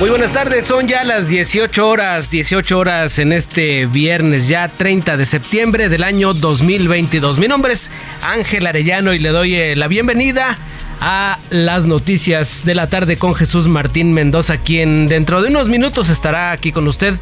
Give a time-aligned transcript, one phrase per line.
[0.00, 5.18] Muy buenas tardes, son ya las 18 horas, 18 horas en este viernes ya 30
[5.18, 7.36] de septiembre del año 2022.
[7.36, 7.90] Mi nombre es
[8.22, 10.56] Ángel Arellano y le doy eh, la bienvenida
[11.02, 16.08] a las noticias de la tarde con Jesús Martín Mendoza, quien dentro de unos minutos
[16.08, 17.16] estará aquí con usted.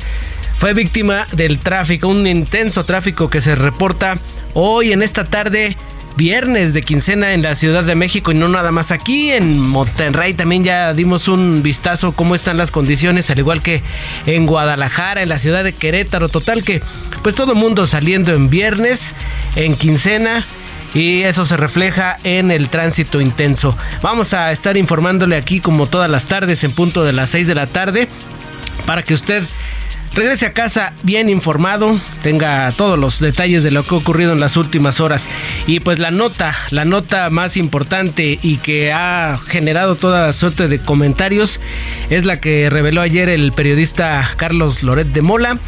[0.59, 4.19] Fue víctima del tráfico, un intenso tráfico que se reporta
[4.55, 5.77] hoy en esta tarde
[6.19, 10.35] viernes de quincena en la Ciudad de México y no nada más aquí, en Monterrey
[10.35, 13.85] también ya dimos un vistazo cómo están las condiciones, al igual que
[14.27, 16.83] en Guadalajara, en la ciudad de Querétaro, total que
[17.23, 19.15] pues todo mundo saliendo en viernes,
[19.55, 20.45] en quincena.
[20.95, 23.77] Y eso se refleja en el tránsito intenso.
[24.01, 27.55] Vamos a estar informándole aquí como todas las tardes en punto de las 6 de
[27.55, 28.09] la tarde
[28.87, 29.45] para que usted
[30.15, 34.41] regrese a casa bien informado, tenga todos los detalles de lo que ha ocurrido en
[34.41, 35.29] las últimas horas.
[35.67, 40.79] Y pues la nota, la nota más importante y que ha generado toda suerte de
[40.79, 41.61] comentarios
[42.11, 45.59] es la que reveló ayer el periodista Carlos Loret de Mola.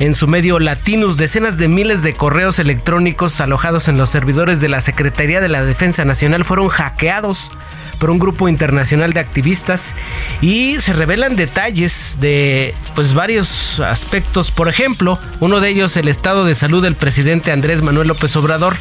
[0.00, 4.68] En su medio Latinus, decenas de miles de correos electrónicos alojados en los servidores de
[4.68, 7.50] la Secretaría de la Defensa Nacional fueron hackeados
[7.98, 9.96] por un grupo internacional de activistas
[10.40, 16.44] y se revelan detalles de pues varios aspectos, por ejemplo, uno de ellos el estado
[16.44, 18.76] de salud del presidente Andrés Manuel López Obrador.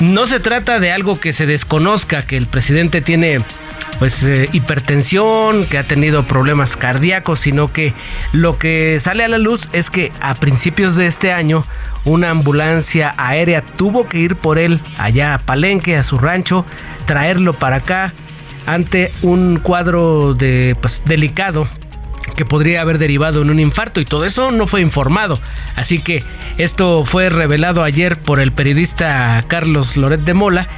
[0.00, 3.42] No se trata de algo que se desconozca, que el presidente tiene
[3.98, 7.94] pues eh, hipertensión, que ha tenido problemas cardíacos, sino que
[8.32, 11.64] lo que sale a la luz es que a principios de este año
[12.04, 16.64] una ambulancia aérea tuvo que ir por él allá a Palenque, a su rancho,
[17.06, 18.12] traerlo para acá
[18.66, 21.68] ante un cuadro de pues, delicado
[22.34, 25.38] que podría haber derivado en un infarto y todo eso no fue informado.
[25.76, 26.24] Así que
[26.58, 30.68] esto fue revelado ayer por el periodista Carlos Loret de Mola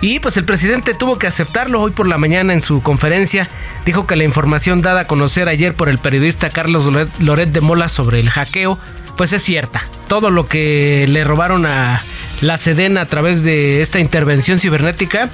[0.00, 3.48] y pues el presidente tuvo que aceptarlo hoy por la mañana en su conferencia.
[3.84, 6.86] Dijo que la información dada a conocer ayer por el periodista Carlos
[7.18, 8.78] Loret de Mola sobre el hackeo
[9.18, 9.82] pues es cierta.
[10.06, 12.02] Todo lo que le robaron a
[12.40, 15.30] la Sedena a través de esta intervención cibernética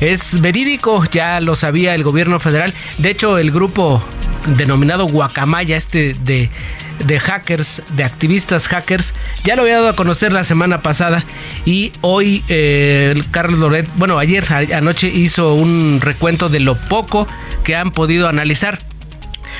[0.00, 2.72] es verídico, ya lo sabía el gobierno federal.
[2.98, 4.02] De hecho, el grupo
[4.46, 6.50] denominado Guacamaya, este de,
[7.04, 9.14] de hackers, de activistas hackers,
[9.44, 11.24] ya lo había dado a conocer la semana pasada
[11.64, 17.26] y hoy eh, Carlos Loret, bueno, ayer anoche hizo un recuento de lo poco
[17.64, 18.78] que han podido analizar.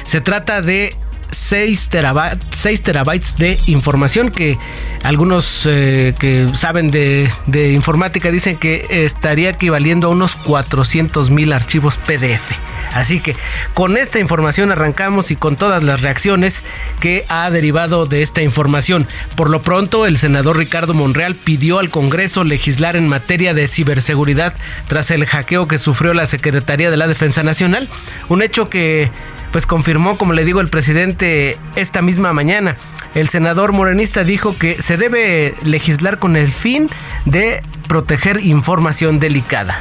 [0.04, 0.94] Se trata de
[1.30, 4.58] 6, terabytes de información que
[5.02, 11.52] algunos eh, que saben de, de, informática dicen que estaría equivaliendo a unos 400 mil
[11.52, 12.52] archivos PDF.
[12.92, 13.36] Así que
[13.74, 16.64] con esta información arrancamos y con todas las reacciones
[17.00, 19.06] que ha derivado de esta información.
[19.34, 24.54] Por lo pronto, el senador Ricardo Monreal pidió al Congreso legislar en materia de ciberseguridad
[24.88, 27.88] tras el hackeo que sufrió la Secretaría de la Defensa Nacional,
[28.28, 29.10] un hecho que
[29.56, 32.76] pues confirmó, como le digo, el presidente esta misma mañana.
[33.14, 36.90] El senador morenista dijo que se debe legislar con el fin
[37.24, 39.80] de proteger información delicada.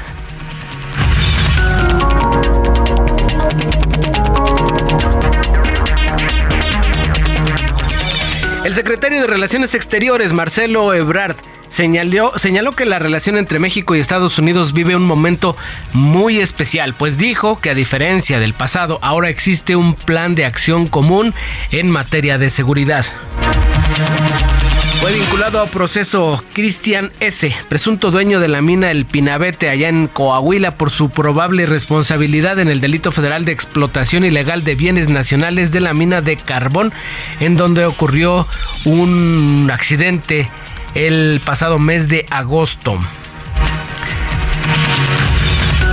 [8.64, 11.36] El secretario de Relaciones Exteriores, Marcelo Ebrard,
[11.68, 15.56] señaló, señaló que la relación entre México y Estados Unidos vive un momento
[15.94, 20.88] muy especial, pues dijo que a diferencia del pasado, ahora existe un plan de acción
[20.88, 21.34] común
[21.72, 23.06] en materia de seguridad.
[25.06, 30.08] Fue vinculado a proceso Cristian S., presunto dueño de la mina El Pinabete allá en
[30.08, 35.72] Coahuila por su probable responsabilidad en el delito federal de explotación ilegal de bienes nacionales
[35.72, 36.92] de la mina de carbón,
[37.40, 38.48] en donde ocurrió
[38.86, 40.50] un accidente
[40.96, 42.98] el pasado mes de agosto.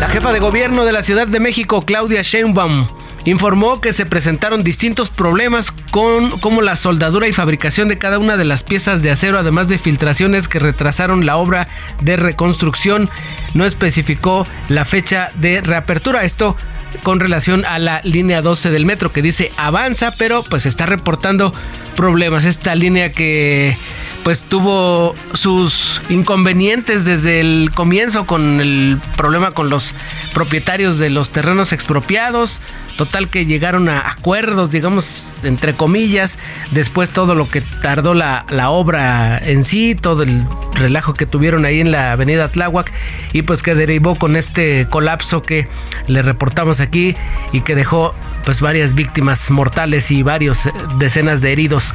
[0.00, 2.86] La jefa de gobierno de la Ciudad de México, Claudia Sheinbaum,
[3.24, 8.36] informó que se presentaron distintos problemas con como la soldadura y fabricación de cada una
[8.36, 11.68] de las piezas de acero, además de filtraciones que retrasaron la obra
[12.00, 13.10] de reconstrucción.
[13.54, 16.24] No especificó la fecha de reapertura.
[16.24, 16.56] Esto
[17.02, 21.52] con relación a la línea 12 del metro que dice avanza, pero pues está reportando
[21.96, 22.44] problemas.
[22.44, 23.76] Esta línea que
[24.22, 29.94] pues tuvo sus inconvenientes desde el comienzo con el problema con los
[30.32, 32.60] propietarios de los terrenos expropiados.
[32.96, 36.38] Total que llegaron a acuerdos, digamos, entre comillas.
[36.72, 40.44] Después todo lo que tardó la, la obra en sí, todo el
[40.74, 42.92] relajo que tuvieron ahí en la avenida Tláhuac.
[43.32, 45.68] Y pues que derivó con este colapso que
[46.06, 47.16] le reportamos aquí
[47.52, 51.94] y que dejó pues varias víctimas mortales y varios eh, decenas de heridos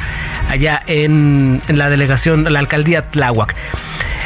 [0.49, 3.55] allá en, en la delegación, la alcaldía Tláhuac.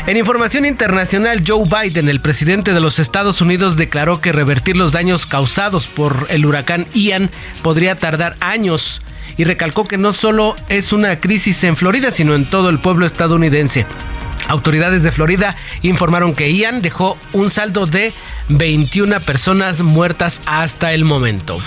[0.08, 4.92] En información internacional, Joe Biden, el presidente de los Estados Unidos, declaró que revertir los
[4.92, 7.30] daños causados por el huracán Ian
[7.62, 9.02] podría tardar años
[9.42, 13.08] y recalcó que no solo es una crisis en Florida, sino en todo el pueblo
[13.08, 13.88] estadounidense.
[14.48, 18.14] Autoridades de Florida informaron que Ian dejó un saldo de
[18.50, 21.60] 21 personas muertas hasta el momento.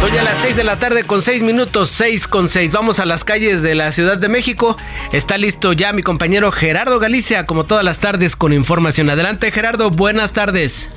[0.00, 2.72] Son ya las 6 de la tarde con 6 minutos, 6 con 6.
[2.72, 4.76] Vamos a las calles de la Ciudad de México.
[5.12, 9.10] Está listo ya mi compañero Gerardo Galicia, como todas las tardes, con información.
[9.10, 10.90] Adelante Gerardo, buenas tardes.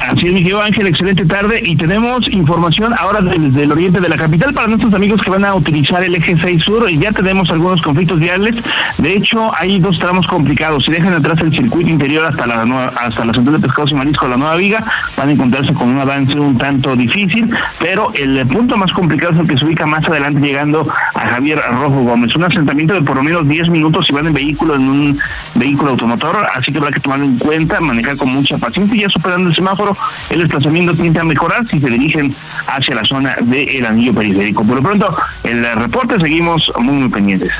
[0.00, 1.60] Así es, mi Ángel, excelente tarde.
[1.64, 5.44] Y tenemos información ahora desde el oriente de la capital para nuestros amigos que van
[5.44, 6.88] a utilizar el eje 6 sur.
[6.88, 8.54] Ya tenemos algunos conflictos viales.
[8.98, 10.84] De hecho, hay dos tramos complicados.
[10.84, 12.58] Si dejan atrás el circuito interior hasta la
[12.96, 14.84] hasta la central de pescados y marisco, la nueva viga,
[15.16, 17.50] van a encontrarse con un avance un tanto difícil.
[17.80, 21.60] Pero el punto más complicado es el que se ubica más adelante, llegando a Javier
[21.70, 22.34] Rojo Gómez.
[22.36, 25.18] Un asentamiento de por lo menos 10 minutos si van en vehículo, en un
[25.54, 26.46] vehículo automotor.
[26.54, 29.56] Así que habrá que tomarlo en cuenta, manejar con mucha paciencia y ya superando el
[29.56, 29.87] semáforo
[30.30, 32.34] el desplazamiento tiende a mejorar si se dirigen
[32.66, 34.64] hacia la zona del anillo periférico.
[34.64, 37.50] Por lo pronto, el reporte seguimos muy, muy pendientes.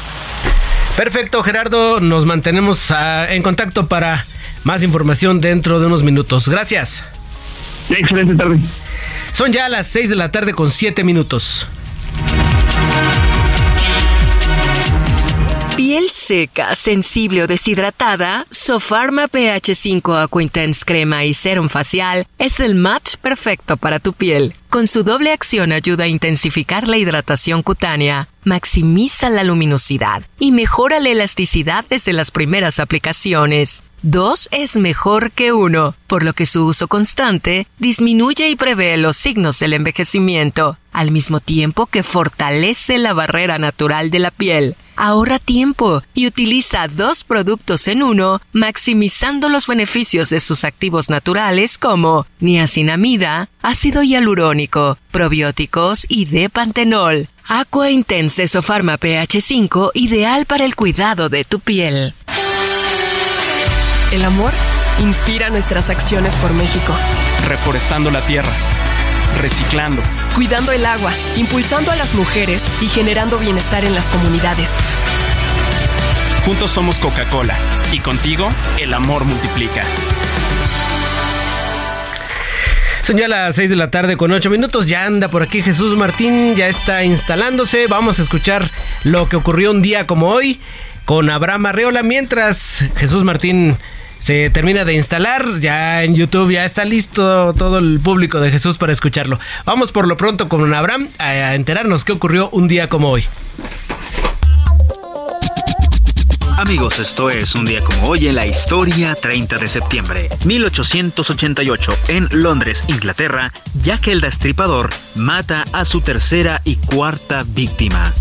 [0.97, 2.01] Perfecto, Gerardo.
[2.01, 4.27] Nos mantenemos ah, en contacto para
[4.65, 6.49] más información dentro de unos minutos.
[6.49, 7.05] Gracias.
[7.89, 8.59] Excelente tarde.
[9.33, 11.67] Son ya las 6 de la tarde con 7 minutos.
[15.79, 22.59] Piel seca, sensible o deshidratada, Sofarma pH 5 Aqua Intense Crema y Serum Facial es
[22.59, 24.57] el match perfecto para tu piel.
[24.71, 30.99] Con su doble acción ayuda a intensificar la hidratación cutánea, maximiza la luminosidad y mejora
[30.99, 33.85] la elasticidad desde las primeras aplicaciones.
[34.03, 39.17] Dos es mejor que uno, por lo que su uso constante disminuye y prevé los
[39.17, 44.75] signos del envejecimiento, al mismo tiempo que fortalece la barrera natural de la piel.
[45.01, 51.79] Ahorra tiempo y utiliza dos productos en uno, maximizando los beneficios de sus activos naturales
[51.79, 57.29] como niacinamida, ácido hialurónico, probióticos y depantenol.
[57.47, 62.15] Aqua Intense Sofarma pH 5, ideal para el cuidado de tu piel.
[64.11, 64.53] El amor
[64.99, 66.93] inspira nuestras acciones por México.
[67.47, 68.51] Reforestando la tierra,
[69.41, 70.03] reciclando,
[70.35, 74.71] cuidando el agua, impulsando a las mujeres y generando bienestar en las comunidades.
[76.45, 77.59] Juntos somos Coca-Cola
[77.93, 79.85] y contigo el amor multiplica.
[83.03, 84.87] Son ya las 6 de la tarde con 8 minutos.
[84.87, 87.87] Ya anda por aquí Jesús Martín, ya está instalándose.
[87.87, 88.71] Vamos a escuchar
[89.03, 90.61] lo que ocurrió un día como hoy
[91.07, 92.03] con Abraham Arreola.
[92.03, 93.79] Mientras Jesús Martín
[94.21, 95.61] se termina de instalar.
[95.61, 99.39] Ya en YouTube ya está listo todo el público de Jesús para escucharlo.
[99.65, 103.25] Vamos por lo pronto con Abraham a enterarnos qué ocurrió un día como hoy.
[106.59, 112.29] Amigos, esto es un día como hoy en la historia 30 de septiembre 1888 en
[112.33, 118.13] Londres, Inglaterra, Jack el Destripador mata a su tercera y cuarta víctima.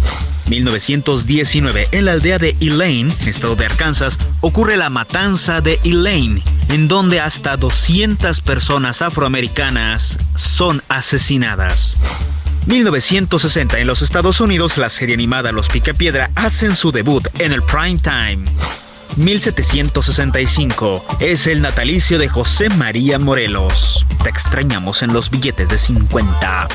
[0.50, 6.88] 1919, en la aldea de Elaine, estado de Arkansas, ocurre la matanza de Elaine, en
[6.88, 11.96] donde hasta 200 personas afroamericanas son asesinadas.
[12.68, 17.64] 1960 en los Estados Unidos, la serie animada Los Picapiedra hacen su debut en el
[17.64, 18.44] prime time.
[19.16, 24.06] 1765 es el natalicio de José María Morelos.
[24.22, 26.68] Te extrañamos en los billetes de 50.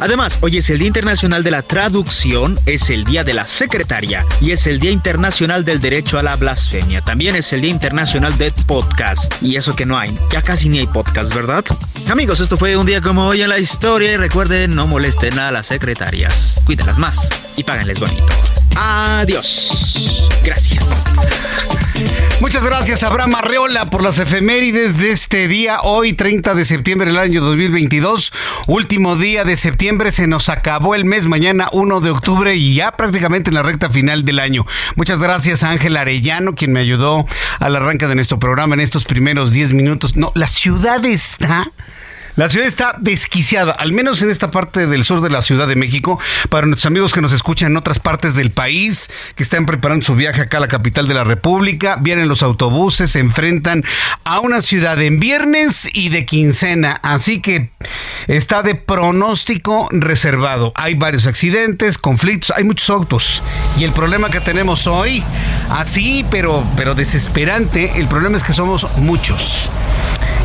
[0.00, 4.24] Además, hoy es el Día Internacional de la Traducción, es el Día de la Secretaria
[4.40, 7.00] y es el Día Internacional del Derecho a la Blasfemia.
[7.00, 9.42] También es el Día Internacional de Podcast.
[9.42, 11.64] Y eso que no hay, ya casi ni hay podcast, ¿verdad?
[12.10, 15.50] Amigos, esto fue un día como hoy en la historia y recuerden, no molesten a
[15.50, 16.62] las secretarias.
[16.64, 18.26] Cuídenlas más y páganles bonito.
[18.76, 20.28] Adiós.
[20.44, 21.04] Gracias.
[22.40, 27.18] Muchas gracias, Abraham Arreola, por las efemérides de este día, hoy 30 de septiembre del
[27.18, 28.32] año 2022.
[28.68, 32.92] Último día de septiembre, se nos acabó el mes, mañana 1 de octubre y ya
[32.92, 34.64] prácticamente en la recta final del año.
[34.94, 37.26] Muchas gracias a Ángel Arellano, quien me ayudó
[37.58, 40.14] al arranque de nuestro programa en estos primeros 10 minutos.
[40.14, 41.72] No, la ciudad está
[42.38, 45.74] la ciudad está desquiciada, al menos en esta parte del sur de la Ciudad de
[45.74, 46.20] México.
[46.50, 50.14] Para nuestros amigos que nos escuchan en otras partes del país, que están preparando su
[50.14, 53.82] viaje acá a la capital de la República, vienen los autobuses, se enfrentan
[54.22, 57.00] a una ciudad en viernes y de quincena.
[57.02, 57.72] Así que
[58.28, 60.70] está de pronóstico reservado.
[60.76, 63.42] Hay varios accidentes, conflictos, hay muchos autos.
[63.80, 65.24] Y el problema que tenemos hoy,
[65.70, 69.68] así, pero, pero desesperante, el problema es que somos muchos.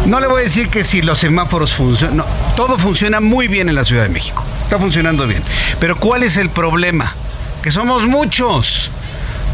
[0.05, 2.25] No le voy a decir que si los semáforos funcionan,
[2.57, 5.41] todo funciona muy bien en la Ciudad de México, está funcionando bien.
[5.79, 7.15] Pero ¿cuál es el problema?
[7.61, 8.91] Que somos muchos.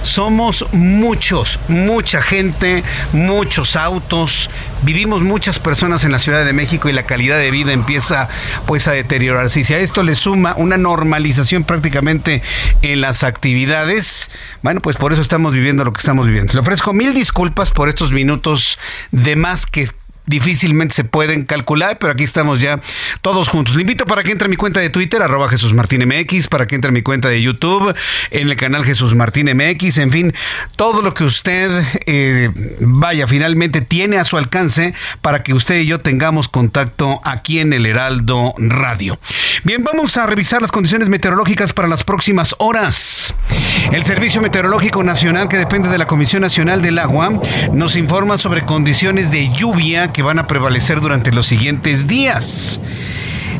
[0.01, 4.49] Somos muchos, mucha gente, muchos autos,
[4.81, 8.29] vivimos muchas personas en la Ciudad de México y la calidad de vida empieza
[8.65, 9.59] pues a deteriorarse.
[9.59, 12.41] Y si a esto le suma una normalización prácticamente
[12.81, 14.31] en las actividades,
[14.63, 16.53] bueno, pues por eso estamos viviendo lo que estamos viviendo.
[16.53, 18.79] Le ofrezco mil disculpas por estos minutos
[19.11, 19.91] de más que
[20.29, 22.79] difícilmente se pueden calcular, pero aquí estamos ya
[23.21, 23.75] todos juntos.
[23.75, 26.67] Le invito para que entre a mi cuenta de Twitter, arroba Jesús Martín MX, para
[26.67, 27.93] que entre a mi cuenta de YouTube,
[28.29, 30.33] en el canal Jesús Martín MX, en fin,
[30.75, 35.87] todo lo que usted eh, vaya, finalmente tiene a su alcance para que usted y
[35.87, 39.19] yo tengamos contacto aquí en el Heraldo Radio.
[39.63, 43.33] Bien, vamos a revisar las condiciones meteorológicas para las próximas horas.
[43.91, 47.31] El Servicio Meteorológico Nacional, que depende de la Comisión Nacional del Agua,
[47.73, 52.79] nos informa sobre condiciones de lluvia que van a prevalecer durante los siguientes días.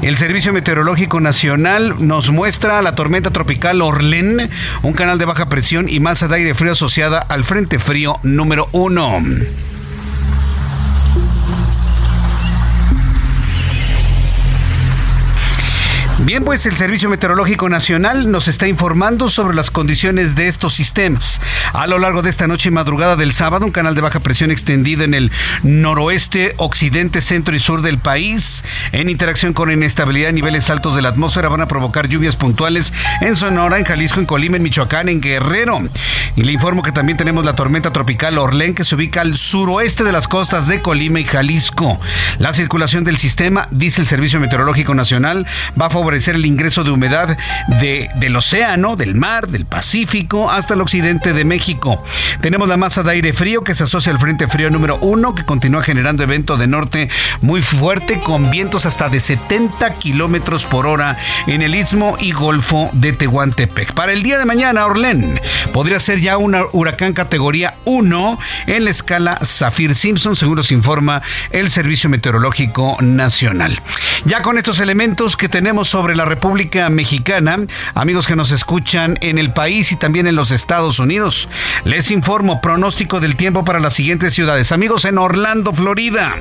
[0.01, 4.50] El Servicio Meteorológico Nacional nos muestra la tormenta tropical Orlen,
[4.82, 8.70] un canal de baja presión y masa de aire frío asociada al Frente Frío número
[8.72, 9.22] 1.
[16.29, 21.41] Bien, pues el Servicio Meteorológico Nacional nos está informando sobre las condiciones de estos sistemas.
[21.74, 24.51] A lo largo de esta noche y madrugada del sábado, un canal de baja presión
[24.51, 25.31] extendido en el
[25.63, 31.01] noroeste, occidente, centro y sur del país, en interacción con inestabilidad a niveles altos de
[31.01, 35.09] la atmósfera, van a provocar lluvias puntuales en Sonora, en Jalisco, en Colima, en Michoacán,
[35.09, 35.81] en Guerrero.
[36.36, 40.03] Y le informo que también tenemos la tormenta tropical Orlén, que se ubica al suroeste
[40.03, 42.00] de las costas de Colima y Jalisco.
[42.38, 45.48] La circulación del sistema, dice el Servicio Meteorológico Nacional,
[45.79, 47.38] va a favorecer el ingreso de humedad
[47.80, 52.04] de, del océano, del mar, del Pacífico, hasta el occidente de México.
[52.42, 55.46] Tenemos la masa de aire frío que se asocia al Frente Frío número 1, que
[55.46, 57.10] continúa generando evento de norte
[57.42, 62.90] muy fuerte, con vientos hasta de 70 kilómetros por hora en el istmo y golfo
[62.94, 63.94] de Tehuantepec.
[63.94, 65.40] Para el día de mañana, Orlén
[65.74, 71.22] podría ser ya un huracán categoría 1 en la escala Zafir Simpson, según nos informa
[71.52, 73.82] el Servicio Meteorológico Nacional.
[74.26, 77.58] Ya con estos elementos que tenemos sobre la República Mexicana,
[77.94, 81.50] amigos que nos escuchan en el país y también en los Estados Unidos.
[81.84, 84.72] Les informo pronóstico del tiempo para las siguientes ciudades.
[84.72, 86.38] Amigos en Orlando, Florida.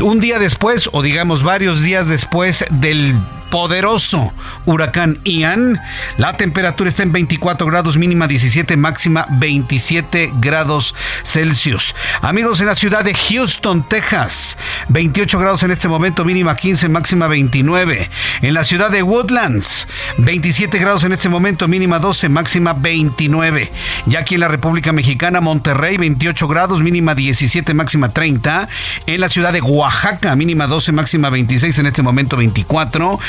[0.00, 3.16] Un día después, o digamos varios días después del
[3.54, 4.32] poderoso
[4.66, 5.78] huracán Ian.
[6.16, 10.92] La temperatura está en 24 grados mínima 17, máxima 27 grados
[11.22, 11.94] Celsius.
[12.20, 14.58] Amigos en la ciudad de Houston, Texas,
[14.88, 18.10] 28 grados en este momento, mínima 15, máxima 29.
[18.42, 19.86] En la ciudad de Woodlands,
[20.18, 23.70] 27 grados en este momento, mínima 12, máxima 29.
[24.06, 28.68] Ya aquí en la República Mexicana, Monterrey, 28 grados, mínima 17, máxima 30.
[29.06, 33.20] En la ciudad de Oaxaca, mínima 12, máxima 26, en este momento 24.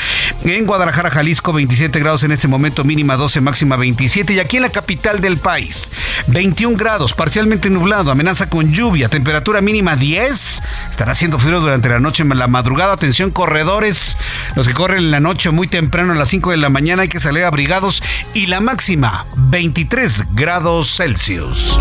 [0.44, 4.34] En Guadalajara, Jalisco, 27 grados en este momento, mínima 12, máxima 27.
[4.34, 5.90] Y aquí en la capital del país,
[6.28, 10.62] 21 grados, parcialmente nublado, amenaza con lluvia, temperatura mínima 10.
[10.90, 12.92] Estará haciendo frío durante la noche, la madrugada.
[12.92, 14.16] Atención, corredores,
[14.54, 17.08] los que corren en la noche muy temprano, a las 5 de la mañana, hay
[17.08, 18.02] que salir abrigados.
[18.34, 21.78] Y la máxima, 23 grados Celsius.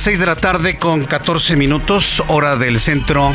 [0.00, 3.32] 6 de la tarde con 14 minutos, hora del centro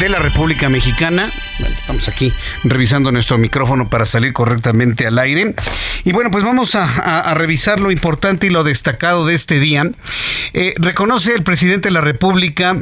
[0.00, 1.30] de la República Mexicana.
[1.78, 2.32] estamos aquí
[2.64, 5.54] revisando nuestro micrófono para salir correctamente al aire.
[6.04, 9.90] Y bueno, pues vamos a, revisar lo importante y lo destacado de este día.
[10.52, 12.76] Eh, reconoce el presidente de la República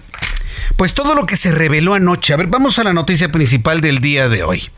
[0.77, 2.35] pues todo lo que se reveló anoche.
[2.35, 4.71] A ver, vamos a la noticia principal del día de hoy.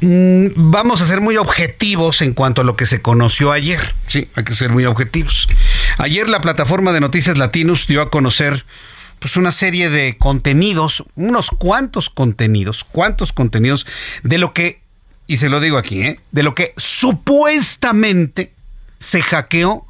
[0.00, 3.94] Mm, vamos a ser muy objetivos en cuanto a lo que se conoció ayer.
[4.06, 5.48] Sí, hay que ser muy objetivos.
[5.98, 8.64] Ayer la plataforma de Noticias Latinos dio a conocer
[9.18, 13.86] pues una serie de contenidos, unos cuantos contenidos, cuantos contenidos
[14.22, 14.80] de lo que,
[15.26, 16.20] y se lo digo aquí, ¿eh?
[16.32, 18.52] de lo que supuestamente
[18.98, 19.86] se hackeó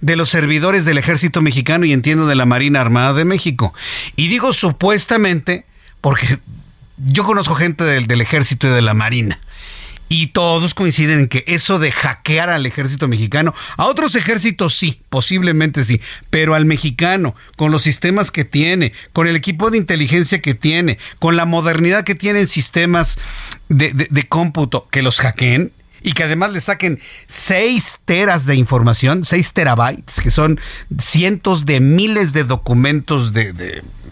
[0.00, 3.72] de los servidores del ejército mexicano y entiendo de la Marina Armada de México.
[4.16, 5.64] Y digo supuestamente
[6.00, 6.40] porque
[6.98, 9.38] yo conozco gente del, del ejército y de la Marina.
[10.14, 15.00] Y todos coinciden en que eso de hackear al ejército mexicano, a otros ejércitos sí,
[15.08, 20.42] posiblemente sí, pero al mexicano, con los sistemas que tiene, con el equipo de inteligencia
[20.42, 23.18] que tiene, con la modernidad que tienen sistemas
[23.70, 29.24] de, de cómputo, que los hackeen, y que además le saquen 6 teras de información,
[29.24, 30.60] 6 terabytes, que son
[30.98, 33.54] cientos de miles de documentos de,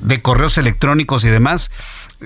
[0.00, 1.70] de, correos electrónicos y demás,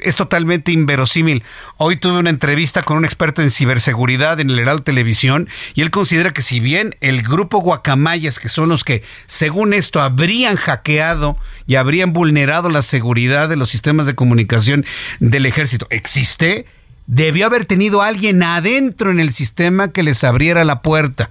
[0.03, 1.43] es totalmente inverosímil.
[1.77, 5.91] Hoy tuve una entrevista con un experto en ciberseguridad en el Heraldo Televisión y él
[5.91, 11.37] considera que si bien el grupo Guacamayas, que son los que según esto habrían hackeado
[11.67, 14.85] y habrían vulnerado la seguridad de los sistemas de comunicación
[15.21, 16.67] del ejército, existe,
[17.07, 21.31] debió haber tenido alguien adentro en el sistema que les abriera la puerta.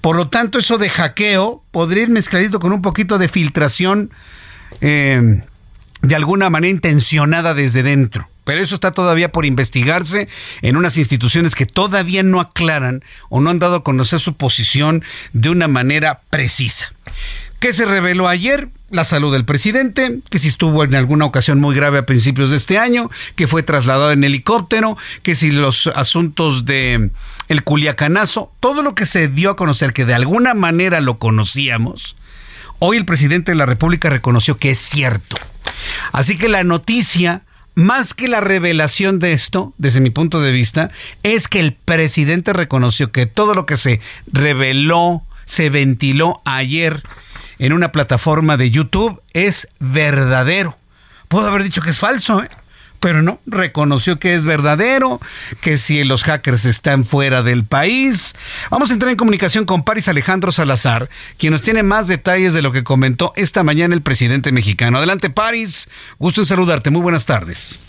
[0.00, 4.10] Por lo tanto, eso de hackeo podría ir mezcladito con un poquito de filtración
[4.80, 5.42] eh,
[6.02, 8.28] de alguna manera intencionada desde dentro.
[8.44, 10.28] Pero eso está todavía por investigarse
[10.62, 15.04] en unas instituciones que todavía no aclaran o no han dado a conocer su posición
[15.32, 16.92] de una manera precisa.
[17.60, 18.70] ¿Qué se reveló ayer?
[18.90, 22.56] La salud del presidente, que si estuvo en alguna ocasión muy grave a principios de
[22.56, 27.10] este año, que fue trasladado en helicóptero, que si los asuntos de
[27.48, 32.16] el culiacanazo, todo lo que se dio a conocer que de alguna manera lo conocíamos,
[32.78, 35.36] hoy el presidente de la República reconoció que es cierto.
[36.12, 37.42] Así que la noticia
[37.74, 40.90] más que la revelación de esto, desde mi punto de vista,
[41.22, 47.02] es que el presidente reconoció que todo lo que se reveló, se ventiló ayer
[47.58, 50.76] en una plataforma de YouTube es verdadero.
[51.28, 52.48] Puedo haber dicho que es falso, ¿eh?
[53.00, 55.20] Pero no, reconoció que es verdadero,
[55.60, 58.36] que si los hackers están fuera del país.
[58.70, 61.08] Vamos a entrar en comunicación con Paris Alejandro Salazar,
[61.38, 64.98] quien nos tiene más detalles de lo que comentó esta mañana el presidente mexicano.
[64.98, 67.80] Adelante, Paris, gusto en saludarte, muy buenas tardes.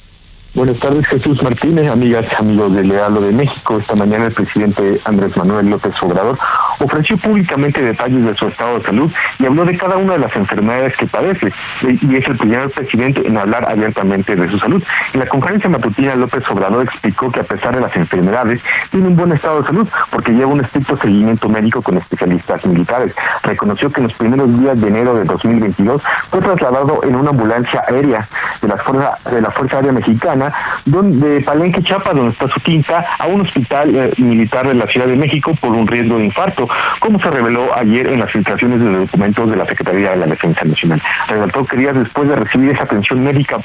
[0.54, 3.78] Buenas tardes, Jesús Martínez, amigas, amigos del Lealo de México.
[3.80, 6.38] Esta mañana el presidente Andrés Manuel López Obrador
[6.78, 9.10] ofreció públicamente detalles de su estado de salud
[9.40, 11.54] y habló de cada una de las enfermedades que padece.
[11.84, 14.84] Y es el primer presidente en hablar abiertamente de su salud.
[15.14, 18.60] En la conferencia matutina, López Obrador explicó que a pesar de las enfermedades,
[18.90, 23.16] tiene un buen estado de salud porque lleva un estricto seguimiento médico con especialistas militares.
[23.44, 27.86] Reconoció que en los primeros días de enero de 2022 fue trasladado en una ambulancia
[27.88, 28.28] aérea
[28.62, 30.40] de de la Fuerza Aérea Mexicana
[30.86, 35.08] donde Palenque Chapa, donde está su quinta, a un hospital eh, militar de la Ciudad
[35.08, 36.67] de México por un riesgo de infarto,
[36.99, 40.63] como se reveló ayer en las filtraciones de documentos de la Secretaría de la Defensa
[40.63, 41.01] Nacional.
[41.27, 43.60] Relató que días después de recibir esa atención médica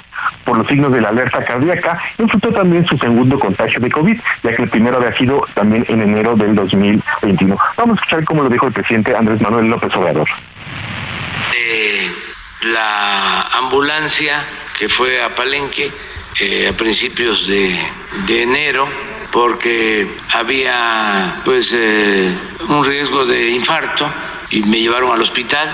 [0.44, 4.56] por los signos de la alerta cardíaca, enfrentó también su segundo contagio de COVID, ya
[4.56, 7.56] que el primero había sido también en enero del 2021.
[7.76, 10.28] Vamos a escuchar cómo lo dijo el presidente Andrés Manuel López Obrador.
[12.62, 14.44] la ambulancia
[14.78, 15.90] que fue a Palenque
[16.40, 17.80] eh, a principios de,
[18.28, 18.88] enero
[19.32, 22.30] porque había pues eh,
[22.68, 24.10] un riesgo de infarto
[24.50, 25.68] y me llevaron al hospital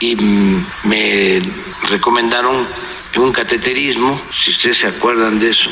[0.00, 0.16] y
[0.84, 1.40] me
[1.88, 2.66] recomendaron
[3.16, 5.70] un cateterismo, si ustedes se acuerdan de eso.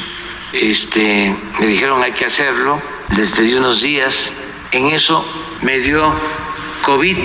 [0.53, 2.81] Este, me dijeron hay que hacerlo,
[3.17, 4.33] les pedí unos días,
[4.71, 5.25] en eso
[5.63, 6.13] me dio
[6.83, 7.19] COVID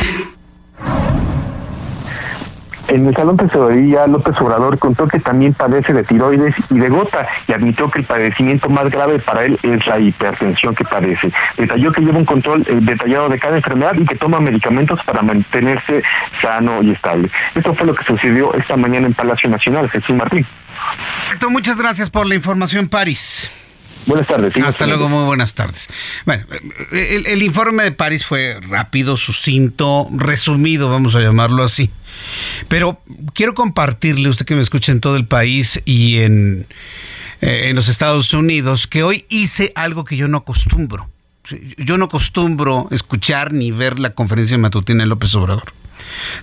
[2.87, 7.27] en el Salón Tesorería, López Obrador contó que también padece de tiroides y de gota
[7.47, 11.31] y admitió que el padecimiento más grave para él es la hipertensión que padece.
[11.57, 15.21] Detalló que lleva un control eh, detallado de cada enfermedad y que toma medicamentos para
[15.21, 16.03] mantenerse
[16.41, 17.29] sano y estable.
[17.55, 19.89] Esto fue lo que sucedió esta mañana en Palacio Nacional.
[19.89, 20.45] Jesús Martín.
[21.49, 23.49] Muchas gracias por la información, París.
[24.07, 24.55] Buenas tardes.
[24.63, 25.87] Hasta luego, muy buenas tardes.
[26.25, 26.45] Bueno,
[26.93, 31.91] el, el, informe de París fue rápido, sucinto, resumido, vamos a llamarlo así.
[32.69, 33.01] Pero
[33.33, 36.65] quiero compartirle, usted que me escucha en todo el país y en,
[37.41, 41.09] eh, en los Estados Unidos, que hoy hice algo que yo no acostumbro.
[41.77, 45.73] Yo no acostumbro escuchar ni ver la conferencia matutina de López Obrador.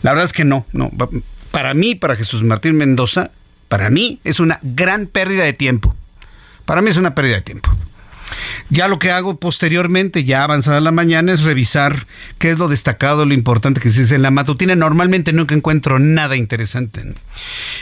[0.02, 0.90] La verdad es que no, no.
[1.50, 3.30] Para mí, para Jesús Martín Mendoza,
[3.68, 5.94] para mí es una gran pérdida de tiempo.
[6.64, 7.70] Para mí es una pérdida de tiempo.
[8.70, 12.06] Ya lo que hago posteriormente, ya avanzada la mañana, es revisar
[12.38, 14.74] qué es lo destacado, lo importante que se dice en la matutina.
[14.74, 17.04] Normalmente nunca encuentro nada interesante.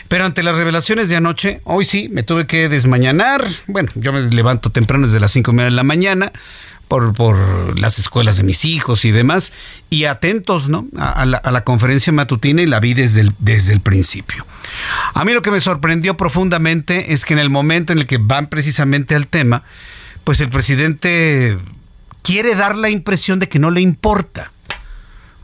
[0.09, 3.47] Pero ante las revelaciones de anoche, hoy sí, me tuve que desmañanar.
[3.67, 6.33] Bueno, yo me levanto temprano desde las cinco y media de la mañana.
[6.89, 9.55] Por, por, las escuelas de mis hijos y demás,
[9.89, 10.87] y atentos ¿no?
[10.99, 14.45] a, la, a la conferencia matutina y la vi desde desde el principio.
[15.15, 18.19] A mí lo que me sorprendió profundamente es que en el momento en el que
[18.19, 19.63] van precisamente al tema,
[20.25, 21.59] pues el presidente
[22.23, 24.53] quiere dar la impresión de que no le importa.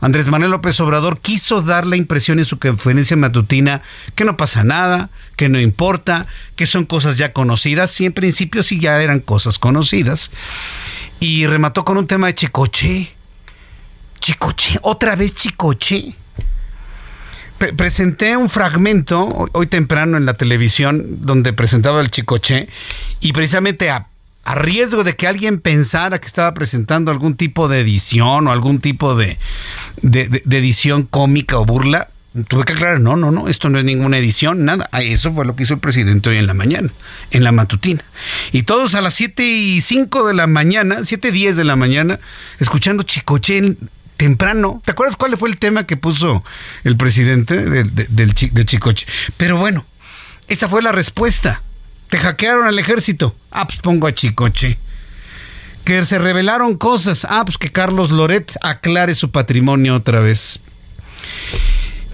[0.01, 3.81] Andrés Manuel López Obrador quiso dar la impresión en su conferencia matutina
[4.15, 8.63] que no pasa nada, que no importa, que son cosas ya conocidas, y en principio
[8.63, 10.31] sí ya eran cosas conocidas.
[11.19, 13.13] Y remató con un tema de Chicoche.
[14.21, 16.15] Chicoche, otra vez Chicoche.
[17.59, 22.67] Presenté un fragmento hoy, temprano en la televisión donde presentaba el Chicoche
[23.19, 24.07] y precisamente a
[24.45, 28.79] a riesgo de que alguien pensara que estaba presentando algún tipo de edición o algún
[28.79, 29.37] tipo de,
[30.01, 32.09] de, edición cómica o burla,
[32.47, 34.89] tuve que aclarar, no, no, no, esto no es ninguna edición, nada.
[34.91, 36.89] Ah, eso fue lo que hizo el presidente hoy en la mañana,
[37.29, 38.03] en la matutina.
[38.51, 41.75] Y todos a las 7 y 5 de la mañana, 7 y 10 de la
[41.75, 42.19] mañana,
[42.59, 43.75] escuchando Chicoche
[44.19, 44.81] temprano.
[44.83, 46.43] ¿Te acuerdas cuál fue el tema que puso
[46.83, 49.07] el presidente del, del, de Chicoche?
[49.37, 49.85] Pero bueno,
[50.49, 51.63] esa fue la respuesta.
[52.09, 53.33] Te hackearon al ejército.
[53.49, 54.77] Ah, pues pongo a Chicoche.
[55.85, 57.25] Que se revelaron cosas.
[57.29, 60.59] Ah, pues que Carlos Loret aclare su patrimonio otra vez.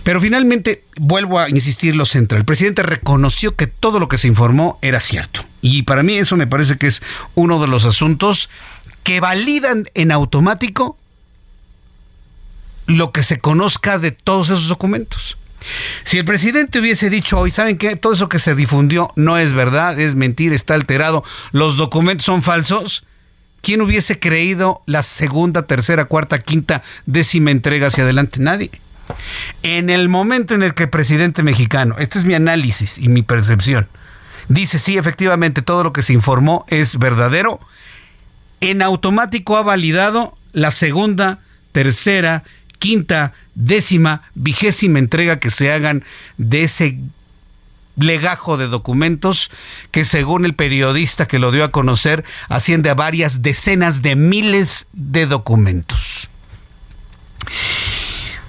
[0.04, 2.42] Pero finalmente, vuelvo a insistir lo central.
[2.42, 5.44] El presidente reconoció que todo lo que se informó era cierto.
[5.62, 7.02] Y para mí eso me parece que es
[7.34, 8.52] uno de los asuntos
[9.02, 11.00] que validan en automático
[12.88, 15.38] lo que se conozca de todos esos documentos.
[16.04, 17.96] Si el presidente hubiese dicho hoy, ¿saben qué?
[17.96, 22.44] Todo eso que se difundió no es verdad, es mentira, está alterado, los documentos son
[22.44, 23.06] falsos.
[23.62, 28.40] ¿Quién hubiese creído la segunda, tercera, cuarta, quinta, décima entrega hacia adelante?
[28.40, 28.70] Nadie.
[29.64, 33.24] En el momento en el que el presidente mexicano, este es mi análisis y mi
[33.24, 33.88] percepción,
[34.50, 37.60] dice sí, efectivamente, todo lo que se informó es verdadero,
[38.62, 41.40] en automático ha validado la segunda,
[41.72, 42.44] tercera
[42.86, 46.04] quinta, décima, vigésima entrega que se hagan
[46.38, 47.00] de ese
[47.96, 49.50] legajo de documentos
[49.90, 54.86] que según el periodista que lo dio a conocer asciende a varias decenas de miles
[54.94, 56.30] de documentos.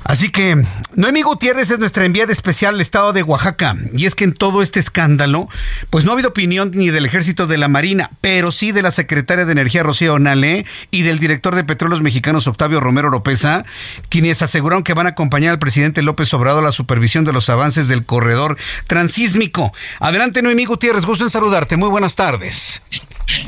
[0.08, 0.64] Así que
[0.94, 3.76] Noemí Gutiérrez es nuestra enviada especial al estado de Oaxaca.
[3.92, 5.48] Y es que en todo este escándalo,
[5.90, 8.92] pues no ha habido opinión ni del ejército de la Marina, pero sí de la
[8.92, 13.64] secretaria de Energía Rocío Nale y del director de Petróleos Mexicanos Octavio Romero Oropesa,
[14.08, 17.50] quienes aseguraron que van a acompañar al presidente López Obrador a la supervisión de los
[17.50, 19.72] avances del corredor transísmico.
[19.98, 21.76] Adelante Noemí Gutiérrez, gusto en saludarte.
[21.76, 22.80] Muy buenas tardes.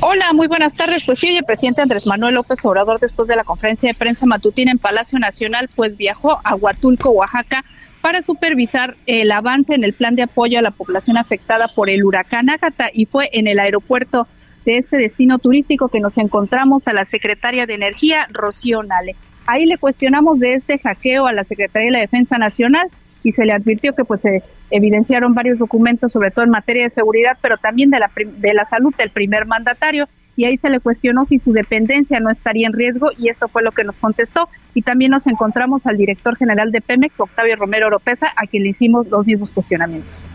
[0.01, 1.05] Hola, muy buenas tardes.
[1.05, 4.71] Pues sí, el presidente Andrés Manuel López Obrador, después de la conferencia de prensa matutina
[4.71, 7.65] en Palacio Nacional, pues viajó a Huatulco, Oaxaca,
[8.01, 12.05] para supervisar el avance en el plan de apoyo a la población afectada por el
[12.05, 14.29] huracán Ágata y fue en el aeropuerto
[14.65, 19.17] de este destino turístico que nos encontramos a la secretaria de Energía, Rocío Nale.
[19.47, 22.89] Ahí le cuestionamos de este hackeo a la Secretaría de la Defensa Nacional
[23.29, 26.89] y se le advirtió que pues se evidenciaron varios documentos, sobre todo en materia de
[26.89, 30.09] seguridad, pero también de la, de la salud del primer mandatario.
[30.35, 33.63] Y ahí se le cuestionó si su dependencia no estaría en riesgo y esto fue
[33.63, 34.49] lo que nos contestó.
[34.73, 38.71] Y también nos encontramos al director general de Pemex, Octavio Romero Oropesa, a quien le
[38.71, 40.31] hicimos los mismos cuestionamientos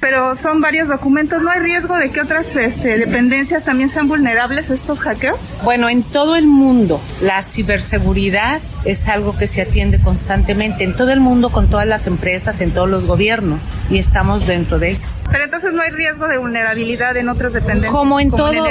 [0.00, 1.42] pero son varios documentos.
[1.42, 5.40] ¿No hay riesgo de que otras este, dependencias también sean vulnerables a estos hackeos?
[5.62, 11.10] Bueno, en todo el mundo la ciberseguridad es algo que se atiende constantemente, en todo
[11.10, 15.00] el mundo, con todas las empresas, en todos los gobiernos, y estamos dentro de ello.
[15.30, 17.92] Pero entonces no hay riesgo de vulnerabilidad en otras dependencias.
[17.92, 18.64] Como en todo,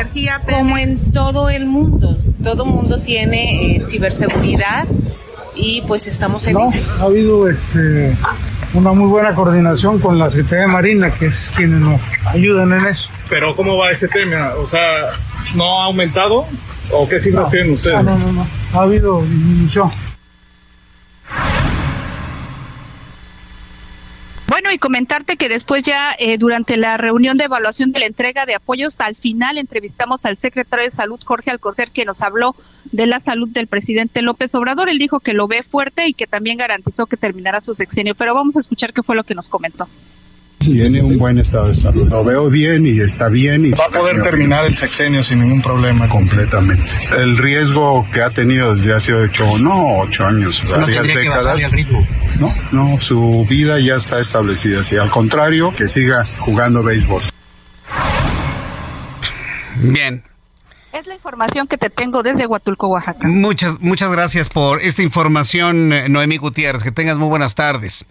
[0.49, 2.17] como en todo el mundo.
[2.43, 4.87] Todo el mundo tiene eh, ciberseguridad
[5.57, 6.53] y pues estamos en.
[6.53, 8.15] No, ha habido este,
[8.73, 12.85] una muy buena coordinación con la Secretaría de Marina, que es quienes nos ayudan en
[12.85, 13.09] eso.
[13.29, 14.53] Pero ¿cómo va ese tema?
[14.57, 15.11] O sea,
[15.55, 16.45] ¿no ha aumentado?
[16.91, 18.03] ¿O qué cifras tienen ustedes?
[18.03, 19.91] No, no, no, ha habido disminución.
[24.47, 28.45] Bueno, y comentarte que después ya eh, durante la reunión de evaluación de la entrega
[28.45, 32.55] de apoyos, al final entrevistamos al secretario de Salud, Jorge Alcocer, que nos habló
[32.85, 34.87] de la salud del presidente López Obrador.
[34.87, 38.15] Él dijo que lo ve fuerte y que también garantizó que terminará su sexenio.
[38.15, 39.89] Pero vamos a escuchar qué fue lo que nos comentó
[40.71, 42.07] tiene un buen estado de salud.
[42.09, 43.65] Lo veo bien y está bien.
[43.65, 46.07] Y Va a poder terminar el sexenio sin ningún problema.
[46.07, 46.83] Completamente.
[47.17, 51.61] El riesgo que ha tenido desde hace ocho, no ocho años, varias décadas.
[52.39, 54.83] No, no, su vida ya está establecida.
[54.83, 57.23] Si al contrario, que siga jugando béisbol.
[59.79, 60.23] Bien,
[60.97, 63.27] es la información que te tengo desde Huatulco, Oaxaca.
[63.27, 66.83] Muchas, muchas gracias por esta información, eh, Noemí Gutiérrez.
[66.83, 68.05] Que tengas muy buenas tardes.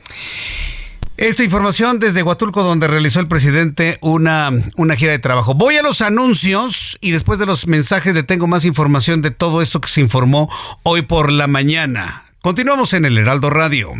[1.18, 5.54] Esta información desde Huatulco, donde realizó el presidente una, una gira de trabajo.
[5.54, 9.62] Voy a los anuncios y después de los mensajes le tengo más información de todo
[9.62, 10.50] esto que se informó
[10.82, 12.24] hoy por la mañana.
[12.42, 13.94] Continuamos en el Heraldo Radio.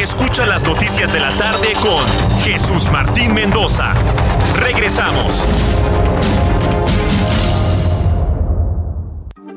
[0.00, 3.94] Escucha las noticias de la tarde con Jesús Martín Mendoza.
[4.54, 5.44] Regresamos.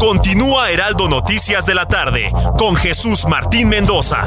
[0.00, 4.22] Continúa Heraldo Noticias de la tarde con Jesús Martín Mendoza.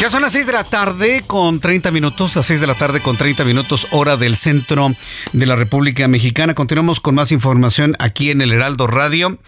[0.00, 3.02] Ya son las 6 de la tarde con 30 minutos, las 6 de la tarde
[3.02, 4.88] con 30 minutos hora del centro
[5.34, 6.54] de la República Mexicana.
[6.54, 9.38] Continuamos con más información aquí en el Heraldo Radio.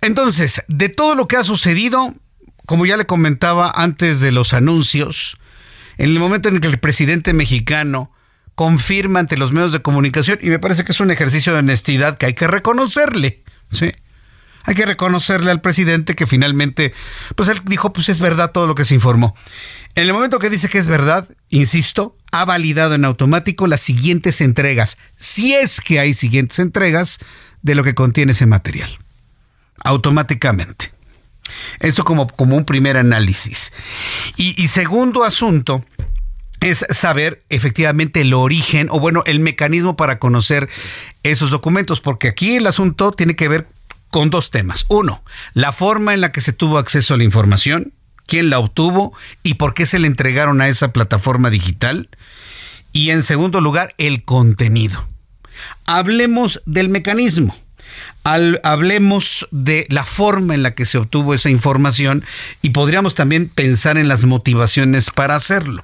[0.00, 2.14] Entonces, de todo lo que ha sucedido,
[2.68, 5.38] como ya le comentaba antes de los anuncios,
[5.96, 8.12] en el momento en que el presidente mexicano
[8.54, 12.18] confirma ante los medios de comunicación, y me parece que es un ejercicio de honestidad
[12.18, 13.90] que hay que reconocerle, ¿sí?
[14.64, 16.92] Hay que reconocerle al presidente que finalmente,
[17.36, 19.34] pues él dijo, pues es verdad todo lo que se informó.
[19.94, 24.42] En el momento que dice que es verdad, insisto, ha validado en automático las siguientes
[24.42, 27.18] entregas, si es que hay siguientes entregas
[27.62, 28.98] de lo que contiene ese material.
[29.82, 30.97] Automáticamente.
[31.80, 33.72] Eso como, como un primer análisis.
[34.36, 35.84] Y, y segundo asunto,
[36.60, 40.68] es saber efectivamente el origen o bueno, el mecanismo para conocer
[41.22, 43.68] esos documentos, porque aquí el asunto tiene que ver
[44.10, 44.86] con dos temas.
[44.88, 45.22] Uno,
[45.54, 47.92] la forma en la que se tuvo acceso a la información,
[48.26, 52.08] quién la obtuvo y por qué se le entregaron a esa plataforma digital.
[52.92, 55.06] Y en segundo lugar, el contenido.
[55.86, 57.56] Hablemos del mecanismo.
[58.24, 62.24] Hablemos de la forma en la que se obtuvo esa información
[62.62, 65.82] y podríamos también pensar en las motivaciones para hacerlo.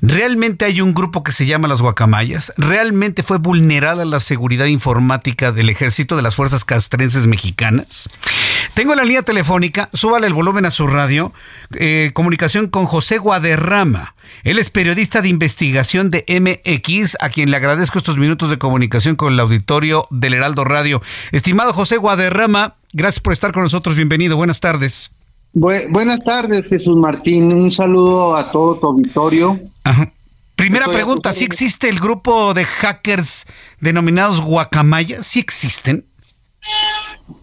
[0.00, 2.52] ¿Realmente hay un grupo que se llama las guacamayas?
[2.56, 8.08] ¿Realmente fue vulnerada la seguridad informática del ejército de las fuerzas castrenses mexicanas?
[8.74, 11.32] Tengo la línea telefónica, súbale el volumen a su radio,
[11.74, 14.14] eh, comunicación con José Guaderrama.
[14.44, 19.14] Él es periodista de investigación de MX, a quien le agradezco estos minutos de comunicación
[19.14, 21.00] con el auditorio del Heraldo Radio.
[21.30, 25.12] Estimado José Guaderrama, gracias por estar con nosotros, bienvenido, buenas tardes
[25.52, 27.52] buenas tardes, Jesús Martín.
[27.52, 29.60] Un saludo a todo tu auditorio.
[30.56, 33.46] Primera pregunta, ¿sí existe el grupo de hackers
[33.80, 35.22] denominados Guacamaya?
[35.22, 36.04] ¿Sí existen?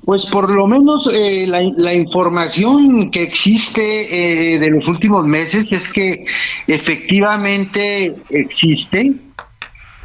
[0.05, 5.91] Pues por lo menos eh, la, información que existe eh, de los últimos meses es
[5.91, 6.25] que
[6.67, 9.13] efectivamente existe.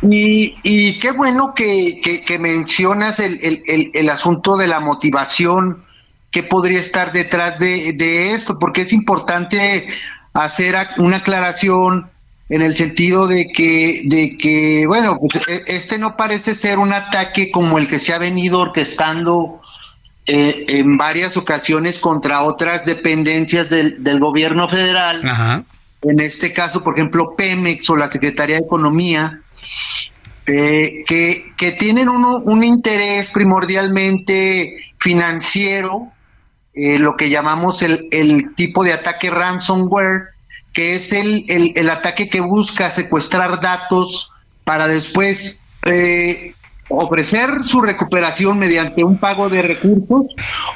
[0.03, 3.63] Y, qué bueno que, mencionas el,
[3.95, 5.84] el asunto de la motivación
[6.35, 9.87] qué podría estar detrás de, esto, porque es importante
[10.33, 12.11] hacer una aclaración
[12.49, 16.93] en el sentido de que, de que bueno, pues, e, este no parece ser un
[16.93, 19.61] ataque como el que se ha venido orquestando
[20.27, 25.65] eh, en varias ocasiones contra otras dependencias del, gobierno federal.
[26.03, 29.41] En este caso, por ejemplo, Pemex o la Secretaría de Economía,
[30.47, 36.11] eh, que, que tienen uno, un interés primordialmente financiero
[36.75, 40.31] eh, lo que llamamos el, el, tipo de ataque ransomware,
[40.73, 44.33] que es el, el, ataque que busca secuestrar datos
[44.65, 46.55] para después eh,
[46.89, 50.27] ofrecer su recuperación mediante un pago de recursos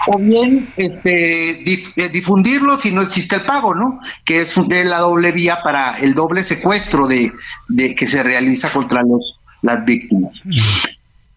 [0.06, 4.00] o bien este eh, difundirlo si no existe el pago, ¿no?
[4.24, 7.32] Que es la doble vía para el doble secuestro de,
[7.68, 10.42] de que se realiza contra los las víctimas.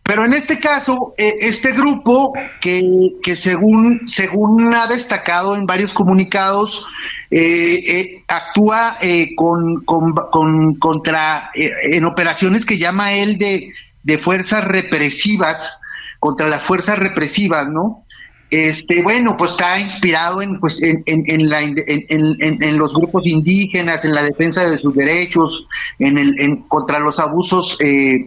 [0.03, 5.93] Pero en este caso, eh, este grupo que, que, según, según ha destacado en varios
[5.93, 6.85] comunicados,
[7.29, 8.97] eh, eh, actúa
[9.35, 13.71] con, con, contra en operaciones que llama él de,
[14.03, 15.81] de fuerzas represivas,
[16.19, 18.03] contra las fuerzas represivas, ¿no?
[18.51, 24.13] Este, bueno, pues está inspirado en, pues, en, en, la, en, los grupos indígenas, en
[24.13, 25.65] la defensa de sus derechos,
[25.99, 28.19] en el, en, contra los abusos eh,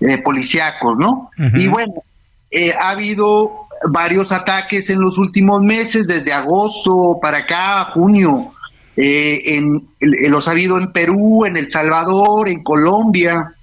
[0.00, 1.30] eh policíacos, ¿no?
[1.54, 1.94] Y bueno,
[2.50, 8.52] eh, ha habido varios ataques en los últimos meses, desde agosto para acá, junio.
[8.94, 9.88] Eh, en,
[10.30, 13.54] los ha habido en Perú, en El Salvador, en Colombia,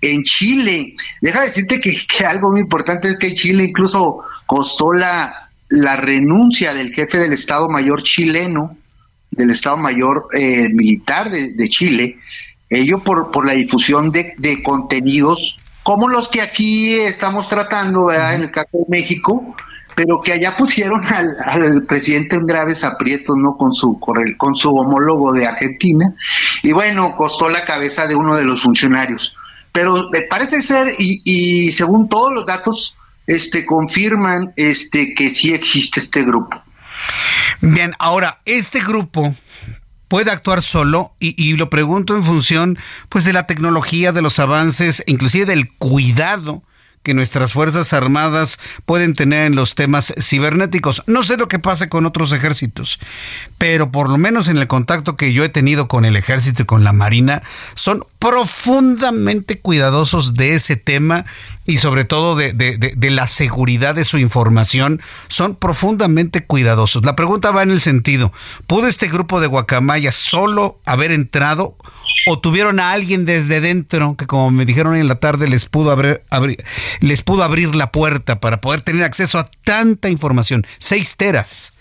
[0.00, 0.96] en Chile.
[1.20, 5.43] Deja decirte que, que, algo muy importante es que Chile incluso costó la,
[5.74, 8.76] la renuncia del jefe del Estado Mayor chileno,
[9.30, 12.18] del Estado Mayor eh, militar de, Chile,
[12.70, 18.36] ello por, por la difusión de, contenidos como los que aquí estamos tratando, ¿verdad?
[18.36, 19.54] En el caso de México,
[19.94, 21.02] pero que allá pusieron
[21.44, 23.56] al, presidente en graves aprietos, ¿no?
[23.56, 26.14] Con su, con su homólogo de Argentina,
[26.62, 29.34] y bueno, costó la cabeza de uno de los funcionarios.
[29.72, 35.52] Pero me parece ser, y, y según todos los datos, este, confirman este, que sí
[35.52, 36.60] existe este grupo.
[37.60, 39.34] Bien, ahora, este grupo
[40.08, 44.38] puede actuar solo y, y, lo pregunto en función pues de la tecnología, de los
[44.38, 46.62] avances, inclusive del cuidado
[47.04, 51.02] que nuestras Fuerzas Armadas pueden tener en los temas cibernéticos.
[51.06, 52.98] No sé lo que pase con otros ejércitos,
[53.58, 56.66] pero por lo menos en el contacto que yo he tenido con el ejército y
[56.66, 57.42] con la Marina,
[57.74, 61.26] son profundamente cuidadosos de ese tema
[61.66, 67.04] y sobre todo de, de, la seguridad de su información, son profundamente cuidadosos.
[67.04, 68.32] La pregunta va en el sentido,
[68.66, 71.76] ¿pudo este grupo de Guacamaya solo haber entrado
[72.26, 75.90] o tuvieron a alguien desde dentro que como me dijeron en la tarde les pudo
[75.90, 76.22] abrir,
[77.00, 81.72] les pudo abrir la puerta para poder tener acceso a tanta información, seis teras.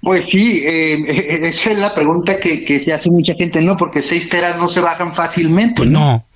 [0.00, 3.76] Pues sí, eh, esa es la pregunta que, que, se hace mucha gente, ¿no?
[3.76, 5.76] Porque seis teras no se bajan fácilmente.
[5.76, 6.26] Pues no.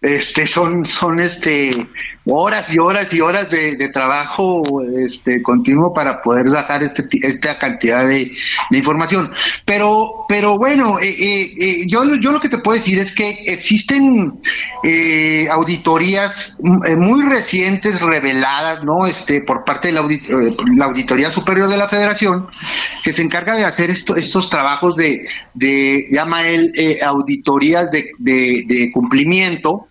[0.00, 1.88] Este, son, son este,
[2.30, 4.62] horas y horas y horas de, trabajo
[4.98, 8.30] este, continuo para poder bajar este, esta cantidad de,
[8.70, 9.30] información.
[9.64, 13.30] Pero, pero bueno, eh, eh, eh, yo, yo lo que te puedo decir es que
[13.46, 14.38] existen
[15.50, 19.06] auditorías muy recientes reveladas, ¿no?
[19.06, 20.06] Este, por parte de la,
[20.76, 22.46] la, Auditoría Superior de la Federación,
[23.02, 28.90] que se encarga de hacer esto, estos trabajos de, de llama él, auditorías de, de
[28.92, 29.87] cumplimiento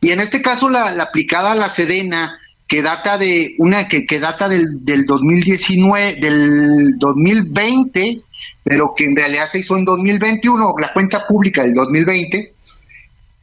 [0.00, 4.20] y en este caso la, aplicada a la Sedena, que data de una que, que
[4.20, 8.20] data del, del 2019, del 2020,
[8.62, 12.52] pero que en realidad se hizo en 2021, la cuenta pública del 2020,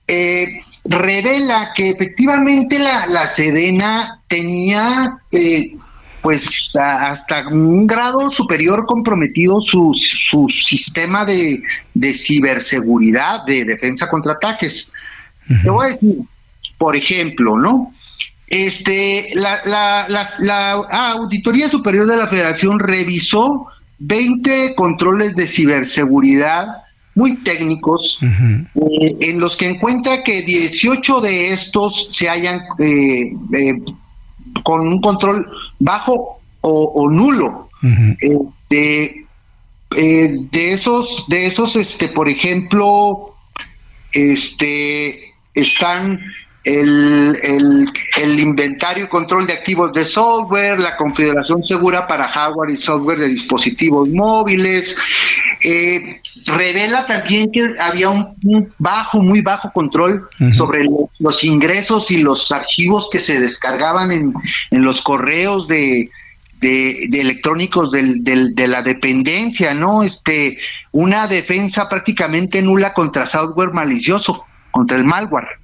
[0.08, 5.76] eh, revela que efectivamente la, la Sedena tenía eh,
[6.22, 11.62] pues hasta un grado superior comprometido su, su sistema de,
[11.94, 14.92] de ciberseguridad, de defensa contra ataques.
[15.64, 16.16] Te voy a decir,
[16.78, 17.94] por ejemplo, ¿no?
[18.48, 20.08] Este, la, la,
[20.40, 20.72] la,
[21.12, 23.68] Auditoría Superior de la Federación revisó
[24.00, 26.68] 20 controles de ciberseguridad
[27.16, 33.82] muy técnicos, eh, en los que encuentra que 18 de estos se hayan eh, eh,
[34.64, 37.70] con un control bajo o, nulo.
[38.70, 39.26] de,
[39.92, 43.36] de esos, de esos, este, por ejemplo,
[44.12, 46.20] este, están
[46.66, 52.78] el, el, inventario y control de activos de software, la configuración segura para hardware y
[52.78, 54.98] software de dispositivos móviles.
[55.64, 60.86] Eh, revela también que había un, bajo, muy bajo control sobre
[61.20, 64.34] los ingresos y los archivos que se descargaban en,
[64.72, 66.10] en los correos de,
[66.62, 70.02] de, electrónicos del, de la dependencia, ¿no?
[70.02, 70.58] Este,
[70.92, 75.60] una defensa prácticamente nula contra software malicioso, contra el malware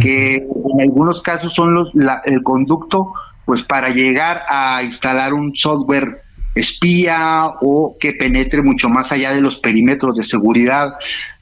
[0.00, 1.90] que en algunos casos son los,
[2.24, 3.12] el conducto
[3.44, 6.22] pues para llegar a instalar un software
[6.54, 10.94] espía o que penetre mucho más allá de los perímetros de seguridad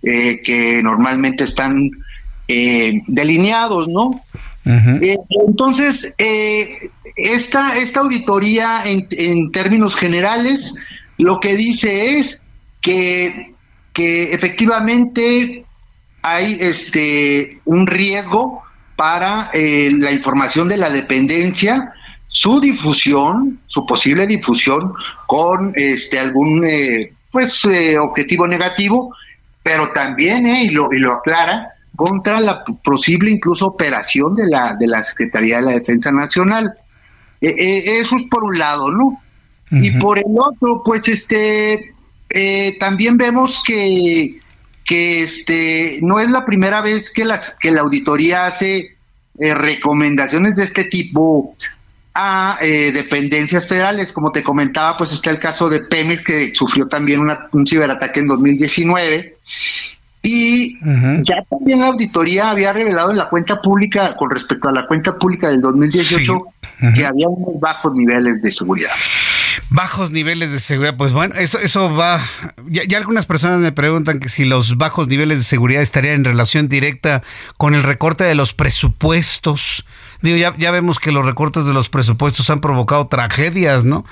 [0.03, 1.91] eh, que normalmente están
[2.47, 4.11] eh, delineados, ¿no?
[4.65, 6.15] Eh, entonces,
[7.17, 10.75] esta, esta auditoría en, en, términos generales
[11.17, 12.43] lo que dice es
[12.83, 13.55] que,
[13.95, 15.65] que efectivamente
[16.23, 18.63] hay este un riesgo
[18.97, 21.93] para eh, la información de la dependencia,
[22.27, 24.93] su difusión, su posible difusión
[25.27, 29.15] con este algún eh, pues eh, objetivo negativo,
[29.63, 34.87] pero también y lo y lo aclara contra la posible incluso operación de la, de
[34.87, 36.73] la Secretaría de la Defensa Nacional.
[37.41, 39.21] Eh, eh, eso es por un lado, ¿no?
[39.73, 41.93] Y por el otro, pues este,
[42.31, 44.39] eh, también vemos que,
[44.89, 48.97] que este, no es la primera vez que, las, que la auditoría hace
[49.39, 51.55] recomendaciones de este tipo
[52.15, 54.13] a dependencias federales.
[54.13, 57.21] Como te comentaba, pues está el caso de Pemex, que sufrió también
[57.53, 59.37] un ciberataque en 2019
[60.23, 60.79] y
[61.25, 65.17] ya también la auditoría había revelado en la cuenta pública, con respecto a la cuenta
[65.17, 66.43] pública del 2018,
[66.95, 68.91] que había unos bajos niveles de seguridad.
[69.71, 72.25] Bajos niveles de seguridad, pues bueno, eso, eso va.
[72.67, 76.25] Ya, ya, algunas personas me preguntan que si los bajos niveles de seguridad estarían en
[76.25, 77.23] relación directa
[77.59, 79.85] con el recorte de los presupuestos.
[80.23, 84.07] Digo, ya, ya vemos que los recortes de los presupuestos han provocado tragedias, ¿no?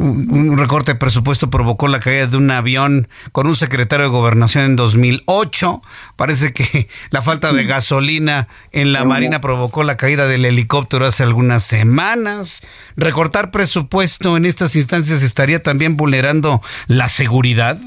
[0.00, 4.64] Un recorte de presupuesto provocó la caída de un avión con un secretario de gobernación
[4.64, 5.82] en 2008.
[6.16, 11.22] Parece que la falta de gasolina en la Marina provocó la caída del helicóptero hace
[11.22, 12.62] algunas semanas.
[12.96, 17.78] Recortar presupuesto en estas instancias estaría también vulnerando la seguridad,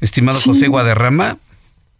[0.00, 1.36] estimado José Guadarrama.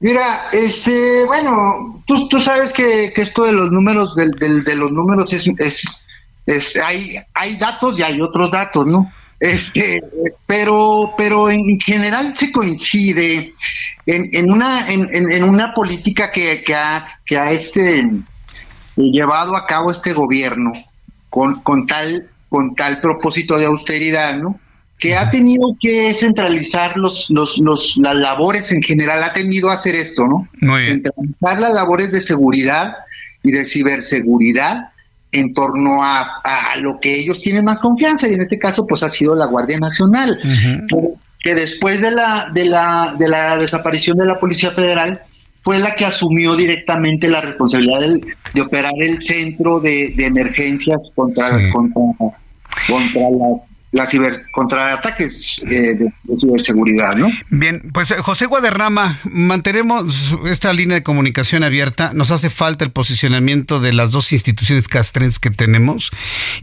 [0.02, 4.30] Mira, este, bueno, tú, tú sabes que, esto de los números, de,
[4.64, 6.06] de los números es, es,
[6.46, 9.12] es, hay, hay datos y hay otros datos, ¿no?
[9.40, 10.02] Este,
[10.46, 13.52] pero, pero en general se coincide
[14.04, 18.06] en, en una, en, en, una política que, que, ha, que ha este,
[18.96, 20.72] llevado a cabo este gobierno
[21.30, 24.60] con, con tal, con tal propósito de austeridad, ¿no?
[24.98, 29.74] que ha tenido que centralizar los, los, los, las labores en general, ha tenido a
[29.74, 30.46] hacer esto, ¿no?
[30.78, 32.92] Centralizar las labores de seguridad
[33.42, 34.89] y de ciberseguridad
[35.32, 36.42] en torno a,
[36.78, 39.78] lo que ellos tienen más confianza y en este caso pues ha sido la Guardia
[39.78, 40.38] Nacional.
[41.42, 45.22] Que, después de la de la de la desaparición de la Policía Federal
[45.62, 48.00] fue la que asumió directamente la responsabilidad
[48.52, 52.02] de operar el centro de, emergencias contra, contra
[52.86, 57.28] contra la la ciber, contra ataques eh, de, ciberseguridad, ¿no?
[57.48, 62.12] Bien, pues eh, José Guaderrama, mantenemos esta línea de comunicación abierta.
[62.14, 66.12] Nos hace falta el posicionamiento de las dos instituciones castrenses que tenemos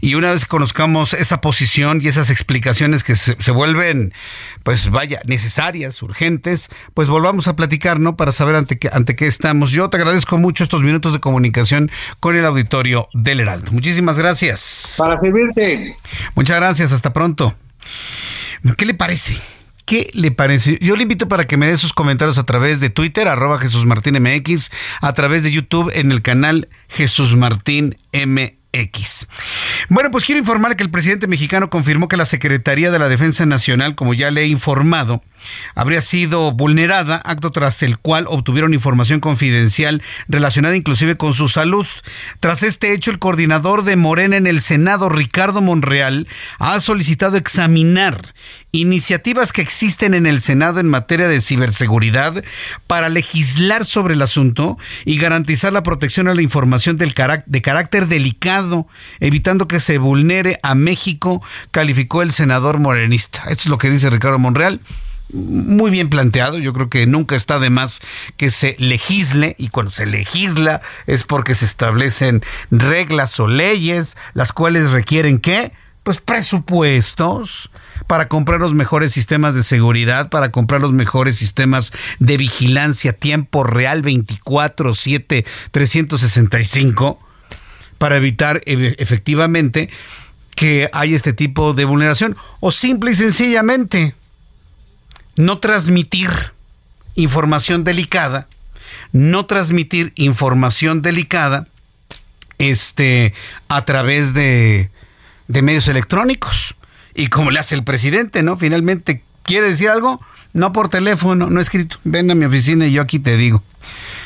[0.00, 4.14] y una vez conozcamos esa posición y esas explicaciones que se, vuelven,
[4.62, 8.16] pues vaya, necesarias, urgentes, pues volvamos a platicar, ¿no?
[8.16, 9.70] Para saber ante qué, ante qué estamos.
[9.70, 13.70] Yo te agradezco mucho estos minutos de comunicación con el auditorio del Heraldo.
[13.72, 14.94] Muchísimas gracias.
[14.96, 15.94] Para servirte.
[16.34, 16.92] Muchas gracias.
[16.92, 17.52] Hasta pronto.
[18.76, 19.36] ¿Qué le parece?
[19.84, 20.78] ¿Qué le parece?
[20.80, 23.86] Yo le invito para que me dé sus comentarios a través de Twitter, arroba Jesús
[23.86, 28.57] Martín MX, a través de YouTube en el canal Jesús Martín MX.
[29.88, 33.46] Bueno, pues quiero informar que el presidente mexicano confirmó que la Secretaría de la Defensa
[33.46, 35.22] Nacional, como ya le he informado,
[35.74, 41.86] habría sido vulnerada, acto tras el cual obtuvieron información confidencial relacionada inclusive con su salud.
[42.40, 48.34] Tras este hecho, el coordinador de Morena en el Senado, Ricardo Monreal, ha solicitado examinar
[48.72, 52.44] iniciativas que existen en el Senado en materia de ciberseguridad
[52.86, 57.12] para legislar sobre el asunto y garantizar la protección a la información de
[57.62, 58.86] carácter delicado,
[59.20, 63.44] evitando que se vulnere a México, calificó el senador morenista.
[63.48, 64.80] Esto es lo que dice Ricardo Monreal
[65.32, 66.58] muy bien planteado.
[66.58, 68.00] Yo creo que nunca está de más
[68.36, 74.52] que se legisle y cuando se legisla es porque se establecen reglas o leyes las
[74.52, 75.72] cuales requieren qué?
[76.08, 77.68] Pues presupuestos
[78.06, 83.62] para comprar los mejores sistemas de seguridad, para comprar los mejores sistemas de vigilancia tiempo
[83.62, 87.20] real 24 7 365
[87.98, 89.90] para evitar e, efectivamente
[90.56, 92.38] que haya este tipo de vulneración.
[92.60, 94.14] O simple y sencillamente
[95.36, 96.30] no transmitir
[97.16, 98.48] información delicada,
[99.12, 101.68] no transmitir información delicada
[102.56, 103.34] este,
[103.68, 104.90] a través de,
[105.48, 106.76] de medios electrónicos.
[107.14, 108.56] Y como le hace el presidente, ¿no?
[108.56, 110.20] Finalmente, ¿quiere decir algo?
[110.52, 111.98] No por teléfono, no escrito.
[112.04, 113.62] Ven a mi oficina y yo aquí te digo.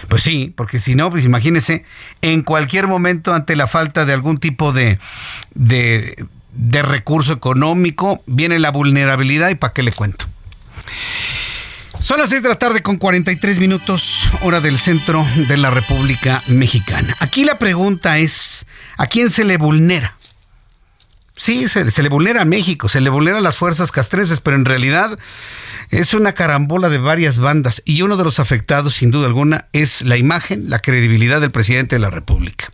[0.09, 1.85] Pues sí, porque si no, pues imagínese,
[2.21, 4.99] en cualquier momento ante la falta de algún tipo de,
[5.55, 10.27] de, recurso económico, viene la vulnerabilidad y para qué le cuento.
[11.99, 16.43] Son las 6 de la tarde con 43 minutos, hora del centro de la República
[16.49, 17.17] Mexicana.
[17.21, 18.67] Aquí la pregunta es,
[18.97, 20.17] ¿a quién se le vulnera?
[21.35, 24.67] Sí, se, le vulnera a México, se le vulnera a las fuerzas castrenses, pero en
[24.67, 25.19] realidad
[25.91, 30.03] es una carambola de varias bandas y uno de los afectados, sin duda alguna, es
[30.03, 32.71] la imagen, la credibilidad del presidente de la República.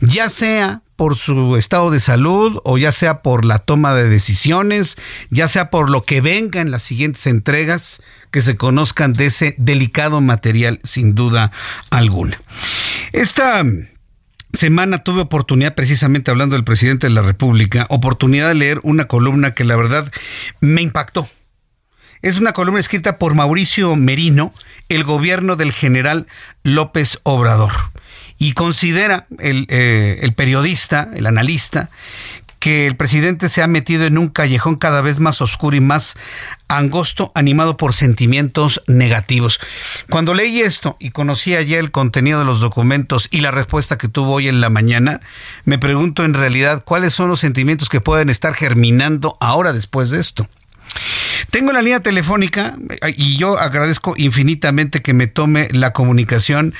[0.00, 4.96] ya sea por su estado de salud o ya sea por la toma de decisiones,
[5.30, 9.54] ya sea por lo que venga en las siguientes entregas que se conozcan de ese
[9.58, 11.50] delicado material sin duda
[11.90, 12.40] alguna.
[13.12, 13.64] Esta
[14.52, 19.54] semana tuve oportunidad, precisamente hablando del presidente de la República, oportunidad de leer una columna
[19.54, 20.10] que la verdad
[20.60, 21.28] me impactó.
[22.22, 24.52] Es una columna escrita por Mauricio Merino,
[24.88, 26.26] el gobierno del general
[26.62, 27.72] López Obrador.
[28.38, 31.90] Y considera el, eh, el periodista, el analista,
[32.58, 36.16] que el presidente se ha metido en un callejón cada vez más oscuro y más
[36.70, 39.60] angosto, animado por sentimientos negativos.
[40.08, 44.08] Cuando leí esto y conocía ya el contenido de los documentos y la respuesta que
[44.08, 45.20] tuvo hoy en la mañana,
[45.64, 50.20] me pregunto en realidad cuáles son los sentimientos que pueden estar germinando ahora después de
[50.20, 50.48] esto.
[51.50, 52.76] Tengo la línea telefónica
[53.16, 56.74] y yo agradezco infinitamente que me tome la comunicación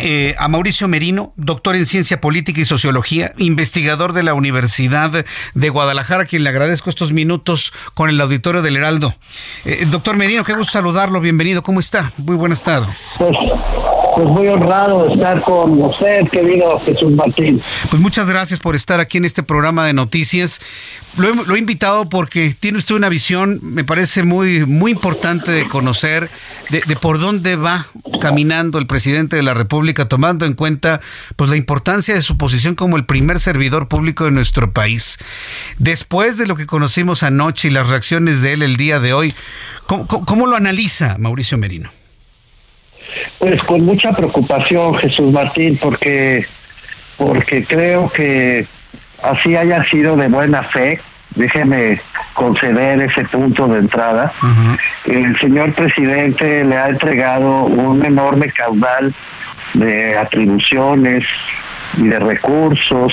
[0.00, 5.24] eh, a Mauricio Merino, doctor en ciencia política y sociología, investigador de la Universidad
[5.54, 9.14] de Guadalajara, a quien le agradezco estos minutos con el auditorio del Heraldo.
[9.64, 12.12] Eh, doctor Merino, qué gusto saludarlo, bienvenido, ¿cómo está?
[12.16, 13.16] Muy buenas tardes.
[13.18, 13.32] Pues,
[14.18, 17.62] pues muy honrado estar con usted, querido Jesús Martín.
[17.88, 20.60] Pues muchas gracias por estar aquí en este programa de noticias.
[21.16, 26.30] Lo he, invitado porque tiene usted una visión, me parece muy, muy importante de conocer
[26.68, 27.86] de, por dónde va
[28.20, 31.00] caminando el presidente de la República, tomando en cuenta
[31.36, 35.18] pues la importancia de su posición como el primer servidor público de nuestro país.
[35.78, 39.32] Después de lo que conocimos anoche y las reacciones de él el día de hoy,
[39.86, 41.97] ¿cómo, cómo lo analiza Mauricio Merino?
[43.38, 46.46] Pues con mucha preocupación, Jesús Martín, porque
[47.16, 48.66] porque creo que
[49.22, 51.00] así haya sido de buena fe,
[51.34, 52.00] déjeme
[52.34, 54.32] conceder ese punto de entrada,
[55.04, 59.12] el señor presidente le ha entregado un enorme caudal
[59.74, 61.24] de atribuciones
[61.96, 63.12] y de recursos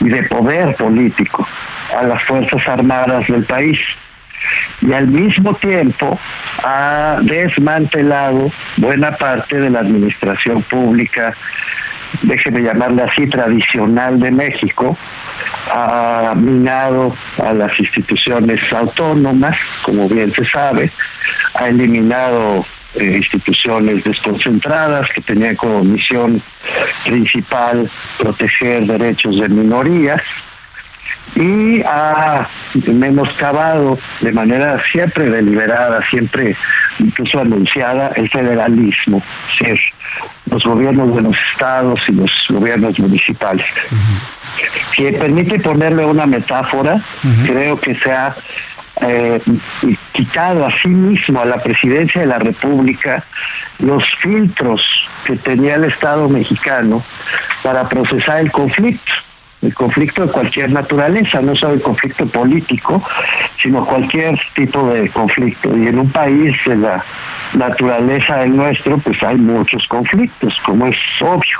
[0.00, 1.46] y de poder político
[1.96, 3.78] a las Fuerzas Armadas del país.
[4.80, 6.18] Y al mismo tiempo
[6.64, 11.34] ha desmantelado buena parte de la administración pública
[12.22, 14.96] déjeme llamarle así, tradicional de México,
[15.70, 20.90] ha minado a las instituciones autónomas, como bien se sabe,
[21.54, 22.64] ha eliminado
[22.94, 26.42] eh, instituciones desconcentradas que tenían como misión
[27.04, 30.20] principal proteger derechos de minorías
[31.34, 32.46] y ha
[32.86, 36.56] menoscabado de manera siempre deliberada, siempre
[36.98, 39.22] incluso anunciada el federalismo,
[39.60, 39.80] es
[40.50, 43.66] los gobiernos de los estados y los gobiernos municipales.
[44.96, 47.00] Que permite ponerle una metáfora,
[47.46, 48.36] creo que se ha
[49.00, 49.40] eh,
[50.12, 53.24] quitado a sí mismo a la presidencia de la República
[53.78, 54.82] los filtros
[55.24, 57.02] que tenía el Estado mexicano
[57.62, 59.12] para procesar el conflicto
[59.62, 63.02] el conflicto de cualquier naturaleza, no solo el conflicto político,
[63.62, 65.76] sino cualquier tipo de conflicto.
[65.76, 67.04] Y en un país de la
[67.54, 71.58] naturaleza del nuestro, pues hay muchos conflictos, como es obvio.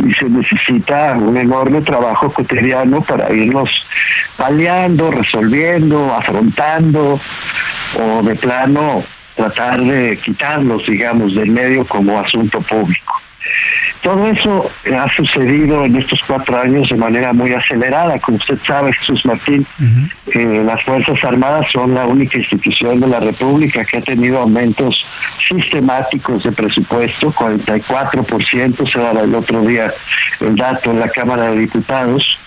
[0.00, 3.70] Y se necesita un enorme trabajo cotidiano para irlos
[4.36, 7.20] paliando, resolviendo, afrontando,
[7.98, 9.04] o de plano
[9.36, 13.20] tratar de quitarlos, digamos, del medio como asunto público.
[14.02, 18.18] Todo eso ha sucedido en estos cuatro años de manera muy acelerada.
[18.20, 19.66] Como usted sabe, Jesús Martín,
[20.32, 25.04] eh, las Fuerzas Armadas son la única institución de la República que ha tenido aumentos
[25.48, 29.92] sistemáticos de presupuesto, 44% se daba el otro día
[30.40, 32.38] el dato en la Cámara de Diputados.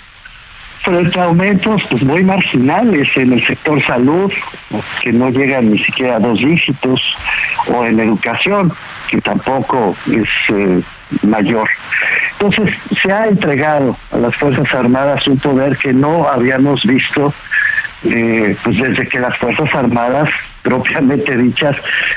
[0.81, 4.31] Frente a aumentos pues muy marginales en el sector salud,
[5.01, 7.01] que no llegan ni siquiera a dos dígitos,
[7.67, 8.71] o en educación,
[9.09, 10.81] que tampoco es eh,
[11.23, 11.67] mayor.
[12.39, 17.33] Entonces, se ha entregado a las Fuerzas Armadas un poder que no habíamos visto
[18.03, 20.29] eh, pues desde que las Fuerzas Armadas,
[20.61, 21.75] propiamente dichas,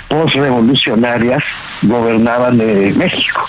[0.09, 1.43] postrevolucionarias,
[1.83, 3.45] gobernaban de México.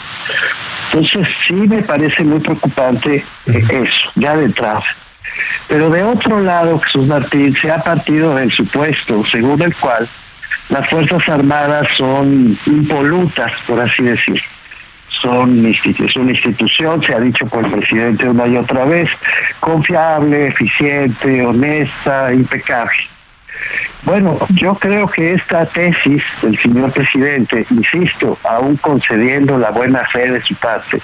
[0.91, 4.83] Entonces, sí me parece muy preocupante eh, eso, ya de entrada.
[5.67, 10.07] Pero de otro lado, Jesús Martín, se ha partido del supuesto según el cual
[10.69, 14.41] las Fuerzas Armadas son impolutas, por así decir.
[15.21, 19.09] Son es una institución, se ha dicho por el presidente una y otra vez,
[19.61, 22.97] confiable, eficiente, honesta, impecable.
[24.03, 30.29] Bueno, yo creo que esta tesis del señor presidente, insisto, aún concediendo la buena fe
[30.29, 31.01] de su parte,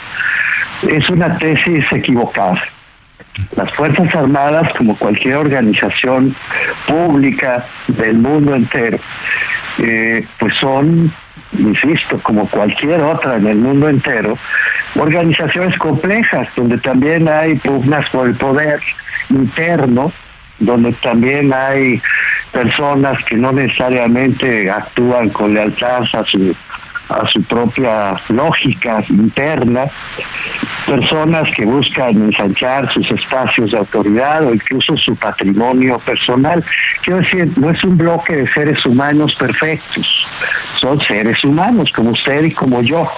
[0.87, 2.61] es una tesis equivocada.
[3.55, 6.35] Las Fuerzas Armadas, como cualquier organización
[6.87, 8.99] pública del mundo entero,
[9.79, 11.11] eh, pues son,
[11.57, 14.37] insisto, como cualquier otra en el mundo entero,
[14.95, 18.79] organizaciones complejas, donde también hay pugnas por el poder
[19.29, 20.11] interno,
[20.59, 22.01] donde también hay
[22.51, 26.55] personas que no necesariamente actúan con lealtad a su
[27.09, 29.85] a su propia lógica interna,
[30.85, 36.63] personas que buscan ensanchar sus espacios de autoridad o incluso su patrimonio personal.
[37.03, 40.27] Quiero decir, no es un bloque de seres humanos perfectos,
[40.79, 43.09] son seres humanos como usted y como yo,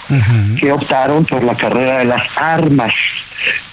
[0.59, 2.93] que optaron por la carrera de las armas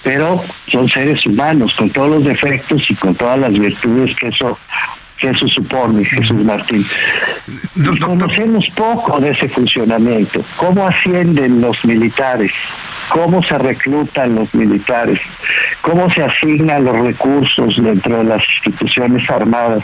[0.03, 0.41] pero
[0.71, 4.57] son seres humanos con todos los defectos y con todas las virtudes que eso
[5.27, 6.85] eso supone, Jesús Martín.
[8.05, 12.51] conocemos poco de ese funcionamiento, cómo ascienden los militares,
[13.09, 15.19] cómo se reclutan los militares,
[15.81, 19.83] cómo se asignan los recursos dentro de las instituciones armadas,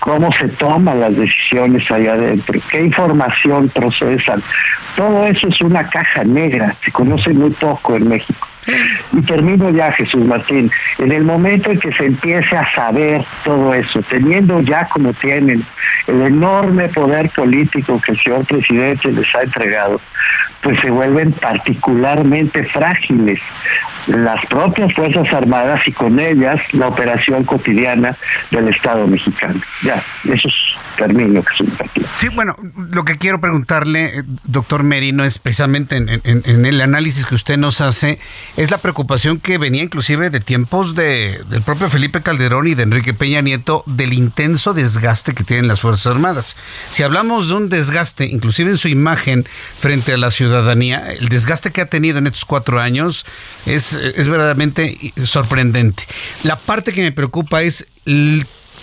[0.00, 4.42] cómo se toman las decisiones allá adentro, qué información procesan.
[4.96, 8.48] Todo eso es una caja negra, se conoce muy poco en México.
[9.12, 10.70] Y termino ya, Jesús Martín.
[10.98, 15.64] En el momento en que se empiece a saber todo eso, teniendo ya como tienen
[16.06, 20.00] el enorme poder político que el señor presidente les ha entregado,
[20.62, 23.40] pues se vuelven particularmente frágiles
[24.06, 28.16] las propias Fuerzas Armadas y con ellas la operación cotidiana
[28.50, 29.59] del Estado mexicano.
[29.82, 30.54] Ya, eso es
[30.96, 32.06] Jesús Martín.
[32.18, 32.56] Sí, bueno,
[32.90, 37.80] lo que quiero preguntarle, eh, doctor Merino, es precisamente en, el análisis que usted nos
[37.80, 38.18] hace,
[38.56, 42.82] es la preocupación que venía inclusive de tiempos de, del propio Felipe Calderón y de
[42.82, 46.56] Enrique Peña Nieto del intenso desgaste que tienen las Fuerzas Armadas.
[46.90, 49.46] Si hablamos de un desgaste, inclusive en su imagen
[49.78, 53.24] frente a la ciudadanía, el desgaste que ha tenido en estos cuatro años
[53.66, 56.04] es, es verdaderamente sorprendente.
[56.42, 57.86] La parte que me preocupa es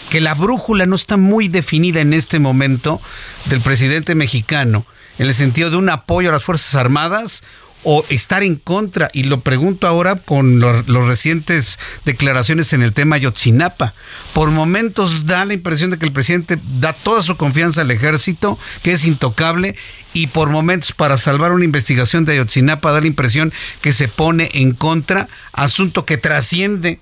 [0.09, 3.01] que la brújula no está muy definida en este momento
[3.45, 4.85] del presidente mexicano,
[5.17, 7.43] en el sentido de un apoyo a las Fuerzas Armadas
[7.83, 9.09] o estar en contra.
[9.13, 13.93] Y lo pregunto ahora con los recientes declaraciones en el tema Yotzinapa.
[14.33, 18.57] Por momentos da la impresión de que el presidente da toda su confianza al ejército,
[18.83, 19.75] que es intocable,
[20.13, 24.49] y por momentos para salvar una investigación de Ayotzinapa da la impresión que se pone
[24.53, 26.99] en contra, asunto que trasciende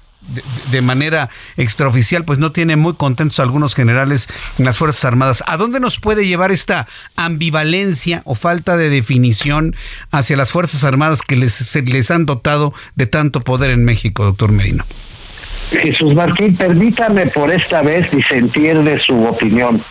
[0.72, 5.44] de, manera extraoficial, pues no tiene muy contentos algunos generales en las Fuerzas Armadas.
[5.48, 9.76] ¿A dónde nos puede llevar esta ambivalencia o falta de definición
[10.12, 14.52] hacia las Fuerzas Armadas que les, les han dotado de tanto poder en México, doctor
[14.52, 14.86] Merino?
[15.72, 19.84] Jesús Martín, permítame por esta vez disentir de su opinión.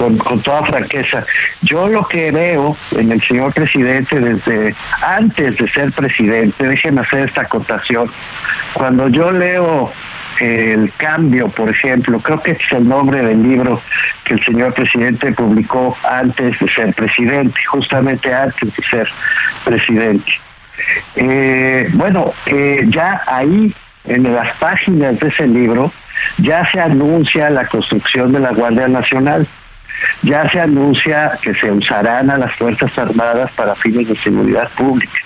[0.00, 1.26] Con, toda franqueza.
[1.60, 7.28] Yo lo que veo en el señor presidente desde antes de ser presidente, déjenme hacer
[7.28, 8.10] esta acotación,
[8.72, 9.92] cuando yo leo
[10.40, 13.82] el cambio, por ejemplo, creo que es el nombre del libro
[14.24, 19.06] que el señor presidente publicó antes de ser presidente, justamente antes de ser
[19.66, 20.32] presidente.
[21.16, 23.74] Eh, bueno, eh, ya ahí,
[24.04, 25.92] en las páginas de ese libro,
[26.38, 29.46] ya se anuncia la construcción de la Guardia Nacional,
[30.22, 35.20] ya se anuncia que se usarán a las Fuerzas Armadas para fines de seguridad pública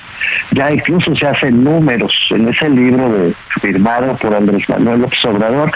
[0.50, 5.72] ya incluso se hacen números en ese libro firmado por Andrés Manuel López Obrador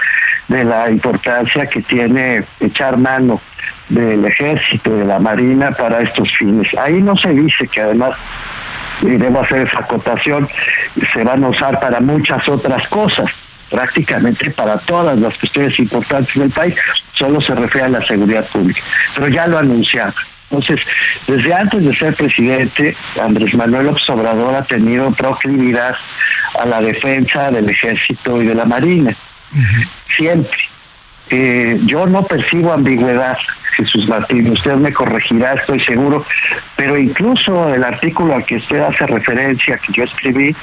[0.48, 3.40] de la importancia que tiene echar mano
[3.88, 6.68] del ejército, de la marina para estos fines.
[6.78, 8.12] Ahí no se dice que además,
[9.02, 10.48] y debo hacer esa acotación,
[11.12, 13.30] se van a usar para muchas otras cosas,
[13.70, 16.74] prácticamente para todas las cuestiones importantes del país,
[17.14, 18.80] solo se refiere a la seguridad pública.
[19.14, 20.14] Pero ya lo anunciaron.
[20.50, 20.80] Entonces,
[21.26, 25.94] desde antes de ser presidente, Andrés Manuel López Obrador ha tenido proclividad
[26.58, 29.14] a la defensa del ejército y de la marina.
[30.16, 30.58] Siempre.
[31.30, 33.36] Eh, yo no percibo ambigüedad,
[33.76, 36.24] Jesús Martín, usted me corregirá, estoy seguro,
[36.74, 40.56] pero incluso el artículo al que usted hace referencia, que yo escribí,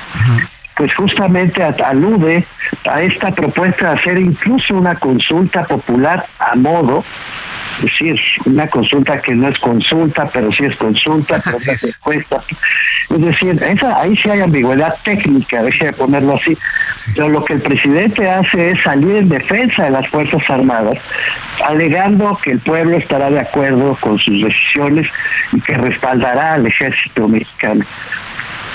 [0.75, 2.45] pues justamente alude
[2.89, 7.03] a esta propuesta de hacer incluso una consulta popular a modo
[7.77, 12.41] es decir, una consulta que no es consulta, pero sí es consulta, pero es encuesta.
[13.09, 16.57] Es decir, esa, ahí sí hay ambigüedad técnica, deje de ponerlo así.
[17.15, 20.97] Pero lo que el presidente hace es salir en defensa de las Fuerzas Armadas,
[21.65, 25.07] alegando que el pueblo estará de acuerdo con sus decisiones
[25.51, 27.85] y que respaldará al ejército mexicano.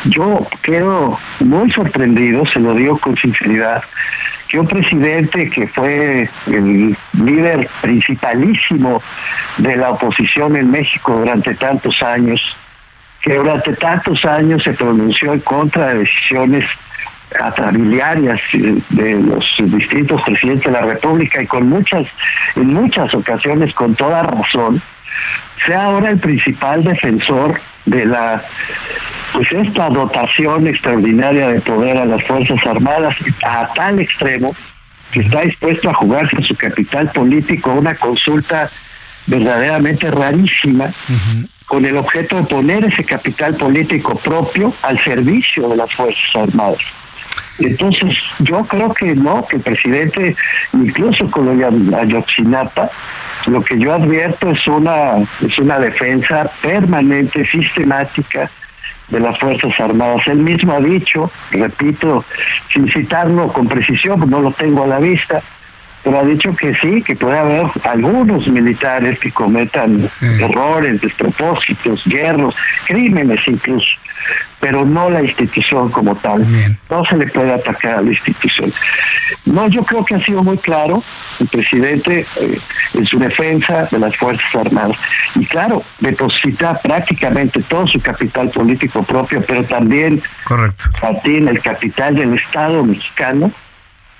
[0.07, 3.83] Yo quedo muy sorprendido, se lo digo con sinceridad,
[4.49, 9.03] que un presidente que fue el líder principalísimo
[9.59, 12.41] de la oposición en México durante tantos años,
[13.23, 16.65] que durante tantos años se pronunció en contra de decisiones
[17.39, 22.07] atrabiliarias de los distintos presidentes de la República y con muchas,
[22.57, 24.83] en muchas ocasiones con toda razón,
[25.67, 28.45] sea ahora el principal defensor de la
[29.33, 34.55] pues esta dotación extraordinaria de poder a las Fuerzas Armadas a tal extremo
[35.13, 38.71] que está dispuesto a jugarse su capital político una consulta
[39.27, 40.93] verdaderamente rarísima
[41.67, 46.81] con el objeto de poner ese capital político propio al servicio de las Fuerzas Armadas.
[47.59, 50.35] Entonces, yo creo que no, que el presidente,
[50.73, 52.91] incluso con lo Ayotzinapa,
[53.47, 55.17] lo que yo advierto es una,
[55.47, 58.51] es una defensa permanente, sistemática
[59.09, 60.27] de las Fuerzas Armadas.
[60.27, 62.25] Él mismo ha dicho, repito,
[62.73, 65.43] sin citarlo con precisión, no lo tengo a la vista,
[66.03, 72.55] pero ha dicho que sí, que puede haber algunos militares que cometan errores, despropósitos, guerros,
[72.87, 73.89] crímenes incluso,
[74.61, 76.47] pero no la institución como tal.
[76.91, 78.73] No se le puede atacar a la institución.
[79.47, 81.03] No, yo creo que ha sido muy claro
[81.39, 82.61] el presidente eh,
[82.95, 84.99] en su defensa de las Fuerzas Armadas.
[85.35, 90.85] Y claro, deposita prácticamente todo su capital político propio, pero también Correcto.
[91.25, 93.51] el capital del Estado mexicano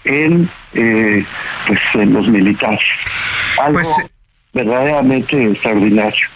[0.05, 1.25] en, eh,
[1.67, 2.81] pues, en los militares.
[3.61, 4.07] Algo pues,
[4.53, 6.27] verdaderamente extraordinario.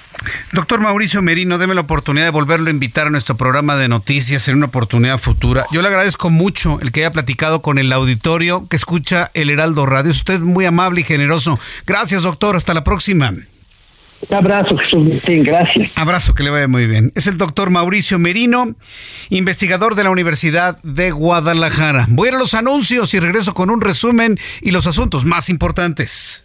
[0.52, 4.48] Doctor Mauricio Merino, deme la oportunidad de volverlo a invitar a nuestro programa de noticias
[4.48, 5.66] en una oportunidad futura.
[5.72, 9.86] Yo le agradezco mucho el que haya platicado con el auditorio que escucha el Heraldo
[9.86, 10.10] Radio.
[10.10, 11.58] Es usted muy amable y generoso.
[11.86, 12.56] Gracias, doctor.
[12.56, 13.34] Hasta la próxima.
[14.28, 15.90] Un abrazo, Jesús Gracias.
[15.96, 17.12] Abrazo, que le vaya muy bien.
[17.14, 18.74] Es el doctor Mauricio Merino,
[19.28, 22.06] investigador de la Universidad de Guadalajara.
[22.08, 25.50] Voy a ir a los anuncios y regreso con un resumen y los asuntos más
[25.50, 26.44] importantes.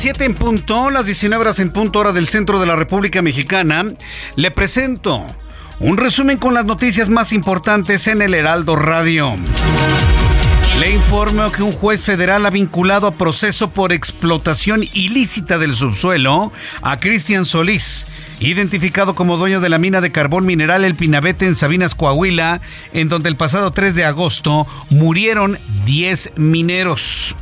[0.00, 3.20] Las 7 en punto, las 19 horas en punto hora del centro de la República
[3.20, 3.84] Mexicana.
[4.34, 5.26] Le presento
[5.78, 9.36] un resumen con las noticias más importantes en el Heraldo Radio.
[10.78, 16.50] Le informo que un juez federal ha vinculado a proceso por explotación ilícita del subsuelo
[16.80, 18.06] a Cristian Solís,
[18.40, 22.62] identificado como dueño de la mina de carbón mineral El Pinabete en Sabinas, Coahuila,
[22.94, 27.36] en donde el pasado 3 de agosto murieron 10 mineros.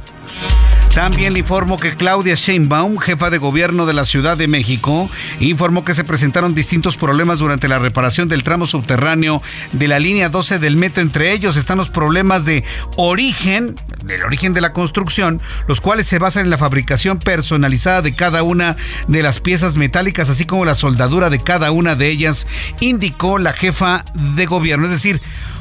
[0.93, 5.09] También le informo que Claudia Sheinbaum, jefa de gobierno de la Ciudad de México,
[5.39, 9.41] informó que se presentaron distintos problemas durante la reparación del tramo subterráneo
[9.73, 11.03] de la línea 12 del metro.
[11.03, 12.65] Entre ellos están los problemas de
[12.97, 18.15] origen, del origen de la construcción, los cuales se basan en la fabricación personalizada de
[18.15, 18.77] cada una
[19.07, 22.47] de las piezas metálicas, así como la soldadura de cada una de ellas,
[22.81, 24.87] indicó la jefa de gobierno.
[24.87, 25.21] Es decir,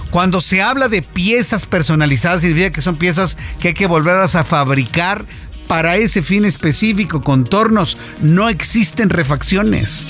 [0.09, 4.43] cuando se habla de piezas personalizadas, significa que son piezas que hay que volverlas a
[4.43, 5.25] fabricar
[5.67, 7.97] para ese fin específico, contornos.
[8.21, 10.03] No existen refacciones.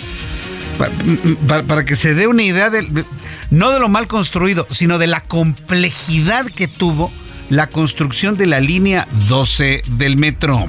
[1.48, 3.06] Para, que se dé una idea de,
[3.50, 7.12] no de lo mal construido, sino de la complejidad que tuvo
[7.50, 10.66] la construcción de la línea 12 del metro.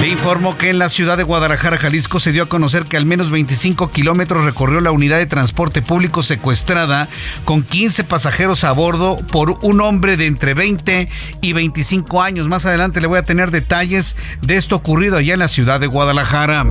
[0.00, 3.06] Le informo que en la ciudad de Guadalajara, Jalisco, se dio a conocer que al
[3.06, 7.08] menos 25 kilómetros recorrió la unidad de transporte público secuestrada
[7.44, 11.08] con 15 pasajeros a bordo por un hombre de entre 20
[11.40, 12.48] y 25 años.
[12.48, 15.86] Más adelante le voy a tener detalles de esto ocurrido allá en la ciudad de
[15.86, 16.66] Guadalajara.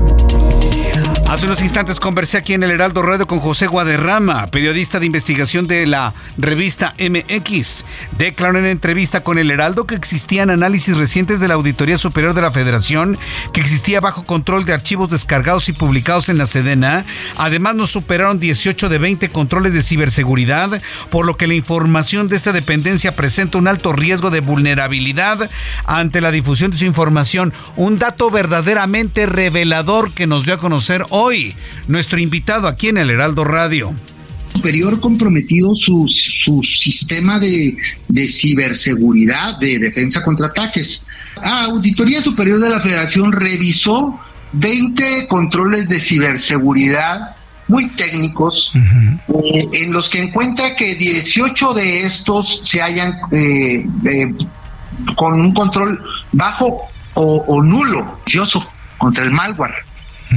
[1.35, 5.67] Hace unos instantes conversé aquí en el Heraldo Radio con José Guaderrama, periodista de investigación
[5.67, 7.83] de la revista MX.
[8.17, 12.41] Declaró en entrevista con el Heraldo que existían análisis recientes de la Auditoría Superior de
[12.41, 13.17] la Federación,
[13.51, 17.03] que existía bajo control de archivos descargados y publicados en la Sedena.
[17.35, 22.37] Además, nos superaron 18 de 20 controles de ciberseguridad, por lo que la información de
[22.37, 25.49] esta dependencia presenta un alto riesgo de vulnerabilidad
[25.83, 27.51] ante la difusión de su información.
[27.75, 31.55] Un dato verdaderamente revelador que nos dio a conocer hoy hoy
[31.87, 33.93] nuestro invitado aquí en el Heraldo Radio.
[34.53, 37.75] Superior comprometido su, su sistema de,
[38.07, 41.05] de, ciberseguridad, de defensa contra ataques.
[41.41, 44.19] Ah, Auditoría Superior de la Federación revisó
[44.53, 47.35] 20 controles de ciberseguridad
[47.67, 54.35] muy técnicos, eh, en los que encuentra que 18 de estos se hayan eh, eh,
[55.15, 55.99] con un control
[56.31, 56.81] bajo
[57.15, 58.19] o, nulo,
[58.97, 59.84] contra el malware,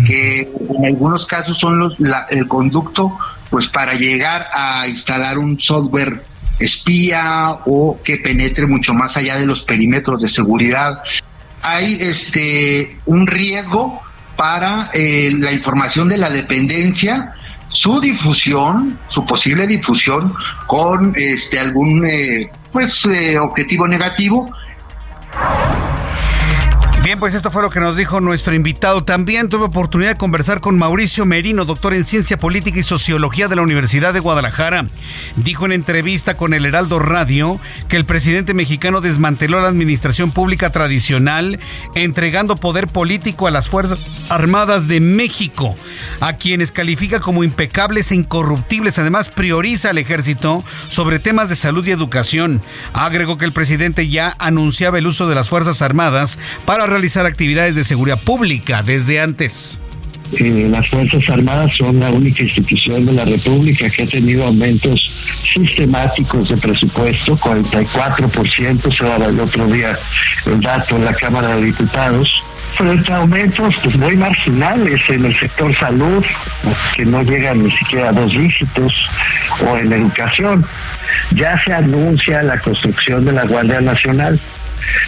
[0.07, 1.97] que en algunos casos son los,
[2.31, 3.17] el conducto
[3.51, 6.23] pues para llegar a instalar un software
[6.59, 11.03] espía o que penetre mucho más allá de los perímetros de seguridad.
[11.63, 14.03] Hay este un riesgo
[14.37, 17.33] para eh, la información de la dependencia,
[17.69, 20.33] su difusión, su posible difusión
[20.67, 24.51] con este algún eh, pues eh, objetivo negativo
[27.09, 29.03] Bien, pues esto fue lo que nos dijo nuestro invitado.
[29.03, 33.57] También tuve oportunidad de conversar con Mauricio Merino, doctor en Ciencia Política y Sociología de
[33.57, 34.89] la Universidad de Guadalajara.
[35.37, 40.71] Dijo en entrevista con el Heraldo Radio que el presidente mexicano desmanteló la administración pública
[40.71, 41.59] tradicional,
[41.95, 45.77] entregando poder político a las Fuerzas Armadas de México,
[46.21, 48.99] a quienes califica como impecables e incorruptibles.
[48.99, 52.61] Además, prioriza al ejército sobre temas de salud y educación.
[52.93, 57.77] Agregó que el presidente ya anunciaba el uso de las Fuerzas Armadas para realizar actividades
[57.77, 59.81] de seguridad pública desde antes.
[60.33, 65.01] Eh, las Fuerzas Armadas son la única institución de la República que ha tenido aumentos
[65.55, 69.97] sistemáticos de presupuesto, 44%, se daba el otro día
[70.45, 72.29] el dato en la Cámara de Diputados,
[72.77, 76.25] frente a aumentos pues, muy marginales en el sector salud,
[76.97, 78.93] que no llegan ni siquiera a dos dígitos,
[79.65, 80.67] o en educación.
[81.37, 84.41] Ya se anuncia la construcción de la Guardia Nacional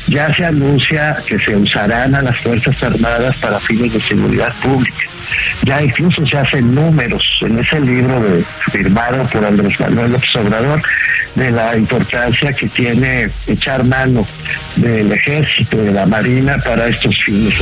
[0.06, 4.96] ya se anuncia que se usarán a las Fuerzas Armadas para fines de seguridad pública.
[5.62, 10.82] Ya incluso se hacen números en ese libro firmado por Andrés Manuel López Obrador
[11.34, 14.26] de la importancia que tiene echar mano
[14.76, 17.54] del ejército, de la marina para estos fines.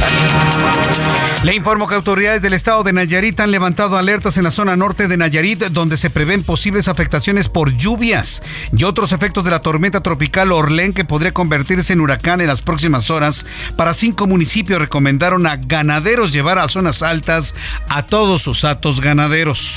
[1.45, 5.07] Le informo que autoridades del estado de Nayarit han levantado alertas en la zona norte
[5.07, 8.43] de Nayarit donde se prevén posibles afectaciones por lluvias
[8.77, 12.63] y otros efectos de la tormenta tropical Orlén que podría convertirse en huracán en las
[12.63, 13.47] próximas horas.
[13.77, 17.55] Para cinco municipios recomendaron a ganaderos llevar a zonas altas
[17.89, 19.77] a todos sus atos ganaderos.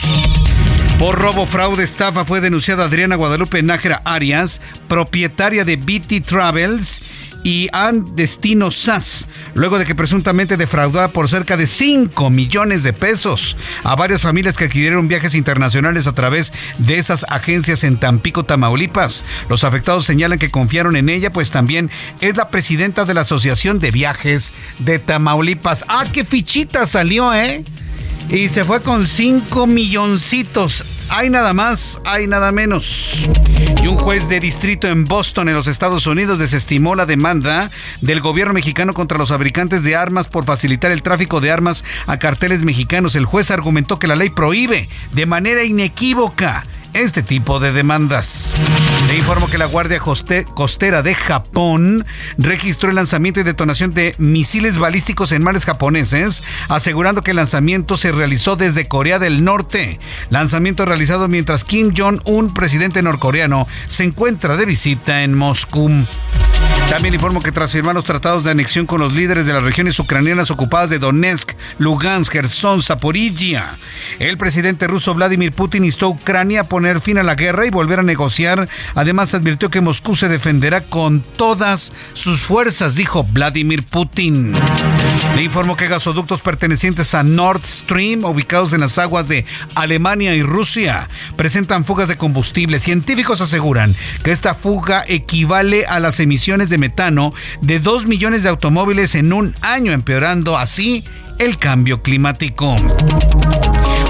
[1.00, 7.02] Por robo, fraude, estafa fue denunciada Adriana Guadalupe Nájera Arias, propietaria de BT Travels
[7.44, 12.94] y An Destino SAS, luego de que presuntamente defraudara por cerca de 5 millones de
[12.94, 18.46] pesos a varias familias que adquirieron viajes internacionales a través de esas agencias en Tampico,
[18.46, 19.24] Tamaulipas.
[19.50, 21.90] Los afectados señalan que confiaron en ella, pues también
[22.20, 25.86] es la presidenta de la Asociación de Viajes de Tamaulipas.
[25.88, 27.64] ¡Ah, qué fichita salió, eh!
[28.30, 30.86] Y se fue con 5 milloncitos.
[31.10, 33.30] Hay nada más, hay nada menos.
[33.84, 38.22] Y un juez de distrito en Boston, en los Estados Unidos, desestimó la demanda del
[38.22, 42.64] gobierno mexicano contra los fabricantes de armas por facilitar el tráfico de armas a carteles
[42.64, 43.16] mexicanos.
[43.16, 48.54] El juez argumentó que la ley prohíbe de manera inequívoca este tipo de demandas.
[49.08, 52.06] Le informo que la Guardia Costera de Japón
[52.38, 57.98] registró el lanzamiento y detonación de misiles balísticos en mares japoneses, asegurando que el lanzamiento
[57.98, 60.00] se realizó desde Corea del Norte.
[60.30, 66.06] Lanzamiento realizado mientras Kim Jong-un, presidente norcoreano, se encuentra de visita en Moscú.
[66.92, 69.98] También informo que tras firmar los tratados de anexión con los líderes de las regiones
[69.98, 73.78] ucranianas ocupadas de Donetsk, Lugansk, Kherson, Zaporizhia,
[74.20, 77.70] el presidente ruso Vladimir Putin instó a Ucrania a poner fin a la guerra y
[77.70, 78.68] volver a negociar.
[78.94, 84.54] Además advirtió que Moscú se defenderá con todas sus fuerzas, dijo Vladimir Putin.
[85.38, 90.44] Le informó que gasoductos pertenecientes a Nord Stream, ubicados en las aguas de Alemania y
[90.44, 92.80] Rusia, presentan fugas de combustible.
[92.80, 98.50] Científicos aseguran que esta fuga equivale a las emisiones de metano de 2 millones de
[98.50, 101.06] automóviles en un año, empeorando así
[101.40, 102.76] el cambio climático.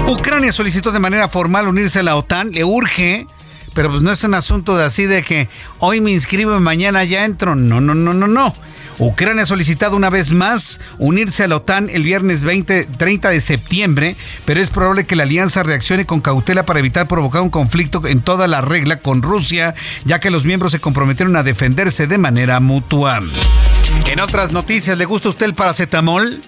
[0.08, 3.26] Ucrania solicitó de manera formal unirse a la OTAN, le urge,
[3.74, 5.48] pero pues no es un asunto de así de que
[5.78, 7.54] hoy me inscribo y mañana ya entro.
[7.54, 8.54] No, no, no, no, no.
[8.98, 13.40] Ucrania ha solicitado una vez más unirse a la OTAN el viernes 20, 30 de
[13.40, 18.06] septiembre, pero es probable que la alianza reaccione con cautela para evitar provocar un conflicto
[18.06, 19.74] en toda la regla con Rusia,
[20.04, 23.20] ya que los miembros se comprometieron a defenderse de manera mutua.
[24.06, 26.40] En otras noticias, ¿le gusta usted el paracetamol?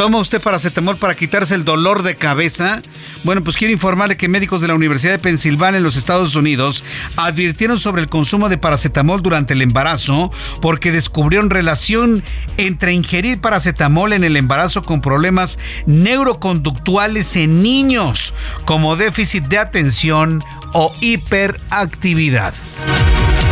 [0.00, 2.80] ¿Toma usted paracetamol para quitarse el dolor de cabeza?
[3.22, 6.82] Bueno, pues quiero informarle que médicos de la Universidad de Pensilvania en los Estados Unidos
[7.16, 10.32] advirtieron sobre el consumo de paracetamol durante el embarazo
[10.62, 12.24] porque descubrieron relación
[12.56, 18.32] entre ingerir paracetamol en el embarazo con problemas neuroconductuales en niños,
[18.64, 20.42] como déficit de atención
[20.72, 22.54] o hiperactividad.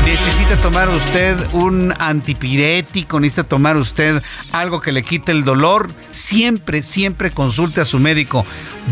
[0.09, 5.91] Necesita tomar usted un antipirético, necesita tomar usted algo que le quite el dolor.
[6.13, 8.47] Siempre, siempre consulte a su médico.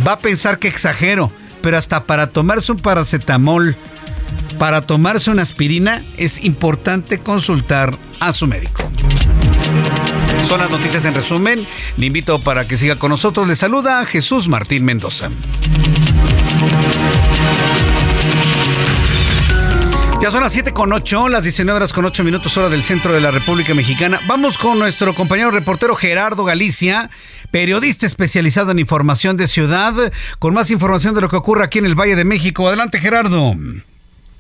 [0.07, 3.79] Va a pensar que exagero, pero hasta para tomarse un paracetamol,
[4.59, 8.91] para tomarse una aspirina, es importante consultar a su médico.
[10.47, 11.67] Son las noticias en resumen.
[11.97, 13.49] Le invito para que siga con nosotros.
[13.49, 15.31] Le saluda Jesús Martín Mendoza.
[20.21, 23.13] Ya son las 7 con 8, las 19 horas con 8 minutos hora del centro
[23.13, 24.21] de la República Mexicana.
[24.27, 27.11] Vamos con nuestro compañero reportero Gerardo Galicia,
[27.51, 29.95] periodista especializado en información de ciudad,
[30.39, 32.67] con más información de lo que ocurre aquí en el Valle de México.
[32.67, 33.55] Adelante Gerardo.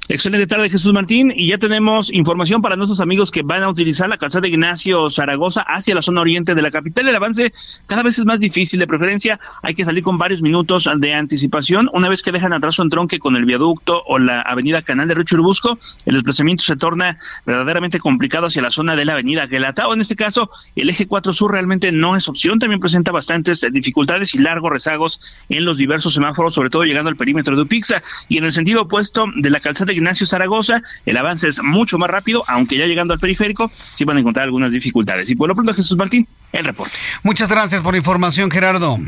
[0.08, 1.32] Excelente tarde, Jesús Martín.
[1.34, 5.10] Y ya tenemos información para nuestros amigos que van a utilizar la calzada de Ignacio
[5.10, 7.08] Zaragoza hacia la zona oriente de la capital.
[7.08, 7.52] El avance
[7.86, 8.78] cada vez es más difícil.
[8.78, 11.90] De preferencia, hay que salir con varios minutos de anticipación.
[11.92, 15.14] Una vez que dejan atrás su entronque con el viaducto o la avenida Canal de
[15.14, 19.92] Río Churubusco, el desplazamiento se torna verdaderamente complicado hacia la zona de la avenida Gelatao.
[19.92, 22.60] En este caso, el eje 4 sur realmente no es opción.
[22.60, 27.16] También presenta bastantes dificultades y largos rezagos en los diversos semáforos, sobre todo llegando al
[27.16, 28.04] perímetro de Upixa.
[28.28, 31.98] Y en el sentido opuesto de la calzada de Ignacio Zaragoza, el avance es mucho
[31.98, 35.30] más rápido, aunque ya llegando al periférico sí van a encontrar algunas dificultades.
[35.30, 36.96] Y por lo pronto, Jesús Martín, el reporte.
[37.22, 38.98] Muchas gracias por la información, Gerardo.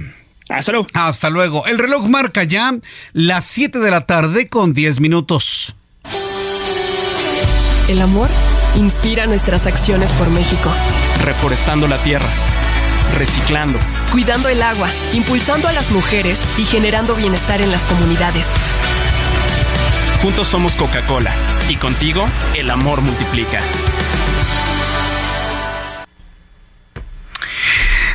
[0.49, 0.87] Hasta luego.
[0.95, 1.67] Hasta luego.
[1.67, 2.75] El reloj marca ya
[3.13, 5.77] las 7 de la tarde con 10 minutos.
[7.89, 8.29] El amor
[8.77, 10.71] inspira nuestras acciones por México.
[11.25, 12.29] Reforestando la tierra,
[13.17, 13.79] reciclando,
[14.13, 18.47] cuidando el agua, impulsando a las mujeres y generando bienestar en las comunidades.
[20.23, 21.33] Juntos somos Coca-Cola
[21.69, 23.61] y contigo el amor multiplica.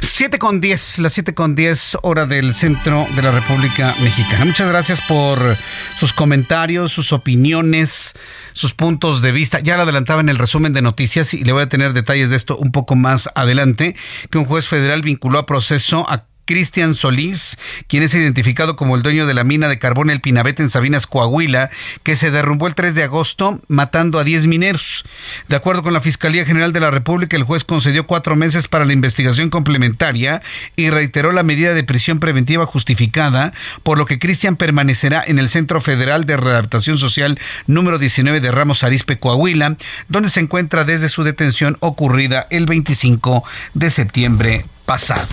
[0.02, 4.46] 7 con 10, las 7 con 10 hora del centro de la República Mexicana.
[4.46, 5.58] Muchas gracias por
[5.98, 8.14] sus comentarios, sus opiniones,
[8.52, 9.62] sus puntos de vista.
[9.62, 12.36] Ya lo adelantaba en el resumen de noticias y le voy a tener detalles de
[12.36, 13.96] esto un poco más adelante,
[14.30, 19.04] que un juez federal vinculó a proceso a Cristian Solís, quien es identificado como el
[19.04, 21.70] dueño de la mina de carbón El Pinabete en Sabinas, Coahuila,
[22.04, 25.06] que se derrumbó el 3 de agosto matando a 10 mineros.
[25.48, 28.86] De acuerdo con la Fiscalía General de la República, el juez concedió cuatro meses para
[28.86, 30.42] la investigación complementaria
[30.76, 35.50] y reiteró la medida de prisión preventiva justificada, por lo que Cristian permanecerá en el
[35.50, 39.78] Centro Federal de Readaptación Social número 19 de Ramos Arispe, Coahuila,
[40.10, 45.28] donde se encuentra desde su detención ocurrida el 25 de septiembre pasado.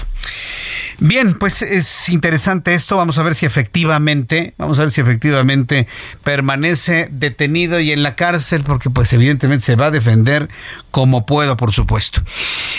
[1.02, 2.98] Bien, pues es interesante esto.
[2.98, 5.88] Vamos a ver si efectivamente, vamos a ver si efectivamente
[6.22, 10.50] permanece detenido y en la cárcel, porque pues evidentemente se va a defender
[10.90, 12.20] como puedo, por supuesto.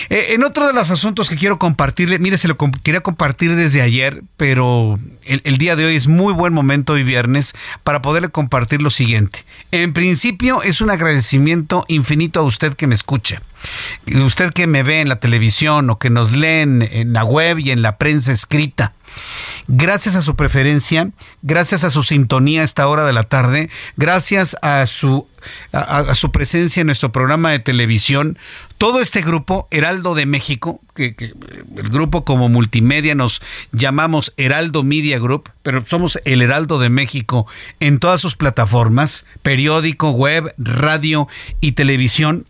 [0.10, 3.82] Eh, en otro de los asuntos que quiero compartirle, mire, se lo quería compartir desde
[3.82, 7.54] ayer, pero el, el, día de hoy es muy buen momento hoy viernes
[7.84, 9.44] para poderle compartir lo siguiente.
[9.72, 13.42] En principio es un agradecimiento infinito a usted que me escucha.
[14.14, 17.72] Usted que me ve en la televisión o que nos leen en la web y
[17.72, 18.94] en la prensa escrita.
[19.68, 24.56] Gracias a su preferencia, gracias a su sintonía a esta hora de la tarde, gracias
[24.62, 25.28] a su,
[25.72, 28.38] a, su presencia en nuestro programa de televisión,
[28.78, 31.34] todo este grupo, Heraldo de México, que, que,
[31.78, 33.42] el grupo como multimedia nos
[33.72, 37.48] llamamos Heraldo Media Group, pero somos el Heraldo de México
[37.80, 41.28] en todas sus plataformas, periódico, web, radio
[41.62, 42.46] y televisión,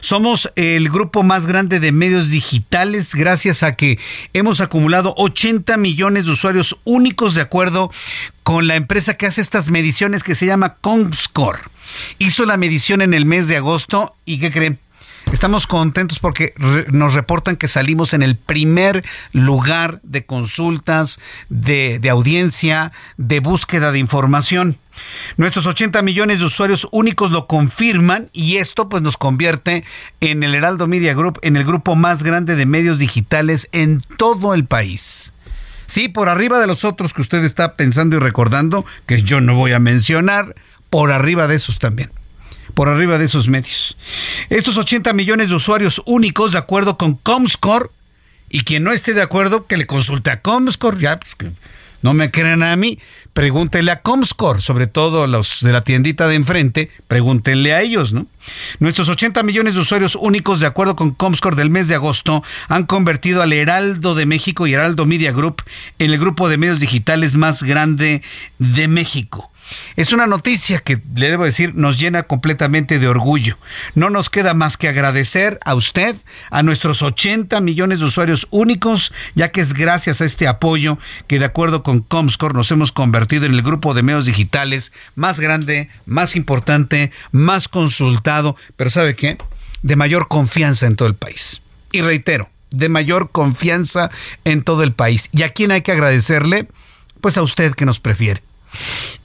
[0.00, 3.98] somos el grupo más grande de medios digitales gracias a que
[4.32, 7.90] hemos acumulado 80 millones de usuarios únicos de acuerdo
[8.42, 11.60] con la empresa que hace estas mediciones que se llama Comscore.
[12.18, 14.78] Hizo la medición en el mes de agosto y ¿qué creen?
[15.32, 16.54] Estamos contentos porque
[16.90, 21.20] nos reportan que salimos en el primer lugar de consultas,
[21.50, 24.78] de, de audiencia, de búsqueda de información.
[25.36, 29.84] Nuestros 80 millones de usuarios únicos lo confirman y esto pues nos convierte
[30.20, 34.54] en el Heraldo Media Group en el grupo más grande de medios digitales en todo
[34.54, 35.34] el país.
[35.86, 39.54] Sí, por arriba de los otros que usted está pensando y recordando, que yo no
[39.54, 40.54] voy a mencionar,
[40.90, 42.10] por arriba de esos también
[42.74, 43.96] por arriba de esos medios.
[44.50, 47.90] Estos 80 millones de usuarios únicos, de acuerdo con Comscore,
[48.50, 51.52] y quien no esté de acuerdo, que le consulte a Comscore, ya, pues,
[52.00, 52.98] No me crean a mí,
[53.32, 58.26] pregúntenle a Comscore, sobre todo los de la tiendita de enfrente, pregúntenle a ellos, ¿no?
[58.78, 62.86] Nuestros 80 millones de usuarios únicos, de acuerdo con Comscore del mes de agosto, han
[62.86, 65.62] convertido al Heraldo de México y Heraldo Media Group
[65.98, 68.22] en el grupo de medios digitales más grande
[68.58, 69.50] de México.
[69.96, 73.58] Es una noticia que, le debo decir, nos llena completamente de orgullo.
[73.94, 76.16] No nos queda más que agradecer a usted,
[76.50, 81.38] a nuestros 80 millones de usuarios únicos, ya que es gracias a este apoyo que,
[81.38, 85.88] de acuerdo con Comscore, nos hemos convertido en el grupo de medios digitales más grande,
[86.06, 89.36] más importante, más consultado, pero ¿sabe qué?
[89.82, 91.62] De mayor confianza en todo el país.
[91.92, 94.10] Y reitero, de mayor confianza
[94.44, 95.28] en todo el país.
[95.32, 96.68] ¿Y a quién hay que agradecerle?
[97.20, 98.42] Pues a usted que nos prefiere.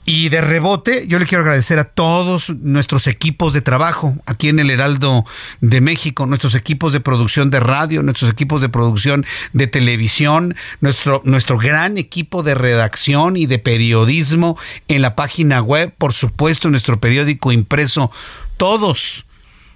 [0.06, 4.58] Y de rebote, yo le quiero agradecer a todos nuestros equipos de trabajo aquí en
[4.58, 5.24] el Heraldo
[5.62, 9.24] de México, nuestros equipos de producción de radio, nuestros equipos de producción
[9.54, 15.94] de televisión, nuestro, nuestro gran equipo de redacción y de periodismo en la página web,
[15.96, 18.10] por supuesto, nuestro periódico impreso.
[18.58, 19.24] Todos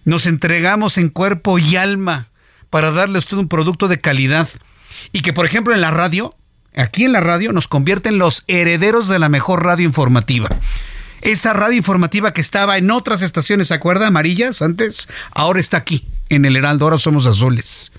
[0.04, 2.28] nos entregamos en cuerpo y alma
[2.70, 4.48] para darle a usted un producto de calidad.
[5.12, 6.34] Y que, por ejemplo, en la radio
[6.76, 10.48] aquí en la radio nos convierten los herederos de la mejor radio informativa.
[11.20, 14.06] Esa radio informativa que estaba en otras estaciones, ¿se acuerda?
[14.06, 17.92] Amarillas antes, ahora está aquí, en el Heraldo, ahora somos azules.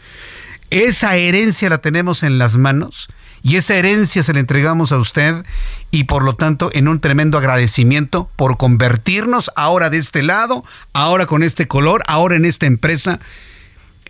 [0.69, 3.09] Esa herencia la tenemos en las manos
[3.41, 5.43] y esa herencia se la entregamos a usted
[5.91, 10.63] y por lo tanto en un tremendo agradecimiento por convertirnos ahora de este lado,
[10.93, 13.19] ahora con este color, ahora en esta empresa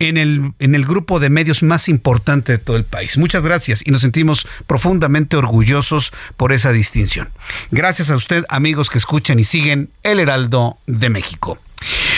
[0.00, 3.16] en el, en el grupo de medios más importante de todo el país.
[3.18, 7.30] Muchas gracias y nos sentimos profundamente orgullosos por esa distinción.
[7.70, 11.58] Gracias a usted, amigos que escuchan y siguen El Heraldo de México.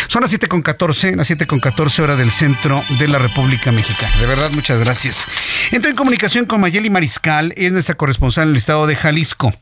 [0.09, 4.17] Son las 7.14, las 7.14 horas del centro de la República Mexicana.
[4.19, 5.27] De verdad, muchas gracias.
[5.71, 9.53] Entro en comunicación con Mayeli Mariscal, es nuestra corresponsal en el estado de Jalisco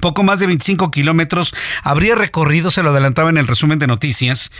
[0.00, 4.52] poco más de 25 kilómetros habría recorrido, se lo adelantaba en el resumen de noticias,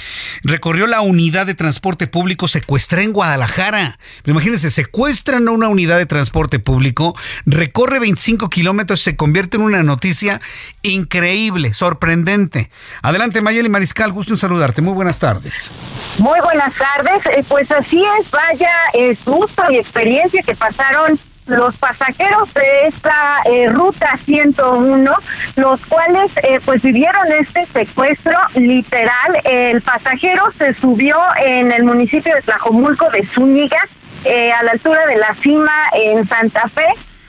[0.42, 3.98] recorrió la unidad de transporte público secuestrada en Guadalajara.
[4.24, 7.16] Imagínense, secuestran a una unidad de transporte público,
[7.46, 10.40] recorre 25 kilómetros, se convierte en una noticia
[10.82, 12.70] increíble, sorprendente.
[13.02, 14.82] Adelante, Mayeli Mariscal, gusto en saludarte.
[14.82, 15.70] Muy buenas tardes.
[16.18, 17.24] Muy buenas tardes.
[17.36, 23.42] Eh, pues así es, vaya es susto y experiencia que pasaron los pasajeros de esta
[23.44, 25.12] eh, ruta 101,
[25.56, 29.40] los cuales eh, pues vivieron este secuestro literal.
[29.44, 33.80] El pasajero se subió en el municipio de Tlajomulco de Zúñiga,
[34.24, 36.86] eh, a la altura de la cima en Santa Fe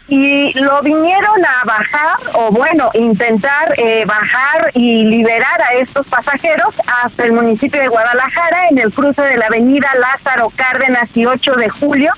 [0.07, 7.25] y lo vinieron a bajar o bueno, intentar bajar y liberar a estos pasajeros hasta
[7.25, 11.69] el municipio de Guadalajara en el cruce de la avenida Lázaro Cárdenas y 8 de
[11.69, 12.13] julio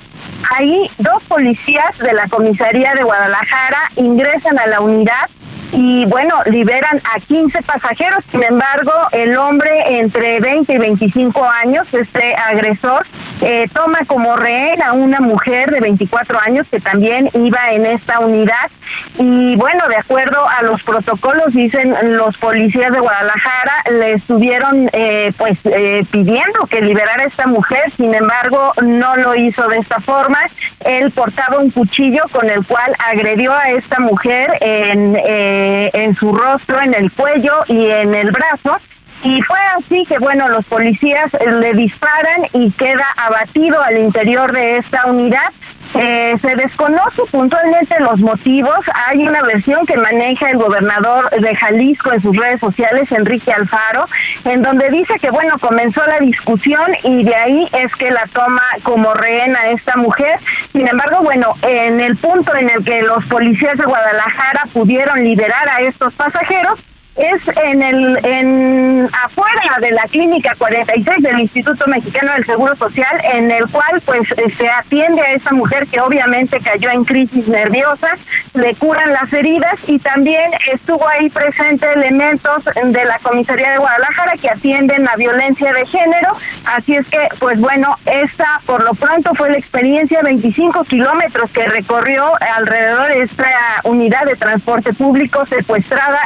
[0.50, 5.28] Ahí dos policías de la comisaría de Guadalajara ingresan a la unidad
[5.72, 8.24] y bueno, liberan a 15 pasajeros.
[8.30, 13.06] Sin embargo, el hombre entre 20 y 25 años, este agresor,
[13.40, 18.20] eh, toma como rehén a una mujer de 24 años que también iba en esta
[18.20, 18.70] unidad.
[19.18, 25.32] Y bueno, de acuerdo a los protocolos, dicen los policías de Guadalajara, le estuvieron eh,
[25.36, 30.00] pues eh, pidiendo que liberara a esta mujer, sin embargo, no lo hizo de esta
[30.00, 30.38] forma.
[30.80, 36.32] Él portaba un cuchillo con el cual agredió a esta mujer en eh, en su
[36.32, 38.78] rostro, en el cuello y en el brazo.
[39.22, 44.76] Y fue así que, bueno, los policías le disparan y queda abatido al interior de
[44.78, 45.52] esta unidad.
[45.94, 48.78] Eh, se desconoce puntualmente los motivos.
[49.08, 54.06] Hay una versión que maneja el gobernador de Jalisco en sus redes sociales, Enrique Alfaro,
[54.44, 58.62] en donde dice que, bueno, comenzó la discusión y de ahí es que la toma
[58.82, 60.38] como rehén a esta mujer.
[60.72, 65.68] Sin embargo, bueno, en el punto en el que los policías de Guadalajara pudieron liberar
[65.70, 66.78] a estos pasajeros,
[67.18, 73.50] es en el afuera de la clínica 46 del Instituto Mexicano del Seguro Social en
[73.50, 74.22] el cual pues
[74.56, 78.16] se atiende a esa mujer que obviamente cayó en crisis nerviosa,
[78.54, 84.32] le curan las heridas y también estuvo ahí presente elementos de la comisaría de Guadalajara
[84.40, 89.32] que atienden la violencia de género, así es que pues bueno, esta por lo pronto
[89.34, 93.48] fue la experiencia 25 kilómetros que recorrió alrededor de esta
[93.84, 96.18] unidad de transporte público secuestrada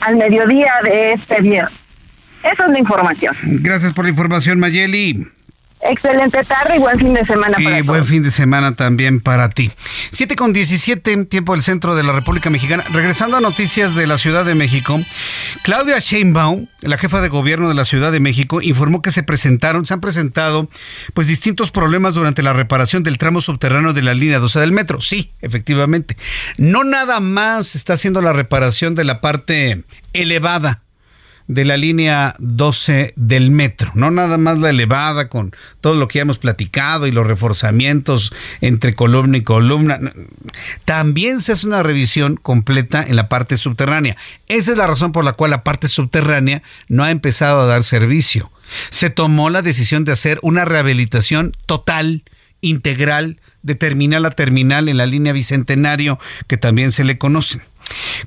[0.00, 1.78] al medio día de este viernes.
[2.42, 3.34] Esa es la información.
[3.42, 5.26] Gracias por la información, Mayeli.
[5.80, 9.48] Excelente tarde y buen fin de semana para Y buen fin de semana también para
[9.50, 9.70] ti.
[10.10, 12.82] 7 con 17, tiempo del centro de la República Mexicana.
[12.92, 15.00] Regresando a noticias de la Ciudad de México,
[15.62, 19.86] Claudia Sheinbaum, la jefa de gobierno de la Ciudad de México, informó que se presentaron,
[19.86, 20.68] se han presentado
[21.14, 25.00] pues distintos problemas durante la reparación del tramo subterráneo de la línea 12 del metro.
[25.00, 26.16] Sí, efectivamente.
[26.56, 30.82] No nada más está haciendo la reparación de la parte elevada
[31.48, 36.18] de la línea 12 del metro, no nada más la elevada con todo lo que
[36.18, 39.98] ya hemos platicado y los reforzamientos entre columna y columna.
[40.84, 44.16] También se hace una revisión completa en la parte subterránea.
[44.46, 47.82] Esa es la razón por la cual la parte subterránea no ha empezado a dar
[47.82, 48.52] servicio.
[48.90, 52.24] Se tomó la decisión de hacer una rehabilitación total,
[52.60, 57.62] integral, de terminal a terminal en la línea Bicentenario, que también se le conocen.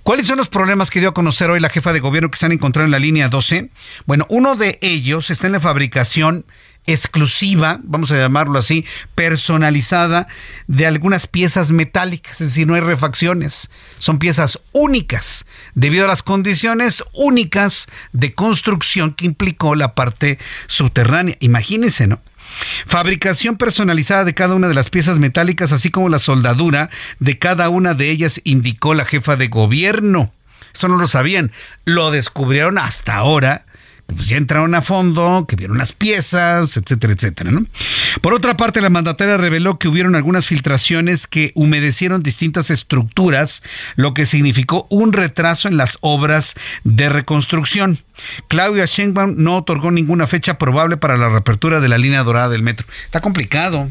[0.04, 2.46] ¿Cuáles son los problemas que dio a conocer hoy la jefa de gobierno que se
[2.46, 3.70] han encontrado en la línea 12?
[4.06, 6.46] Bueno, uno de ellos está en la fabricación
[6.88, 10.28] exclusiva, vamos a llamarlo así, personalizada
[10.68, 13.70] de algunas piezas metálicas, es decir, no hay refacciones,
[14.00, 21.38] son piezas únicas, debido a las condiciones únicas de construcción que implicó la parte subterránea.
[21.40, 22.20] Imagínense, ¿no?
[22.86, 27.70] Fabricación personalizada de cada una de las piezas metálicas, así como la soldadura de cada
[27.70, 30.32] una de ellas, indicó la jefa de gobierno.
[30.74, 31.52] Eso no lo sabían.
[31.86, 33.66] Lo descubrieron hasta ahora
[34.08, 37.52] pues ya entraron a fondo, que vieron las piezas, etcétera, etcétera.
[37.52, 37.66] ¿no?
[38.22, 43.64] Por otra parte, la mandataria reveló que hubieron algunas filtraciones que humedecieron distintas estructuras,
[43.96, 48.04] lo que significó un retraso en las obras de reconstrucción.
[48.48, 52.64] Claudia Sheinbaum no otorgó ninguna fecha probable para la reapertura de la línea dorada del
[52.64, 52.86] metro.
[53.06, 53.90] Está complicado.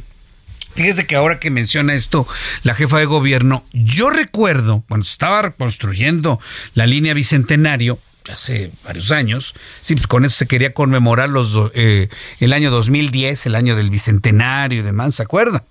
[0.75, 2.27] Fíjese que ahora que menciona esto
[2.63, 6.39] la jefa de gobierno, yo recuerdo cuando estaba reconstruyendo
[6.75, 7.99] la línea Bicentenario,
[8.29, 9.55] hace varios años.
[9.81, 13.91] Sí, pues con eso se quería conmemorar los, eh, el año 2010, el año del
[13.91, 15.65] bicentenario y demás, ¿se acuerda?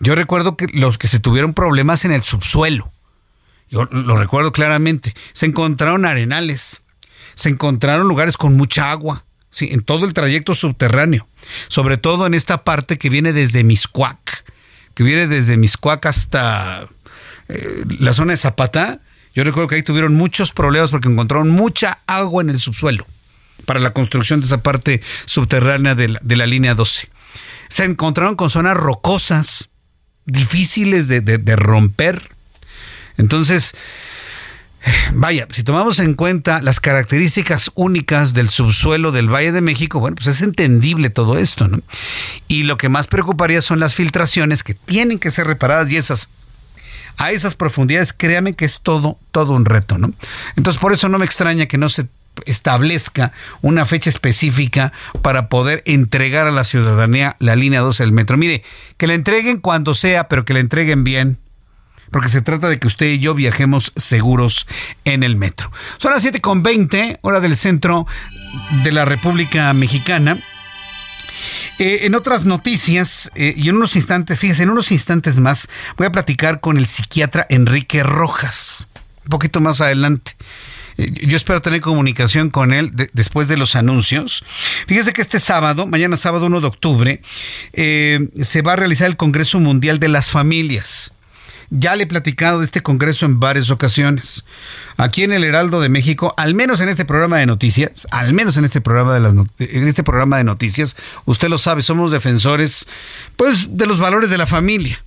[0.00, 2.90] Yo recuerdo que los que se tuvieron problemas en el subsuelo,
[3.70, 6.82] yo lo recuerdo claramente, se encontraron arenales,
[7.34, 11.26] se encontraron lugares con mucha agua, sí, en todo el trayecto subterráneo,
[11.68, 14.44] sobre todo en esta parte que viene desde Miscuac,
[14.94, 16.88] que viene desde Miscuac hasta
[17.48, 19.00] eh, la zona de Zapata,
[19.34, 23.06] yo recuerdo que ahí tuvieron muchos problemas porque encontraron mucha agua en el subsuelo
[23.64, 27.08] para la construcción de esa parte subterránea de la, línea 12.
[27.68, 29.70] Se encontraron con zonas rocosas,
[30.26, 32.30] difíciles de, de romper.
[33.16, 33.74] Entonces,
[35.14, 40.16] Vaya, si tomamos en cuenta las características únicas del subsuelo del Valle de México, bueno,
[40.16, 41.78] pues es entendible todo esto, ¿no?
[42.48, 46.30] Y lo que más preocuparía son las filtraciones que tienen que ser reparadas y esas
[47.18, 50.12] a esas profundidades, créame que es todo, todo un reto, ¿no?
[50.56, 52.06] Entonces, por eso no me extraña que no se
[52.46, 58.36] establezca una fecha específica para poder entregar a la ciudadanía la línea 12 del metro.
[58.36, 58.62] Mire,
[58.96, 61.38] que la entreguen cuando sea, pero que la entreguen bien,
[62.10, 64.66] porque se trata de que usted y yo viajemos seguros
[65.04, 65.70] en el metro.
[65.98, 68.06] Son las 7.20, hora del centro
[68.84, 70.42] de la República Mexicana.
[71.78, 76.06] Eh, en otras noticias, eh, y en unos instantes, fíjese, en unos instantes más, voy
[76.06, 78.88] a platicar con el psiquiatra Enrique Rojas,
[79.24, 80.32] un poquito más adelante.
[80.98, 84.44] Eh, yo espero tener comunicación con él después de los anuncios.
[84.86, 87.22] Fíjese que este sábado, mañana sábado 1 de octubre,
[87.72, 91.14] se va a realizar el Congreso Mundial de las Familias.
[91.74, 94.44] Ya le he platicado de este congreso en varias ocasiones.
[94.98, 98.58] Aquí en el Heraldo de México, al menos en este programa de noticias, al menos
[98.58, 102.86] en este programa de las este programa de noticias, usted lo sabe, somos defensores
[103.36, 105.02] pues de los valores de la familia.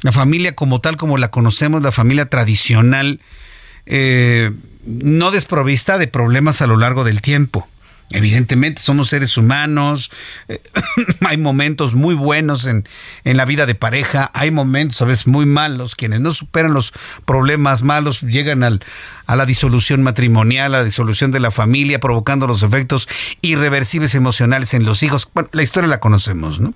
[0.00, 3.20] La familia como tal como la conocemos, la familia tradicional,
[3.86, 4.50] eh,
[4.84, 7.68] no desprovista de problemas a lo largo del tiempo.
[8.10, 10.10] Evidentemente somos seres humanos,
[10.48, 10.62] eh,
[11.26, 12.86] hay momentos muy buenos en,
[13.24, 16.92] en, la vida de pareja, hay momentos a veces muy malos, quienes no superan los
[17.24, 18.80] problemas malos llegan al,
[19.26, 23.08] a la disolución matrimonial, a la disolución de la familia, provocando los efectos
[23.40, 25.28] irreversibles emocionales en los hijos.
[25.32, 26.74] Bueno, la historia la conocemos, ¿no?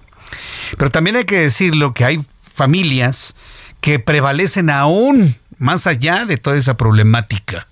[0.77, 2.21] Pero también hay que decirlo que hay
[2.55, 3.37] familias
[3.81, 7.69] que prevalecen aún más allá de toda esa problemática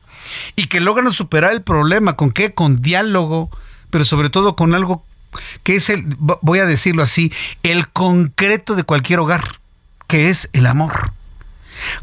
[0.56, 2.16] y que logran superar el problema.
[2.16, 2.54] ¿Con qué?
[2.54, 3.50] Con diálogo,
[3.90, 5.04] pero sobre todo con algo
[5.62, 7.32] que es el, voy a decirlo así,
[7.62, 9.60] el concreto de cualquier hogar,
[10.06, 11.12] que es el amor.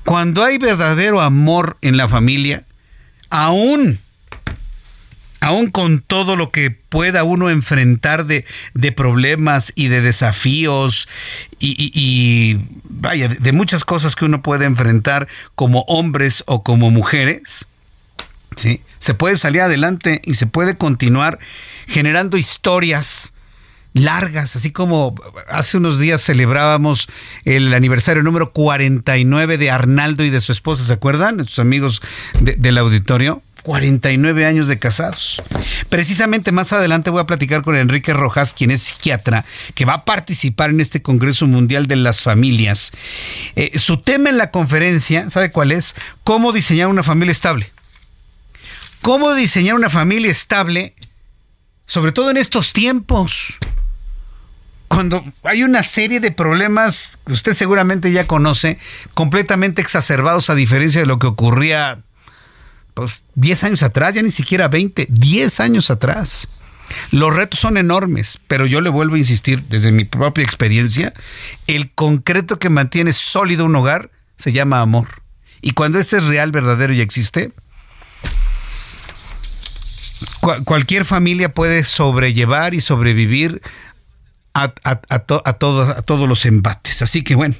[0.03, 2.63] Cuando hay verdadero amor en la familia,
[3.29, 3.99] aún,
[5.39, 11.07] aún con todo lo que pueda uno enfrentar de, de problemas y de desafíos
[11.59, 17.65] y, y vaya, de muchas cosas que uno puede enfrentar como hombres o como mujeres,
[18.99, 21.39] Se puede salir adelante y se puede continuar
[21.87, 23.33] generando historias
[23.93, 25.15] largas, así como
[25.47, 27.07] hace unos días celebrábamos
[27.45, 31.47] el aniversario número 49 de Arnaldo y de su esposa, ¿se acuerdan?
[31.47, 32.01] Sus amigos
[32.41, 33.41] del auditorio.
[33.63, 35.41] 49 años de casados.
[35.89, 40.05] Precisamente más adelante voy a platicar con Enrique Rojas, quien es psiquiatra, que va a
[40.05, 42.91] participar en este Congreso Mundial de las Familias.
[43.55, 45.95] Eh, su tema en la conferencia, ¿sabe cuál es?
[46.25, 47.71] Cómo diseñar una familia estable.
[49.03, 50.95] Cómo diseñar una familia estable,
[51.85, 53.59] sobre todo en estos tiempos
[54.87, 58.79] cuando hay una serie de problemas que usted seguramente ya conoce,
[59.13, 62.03] completamente exacerbados a diferencia de lo que ocurría
[62.93, 66.47] pues, 10 años atrás, ya ni siquiera 20, 10 años atrás.
[67.11, 71.13] Los retos son enormes, pero yo le vuelvo a insistir desde mi propia experiencia,
[71.67, 75.23] el concreto que mantiene sólido un hogar se llama amor.
[75.59, 77.51] Y cuando este es real, verdadero y existe,
[80.65, 83.61] cualquier familia puede sobrellevar y sobrevivir
[84.53, 84.69] a,
[85.19, 87.01] todos, los embates.
[87.01, 87.55] Así que bueno.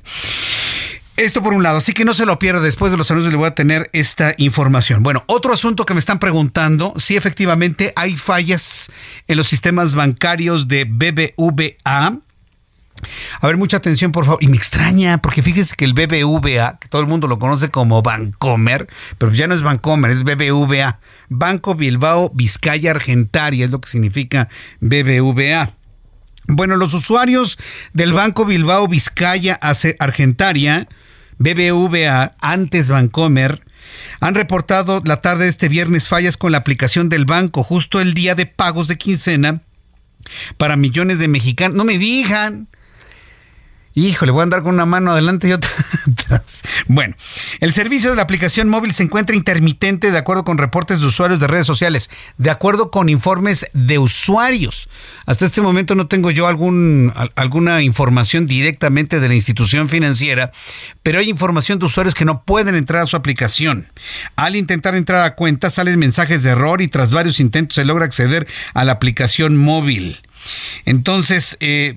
[1.16, 3.38] Esto por un lado, así que no se lo pierda, después de los anuncios le
[3.38, 5.04] voy a tener esta información.
[5.04, 8.90] Bueno, otro asunto que me están preguntando, si efectivamente hay fallas
[9.28, 12.18] en los sistemas bancarios de BBVA.
[13.42, 14.44] A ver, mucha atención, por favor.
[14.44, 18.02] Y me extraña, porque fíjese que el BBVA, que todo el mundo lo conoce como
[18.02, 18.88] Bancomer,
[19.20, 21.00] pero ya no es Bancomer, es BBVA.
[21.36, 24.50] Banco Bilbao Vizcaya Argentaria, es lo que significa
[24.80, 25.76] BBVA.
[26.48, 27.58] Bueno, los usuarios
[27.94, 29.60] del Banco Bilbao Vizcaya
[30.00, 30.88] Argentaria,
[31.40, 33.62] BBVA, antes Bancomer,
[34.20, 38.14] han reportado la tarde de este viernes fallas con la aplicación del banco justo el
[38.14, 39.62] día de pagos de quincena
[40.58, 41.76] para millones de mexicanos.
[41.76, 42.68] No me digan.
[43.96, 45.70] Híjole, voy a andar con una mano adelante y otra
[46.12, 46.64] atrás.
[46.88, 47.16] Bueno,
[47.60, 51.40] el servicio de la aplicación móvil se encuentra intermitente de acuerdo con reportes de usuarios
[51.40, 54.90] de redes sociales, de acuerdo con informes de usuarios.
[55.28, 60.52] Hasta este momento no tengo yo algún, alguna información directamente de la institución financiera,
[61.04, 63.90] pero hay información de usuarios que no pueden entrar a su aplicación.
[64.36, 68.06] Al intentar entrar a cuenta salen mensajes de error y tras varios intentos se logra
[68.06, 70.20] acceder a la aplicación móvil.
[70.86, 71.96] Entonces, eh,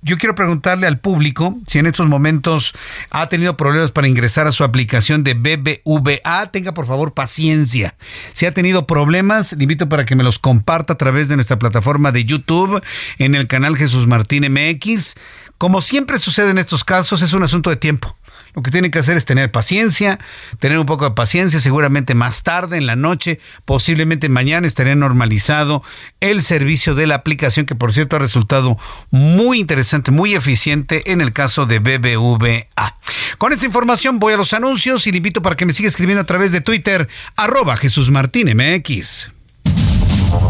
[0.00, 2.74] yo quiero preguntarle al público si en estos momentos
[3.10, 6.46] ha tenido problemas para ingresar a su aplicación de BBVA.
[6.52, 7.96] Tenga por favor paciencia.
[8.32, 11.58] Si ha tenido problemas, le invito para que me los comparta a través de nuestra
[11.58, 12.82] plataforma de YouTube
[13.18, 15.16] en el canal Jesús Martín MX.
[15.58, 18.16] Como siempre sucede en estos casos, es un asunto de tiempo.
[18.54, 20.18] Lo que tiene que hacer es tener paciencia,
[20.58, 25.82] tener un poco de paciencia, seguramente más tarde en la noche, posiblemente mañana estaré normalizado
[26.20, 28.76] el servicio de la aplicación que por cierto ha resultado
[29.10, 32.96] muy interesante, muy eficiente en el caso de BBVA.
[33.38, 36.22] Con esta información voy a los anuncios y le invito para que me siga escribiendo
[36.22, 39.30] a través de Twitter, arroba Jesús Martín MX.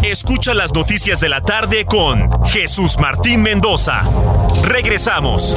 [0.02, 4.02] Escucha las noticias de la tarde con Jesús Martín Mendoza.
[4.62, 5.56] Regresamos.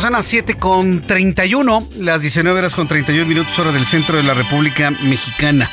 [0.00, 4.22] Son las 7 con 31, las 19 horas con 31 minutos hora del centro de
[4.22, 5.68] la República Mexicana.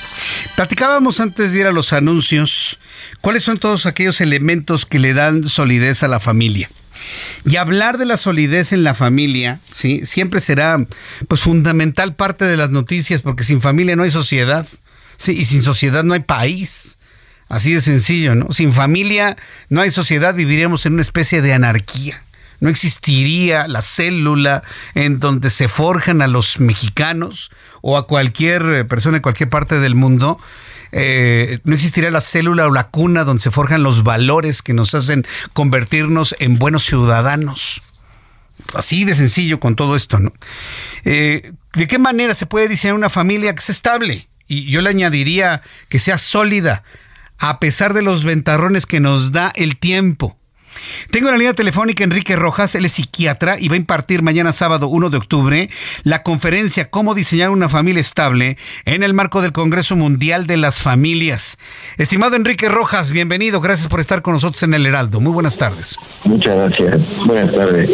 [0.56, 2.80] Platicábamos antes de ir a los anuncios
[3.22, 6.72] cuáles son todos aquellos elementos que le dan solidez a la familia.
[7.46, 10.06] Y hablar de la solidez en la familia, ¿sí?
[10.06, 10.78] siempre será
[11.28, 14.66] pues fundamental parte de las noticias, porque sin familia no hay sociedad,
[15.18, 15.34] ¿sí?
[15.34, 16.96] y sin sociedad no hay país.
[17.48, 18.52] Así de sencillo, ¿no?
[18.52, 19.38] Sin familia
[19.70, 22.24] no hay sociedad, viviríamos en una especie de anarquía
[22.60, 24.64] no existiría la célula
[24.94, 27.52] en donde se forjan a los mexicanos
[27.82, 30.40] o a cualquier eh, persona de cualquier parte del mundo.
[30.92, 34.96] Eh, no existiría la célula o la cuna donde se forjan los valores que nos
[34.96, 37.82] hacen convertirnos en buenos ciudadanos.
[38.74, 40.34] Así de sencillo con todo esto, ¿no?
[41.04, 44.28] Eh, ¿De qué manera se puede diseñar una familia que sea estable?
[44.48, 46.84] Y yo le añadiría que sea sólida,
[47.38, 50.38] a pesar de los ventarrones que nos da el tiempo.
[51.12, 54.52] Tengo en la línea telefónica Enrique Rojas, él es psiquiatra y va a impartir mañana
[54.52, 55.70] sábado 1 de octubre
[56.04, 60.82] la conferencia Cómo diseñar una familia estable en el marco del Congreso Mundial de las
[60.82, 61.58] Familias.
[61.98, 65.20] Estimado Enrique Rojas, bienvenido, gracias por estar con nosotros en el Heraldo.
[65.20, 65.98] Muy buenas tardes.
[66.24, 67.26] Muchas gracias.
[67.26, 67.92] Buenas tardes.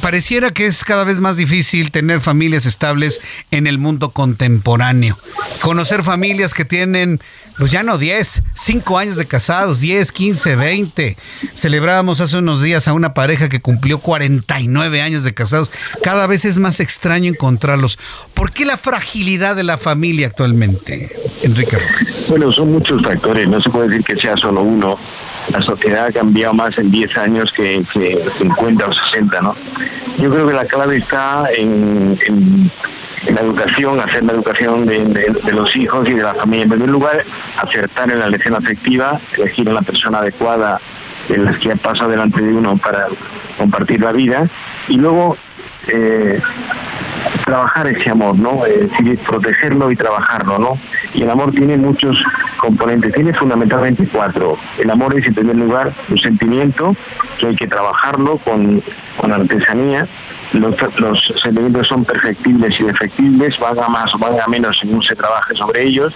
[0.00, 3.20] pareciera que es cada vez más difícil tener familias estables
[3.50, 5.18] en el mundo contemporáneo.
[5.60, 7.20] Conocer familias que tienen
[7.58, 11.16] pues ya no 10, 5 años de casados, 10, 15, 20.
[11.54, 15.70] Celebrábamos hace unos días a una pareja que cumplió 49 años de casados.
[16.02, 17.98] Cada vez es más extraño encontrarlos.
[18.34, 21.10] ¿Por qué la fragilidad de la familia actualmente,
[21.42, 22.26] Enrique Rojas?
[22.28, 24.98] Bueno, son muchos factores, no se puede decir que sea solo uno.
[25.50, 29.54] La sociedad ha cambiado más en 10 años que, que 50 o 60, ¿no?
[30.18, 32.18] Yo creo que la clave está en
[33.26, 36.64] en la educación, hacer la educación de, los hijos y de la familia.
[36.64, 37.24] En primer lugar,
[37.56, 40.80] acertar en la lección afectiva, elegir a la persona adecuada
[41.28, 43.06] en las que pasa delante de uno para
[43.58, 44.48] compartir la vida
[44.88, 45.36] y luego
[45.88, 46.40] eh,
[47.44, 48.64] trabajar ese amor, ¿no?
[48.66, 50.78] Es decir, protegerlo y trabajarlo, ¿no?
[51.14, 52.16] Y el amor tiene muchos
[52.58, 54.58] componentes, tiene fundamentalmente cuatro.
[54.78, 56.96] El amor es, en primer lugar, un sentimiento
[57.38, 58.82] que hay que trabajarlo con,
[59.16, 60.08] con artesanía,
[60.52, 60.76] los,
[61.42, 65.84] sentimientos son perfectibles y defectibles, van más o van a menos según se trabaje sobre
[65.84, 66.14] ellos.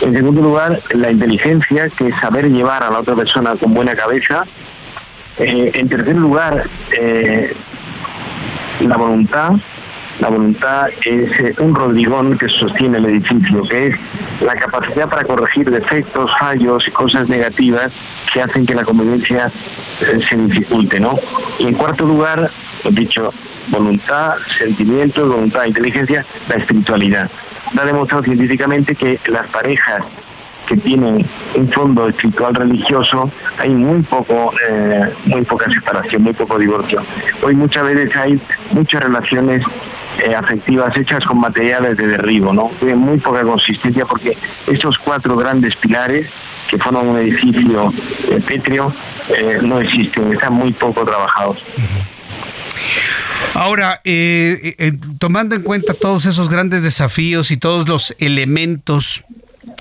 [0.00, 3.94] En segundo lugar, la inteligencia, que es saber llevar a la otra persona con buena
[3.94, 4.44] cabeza.
[5.38, 7.52] Eh, en tercer lugar, eh,
[8.80, 9.52] la voluntad.
[10.20, 13.96] La voluntad es eh, un rodrigón que sostiene el edificio, que es
[14.40, 17.92] la capacidad para corregir defectos, fallos y cosas negativas
[18.32, 19.50] que hacen que la convivencia
[20.00, 21.18] se dificulte, ¿no?
[21.60, 22.50] Y en cuarto lugar,
[22.84, 23.32] he dicho,
[23.70, 27.30] voluntad, sentimiento, voluntad, inteligencia, la espiritualidad.
[27.78, 30.02] Ha demostrado científicamente que las parejas
[30.68, 36.58] que tienen un fondo espiritual religioso hay muy poco eh, muy poca separación muy poco
[36.58, 37.02] divorcio.
[37.42, 38.40] Hoy muchas veces hay
[38.72, 39.64] muchas relaciones
[40.18, 44.36] eh, afectivas hechas con materiales de derribo no tienen muy poca consistencia porque
[44.66, 46.28] esos cuatro grandes pilares
[46.68, 47.92] que forman un edificio
[48.28, 48.92] eh, pétreo
[49.62, 51.62] no existen están muy poco trabajados
[53.54, 59.24] Ahora, eh, eh, tomando en cuenta todos esos grandes desafíos y todos los elementos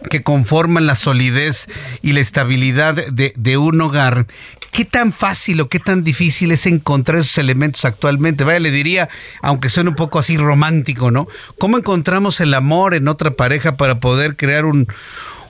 [0.10, 1.68] que conforman la solidez
[2.02, 4.28] y la estabilidad de, un hogar,
[4.72, 8.44] ¿qué tan fácil o qué tan difícil es encontrar esos elementos actualmente?
[8.44, 9.10] Vaya, le diría,
[9.42, 11.28] aunque suene un poco así romántico, ¿no?
[11.58, 14.88] ¿Cómo encontramos el amor en otra pareja para poder crear un,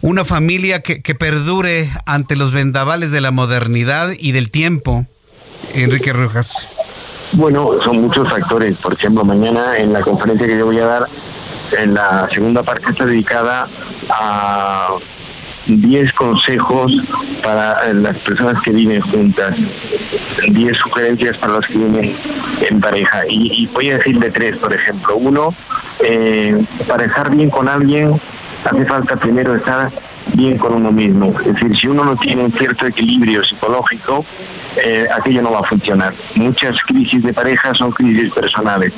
[0.02, 5.08] una familia que perdure ante los vendavales de la modernidad y del tiempo?
[5.74, 6.68] Enrique Rojas.
[7.34, 8.78] Bueno, son muchos factores.
[8.78, 11.08] Por ejemplo, mañana en la conferencia que yo voy a dar,
[11.78, 13.68] en la segunda parte está dedicada
[14.10, 14.96] a
[15.68, 16.94] 10 consejos
[17.44, 19.56] para las personas que viven juntas,
[20.48, 22.16] 10 sugerencias para los que viven
[22.70, 23.24] en pareja.
[23.28, 25.18] Y, voy a decir de tres, por ejemplo.
[25.18, 25.54] Uno,
[26.00, 28.20] eh, para estar bien con alguien
[28.64, 29.92] hace falta primero estar
[30.34, 31.34] bien con uno mismo.
[31.40, 34.26] Es decir, si uno no tiene un cierto equilibrio psicológico,
[34.84, 36.14] eh, aquello no va a funcionar.
[36.36, 38.94] Muchas crisis de pareja son crisis personales.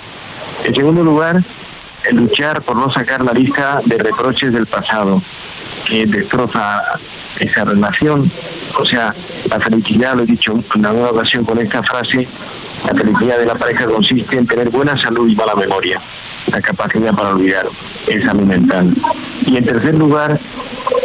[0.64, 1.44] En segundo lugar,
[2.12, 5.22] luchar por no sacar la lista de reproches del pasado
[5.88, 6.82] que destroza
[7.40, 8.32] esa relación.
[8.80, 9.14] O sea,
[9.50, 12.28] la felicidad, lo he dicho en alguna ocasión con esta frase,
[12.86, 16.02] la felicidad de la pareja consiste en tener buena salud y mala memoria
[16.52, 17.68] la capacidad para olvidar,
[18.08, 18.96] es salud mental.
[19.46, 20.40] Y en tercer lugar,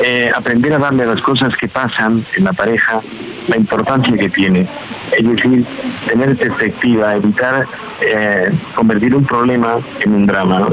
[0.02, 3.00] eh, aprender a darle a las cosas que pasan en la pareja
[3.48, 4.68] la importancia que tiene.
[5.12, 5.66] Es decir,
[6.06, 7.66] tener perspectiva, evitar
[8.00, 10.68] eh, convertir un problema en un drama.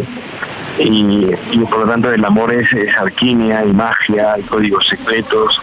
[0.80, 1.26] Y,
[1.70, 2.68] por lo tanto el amor es,
[2.98, 5.60] alquimia y magia, y códigos secretos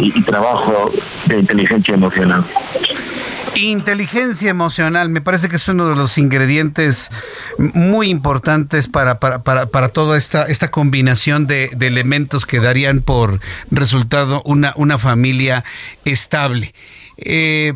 [0.00, 0.92] y trabajo
[1.26, 2.46] de inteligencia emocional.
[3.56, 7.10] Inteligencia emocional, me parece que es uno de los ingredientes
[7.58, 13.40] muy importantes para, para, toda esta, esta combinación de, elementos que darían por
[13.70, 15.64] resultado una, una familia
[16.04, 16.74] estable.
[17.16, 17.74] Eh,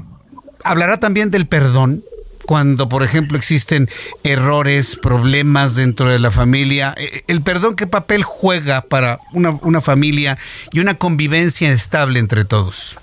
[0.64, 2.02] hablará también del perdón,
[2.48, 3.90] cuando, por ejemplo, existen
[4.24, 6.94] errores, problemas dentro de la familia.
[6.96, 10.38] Eh, ¿El perdón qué papel juega para una, una familia
[10.72, 12.98] y una convivencia estable entre todos?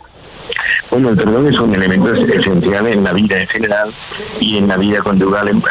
[0.89, 3.93] Bueno, el perdón es un elemento esencial en la vida en general
[4.39, 5.61] y en la vida conyugal en,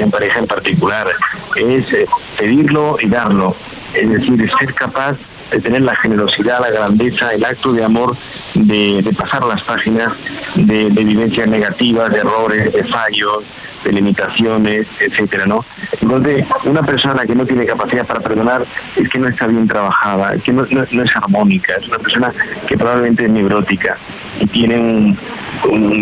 [0.00, 1.06] en pareja en particular.
[1.54, 3.54] Es eh, pedirlo y darlo,
[3.94, 5.16] es decir, ser capaz
[5.54, 8.16] de tener la generosidad, la grandeza, el acto de amor
[8.54, 10.12] de, pasar las páginas
[10.56, 13.44] de, de vivencias negativas, de errores, de fallos,
[13.84, 15.64] de limitaciones, etcétera, ¿no?
[16.00, 18.64] Entonces, una persona que no tiene capacidad para perdonar
[18.96, 22.32] es que no está bien trabajada, que no, no, es armónica, es una persona
[22.66, 23.96] que probablemente es neurótica
[24.40, 25.18] y tiene un,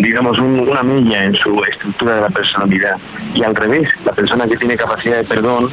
[0.01, 2.97] digamos, una mella en su estructura de la personalidad.
[3.35, 5.70] Y al revés, la persona que tiene capacidad de perdón,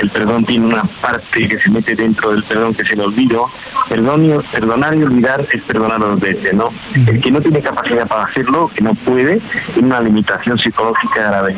[0.00, 3.46] el perdón tiene una parte que se mete dentro del perdón que se le olvido.
[3.88, 6.70] Perdón, perdonar y olvidar es perdonar dos veces, ¿no?
[6.94, 9.40] El que no tiene capacidad para hacerlo, que no puede,
[9.74, 11.56] tiene una limitación psicológica grave.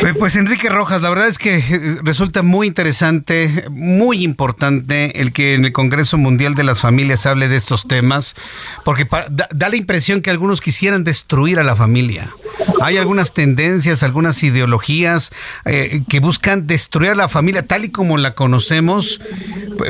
[0.00, 5.32] Eh, pues Enrique Rojas, la verdad es que eh, resulta muy interesante, muy importante el
[5.32, 8.36] que en el Congreso Mundial de las Familias hable de estos temas,
[8.84, 12.34] porque da, la impresión que algunos quisieran destruir a la familia.
[12.80, 15.32] Hay algunas tendencias, algunas ideologías
[15.64, 19.20] eh, que buscan destruir a la familia tal y como la conocemos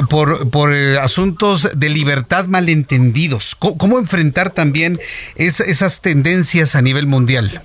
[0.09, 3.55] por, por asuntos de libertad malentendidos.
[3.55, 4.99] ¿Cómo, enfrentar también
[5.37, 7.63] esas tendencias a nivel mundial?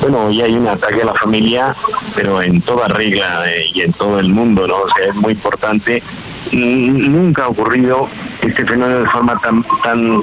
[0.00, 1.76] Bueno, hoy hay un ataque a la familia,
[2.14, 4.76] pero en toda regla y en todo el mundo, ¿no?
[4.76, 6.02] O sea, es muy importante.
[6.52, 8.08] Nunca ha ocurrido
[8.42, 10.22] este fenómeno de forma tan tan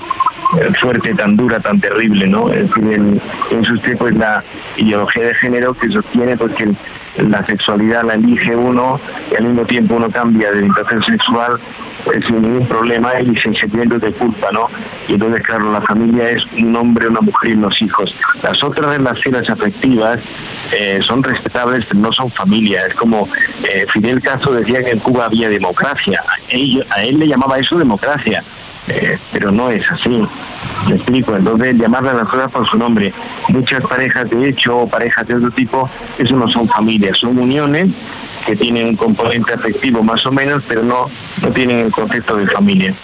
[0.80, 2.50] fuerte, tan dura, tan terrible, ¿no?
[2.50, 3.22] Es decir, en,
[3.52, 4.44] en sus tiempos la
[4.78, 6.70] ideología de género que sostiene porque
[7.18, 9.00] la sexualidad la elige uno
[9.32, 11.60] y al mismo tiempo uno cambia de orientación sexual
[12.06, 14.68] pues, sin ningún problema y sin sentimientos de culpa, ¿no?
[15.08, 18.16] Y entonces, claro, la familia es un hombre, una mujer y unos hijos.
[18.42, 20.20] Las otras relaciones afectivas
[20.72, 22.88] eh, son respetables, pero no son familia.
[22.88, 23.28] Es como
[23.64, 26.24] eh, Fidel Castro decía que en Cuba había democracia.
[26.90, 28.44] A él, le llamaba eso democracia.
[28.88, 30.10] Eh, pero no es así.
[30.88, 33.14] Me explico, entonces llamar a las cosas por su nombre.
[33.50, 37.94] Muchas parejas de hecho o parejas de otro tipo, eso no son familias, son uniones
[38.46, 41.06] que tienen un componente afectivo más o menos, pero no,
[41.42, 42.96] no tienen el concepto de familia.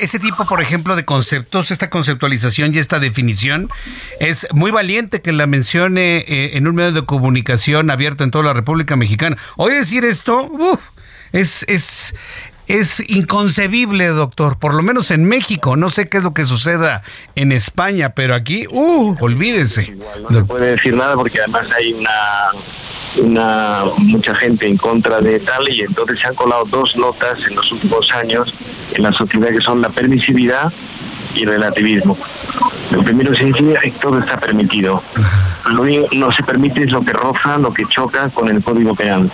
[0.00, 3.68] Ese, tipo, por ejemplo, de conceptos, esta conceptualización y esta definición,
[4.20, 8.44] es muy valiente que la mencione eh, en un medio de comunicación abierto en toda
[8.44, 9.36] la República Mexicana.
[9.56, 10.50] Hoy decir esto,
[11.32, 12.14] es, es,
[12.68, 15.76] es inconcebible, doctor, por lo menos en México.
[15.76, 17.02] No sé qué es lo que suceda
[17.34, 19.96] en España, pero aquí, uh, olvídese.
[20.30, 22.10] no se puede decir nada porque además hay una
[23.16, 27.56] una mucha gente en contra de tal y entonces se han colado dos notas en
[27.56, 28.52] los últimos años
[28.92, 30.72] en la sociedad que son la permisividad
[31.38, 32.16] y el relativismo.
[32.90, 35.02] Lo primero es que todo está permitido.
[35.66, 38.94] Lo que no se permite es lo que roza, lo que choca con el Código
[38.94, 39.30] Penal.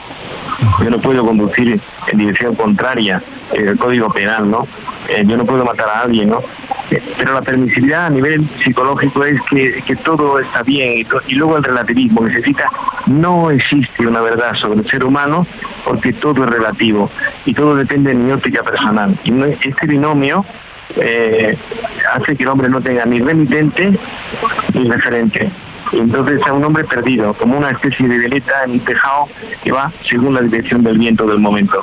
[0.83, 3.23] Yo no puedo conducir en dirección contraria
[3.53, 4.67] el Código Penal, ¿no?
[5.09, 6.41] Eh, yo no puedo matar a alguien, ¿no?
[6.91, 11.65] Eh, pero la permisividad a nivel psicológico es que, todo está bien y, luego el
[11.65, 12.71] relativismo necesita,
[13.07, 15.47] no existe una verdad sobre el ser humano
[15.85, 17.11] porque todo es relativo
[17.45, 19.19] y todo depende de mi óptica personal.
[19.25, 19.33] Y
[19.67, 20.45] este binomio
[20.97, 21.57] eh,
[22.13, 23.99] hace que el hombre no tenga ni remitente
[24.75, 25.51] ni referente.
[25.93, 29.29] Entonces es un hombre perdido, como una especie de veleta en un tejado
[29.63, 31.83] que va según la dirección del viento del momento.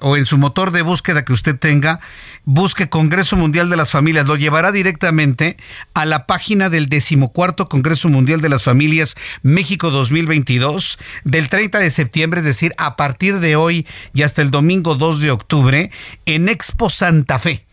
[0.00, 2.00] o en su motor de búsqueda que usted tenga,
[2.44, 4.26] busque Congreso Mundial de las Familias.
[4.26, 5.56] Lo llevará directamente
[5.94, 11.90] a la página del decimocuarto Congreso Mundial de las Familias México 2022 del 30 de
[11.90, 15.90] septiembre, es decir, a partir de hoy y hasta el domingo 2 de octubre
[16.26, 17.66] en Expo Santa Fe.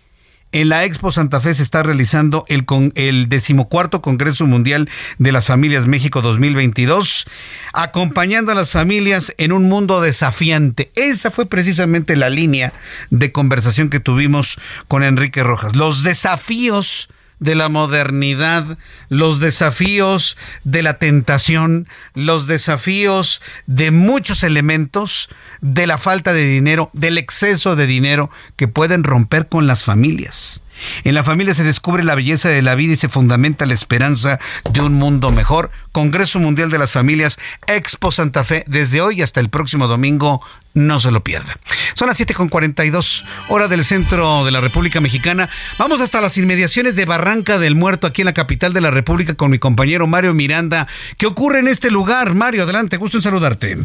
[0.51, 4.89] En la Expo Santa Fe se está realizando el, con, el decimocuarto Congreso Mundial
[5.19, 7.27] de las Familias México 2022,
[7.71, 10.91] acompañando a las familias en un mundo desafiante.
[10.95, 12.73] Esa fue precisamente la línea
[13.11, 14.57] de conversación que tuvimos
[14.87, 15.75] con Enrique Rojas.
[15.75, 17.09] Los desafíos
[17.39, 18.77] de la modernidad,
[19.09, 25.29] los desafíos de la tentación, los desafíos de muchos elementos,
[25.61, 30.61] de la falta de dinero, del exceso de dinero que pueden romper con las familias.
[31.03, 34.39] En la familia se descubre la belleza de la vida y se fundamenta la esperanza
[34.71, 35.71] de un mundo mejor.
[35.91, 40.41] Congreso Mundial de las Familias, Expo Santa Fe, desde hoy hasta el próximo domingo,
[40.73, 41.57] no se lo pierda.
[41.95, 45.49] Son las 7.42, hora del centro de la República Mexicana.
[45.77, 49.35] Vamos hasta las inmediaciones de Barranca del Muerto, aquí en la capital de la República,
[49.35, 50.87] con mi compañero Mario Miranda.
[51.17, 52.35] ¿Qué ocurre en este lugar?
[52.35, 53.77] Mario, adelante, gusto en saludarte.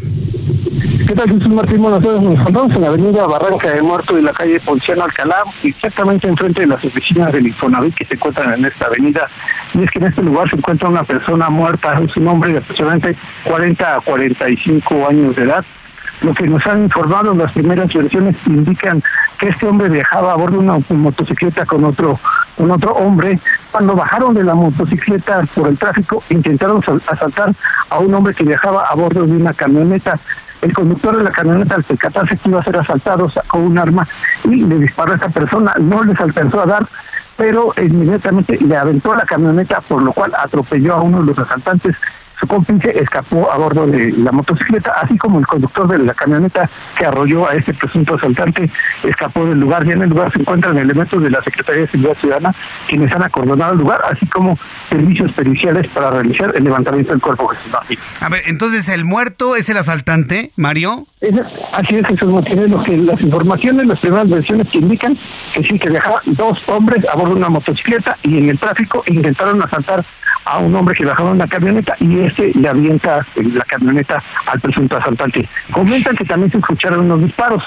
[1.07, 1.83] ¿Qué tal, Jesús Martín?
[1.83, 2.21] Buenas tardes.
[2.21, 6.61] Nos encontramos en la avenida Barranca del Muerto y la calle Ponciano Alcalá, exactamente enfrente
[6.61, 9.29] de las oficinas del Infonavit que se encuentran en esta avenida.
[9.75, 12.59] Y es que en este lugar se encuentra una persona muerta, es un hombre de
[12.59, 15.65] aproximadamente 40 a 45 años de edad.
[16.21, 19.03] Lo que nos han informado las primeras versiones indican
[19.37, 22.19] que este hombre viajaba a bordo de una motocicleta con otro
[22.57, 23.39] con otro hombre.
[23.71, 27.53] Cuando bajaron de la motocicleta por el tráfico, intentaron asaltar
[27.89, 30.19] a un hombre que viajaba a bordo de una camioneta.
[30.61, 34.07] El conductor de la camioneta, al percatarse que iba a ser asaltado, sacó un arma
[34.45, 35.73] y le disparó a esta persona.
[35.79, 36.87] No les alcanzó a dar,
[37.37, 41.95] pero inmediatamente le aventó la camioneta, por lo cual atropelló a uno de los asaltantes
[42.39, 46.69] su cómplice escapó a bordo de la motocicleta, así como el conductor de la camioneta
[46.97, 48.69] que arrolló a este presunto asaltante
[49.03, 49.85] escapó del lugar.
[49.85, 52.55] Ya en el lugar se encuentran elementos de la Secretaría de Seguridad Ciudadana
[52.87, 54.57] quienes han acordonado el lugar, así como
[54.89, 57.51] servicios periciales para realizar el levantamiento del cuerpo
[58.19, 61.07] A ver, entonces el muerto es el asaltante, Mario.
[61.73, 65.17] así es, Jesús Martínez, lo que las informaciones, las primeras versiones que indican
[65.53, 69.03] que sí, que viajaban dos hombres a bordo de una motocicleta y en el tráfico
[69.07, 70.05] intentaron asaltar
[70.45, 74.59] a un hombre que bajaba en la camioneta y este le avienta la camioneta al
[74.61, 75.47] presunto asaltante.
[75.71, 77.63] Comentan que también se escucharon unos disparos,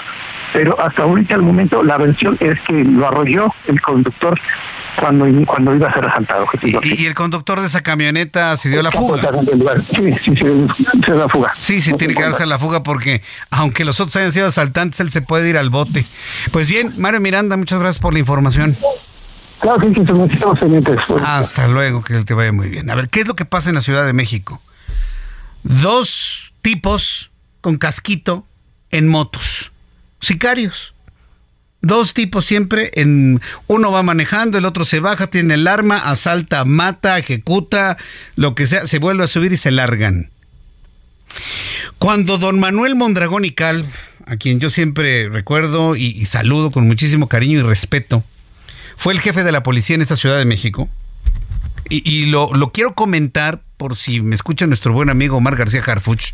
[0.53, 4.39] pero hasta ahorita al momento la versión es que lo arrolló el conductor
[4.99, 6.45] cuando, cuando iba a ser asaltado.
[6.61, 9.21] ¿Y, el conductor de esa camioneta se dio la fuga?
[9.95, 11.53] Sí, sí, se, dio la fuga.
[11.59, 15.11] Sí, sí, tiene que darse la fuga porque aunque los otros hayan sido asaltantes, él
[15.11, 16.05] se puede ir al bote.
[16.51, 18.77] Pues bien, Mario Miranda, muchas gracias por la información.
[19.59, 22.89] Claro que sí, Hasta luego, que te vaya muy bien.
[22.89, 24.61] A ver, ¿qué es lo que pasa en la Ciudad de México?
[25.63, 27.29] Dos tipos
[27.61, 28.45] con casquito
[28.91, 29.71] en motos,
[30.21, 30.93] sicarios.
[31.81, 36.65] Dos tipos siempre en uno va manejando, el otro se baja, tiene el arma, asalta,
[36.65, 37.97] mata, ejecuta,
[38.35, 40.29] lo que sea, se vuelve a subir y se largan.
[41.97, 43.85] Cuando don Manuel Mondragón y Cal,
[44.25, 48.23] a quien yo siempre recuerdo y saludo con muchísimo cariño y respeto,
[48.99, 50.89] fue el jefe de la policía en esta Ciudad de México.
[51.87, 56.33] Y, lo, quiero comentar por si me escucha nuestro buen amigo Omar García Harfuch,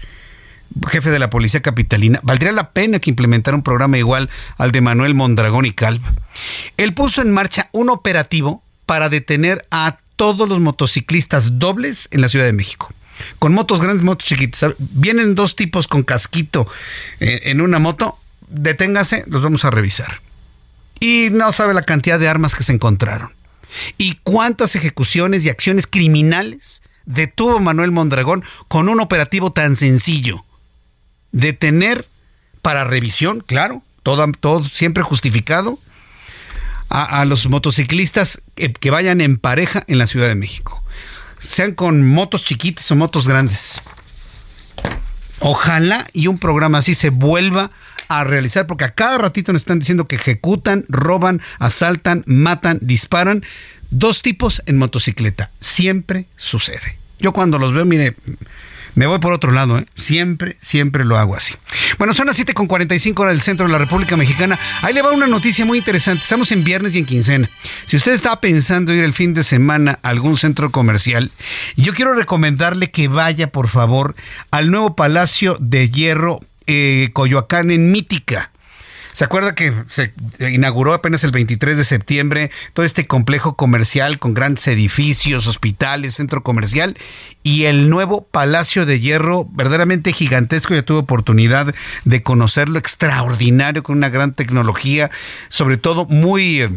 [0.89, 2.19] jefe de la policía capitalina.
[2.23, 6.11] Valdría la pena que implementara un programa igual al de Manuel Mondragón y Calva.
[6.75, 12.29] Él puso en marcha un operativo para detener a todos los motociclistas dobles en la
[12.29, 12.91] Ciudad de México
[13.39, 14.73] con motos grandes, motos chiquitas.
[14.77, 16.67] Vienen dos tipos con casquito
[17.19, 18.17] eh, en una moto,
[18.49, 20.24] deténgase, los vamos a revisar.
[20.99, 23.33] Y no sabe la cantidad de armas que se encontraron.
[23.97, 30.45] Y cuántas ejecuciones y acciones criminales detuvo Manuel Mondragón con un operativo tan sencillo.
[31.31, 32.07] Detener
[32.61, 35.79] para revisión, claro, todo, siempre justificado,
[36.89, 40.83] a, los motociclistas que, que vayan en pareja en la Ciudad de México.
[41.39, 43.81] Sean con motos chiquitas o motos grandes.
[45.39, 47.69] Ojalá y un programa así se vuelva
[48.07, 53.43] a realizar, porque a cada ratito nos están diciendo que ejecutan, roban, asaltan, matan, disparan.
[53.91, 55.51] Dos tipos en motocicleta.
[55.59, 56.97] Siempre sucede.
[57.19, 58.15] Yo cuando los veo, mire,
[58.95, 59.85] me voy por otro lado, ¿eh?
[59.95, 61.53] Siempre, siempre lo hago así.
[61.97, 64.57] Bueno, son las 7.45 horas del centro de la República Mexicana.
[64.81, 66.23] Ahí le va una noticia muy interesante.
[66.23, 67.49] Estamos en viernes y en quincena.
[67.87, 71.29] Si usted está pensando ir el fin de semana a algún centro comercial,
[71.75, 74.15] yo quiero recomendarle que vaya, por favor,
[74.51, 78.51] al nuevo Palacio de Hierro eh, Coyoacán en Mítica.
[79.15, 84.33] ¿Se acuerda que se inauguró apenas el 23 de septiembre todo este complejo comercial con
[84.33, 86.97] grandes edificios, hospitales, centro comercial
[87.41, 90.75] y el nuevo Palacio de Hierro, verdaderamente gigantesco?
[90.75, 91.73] Yo tuve oportunidad
[92.03, 95.09] de conocerlo, extraordinario, con una gran tecnología,
[95.47, 96.69] sobre todo muy eh,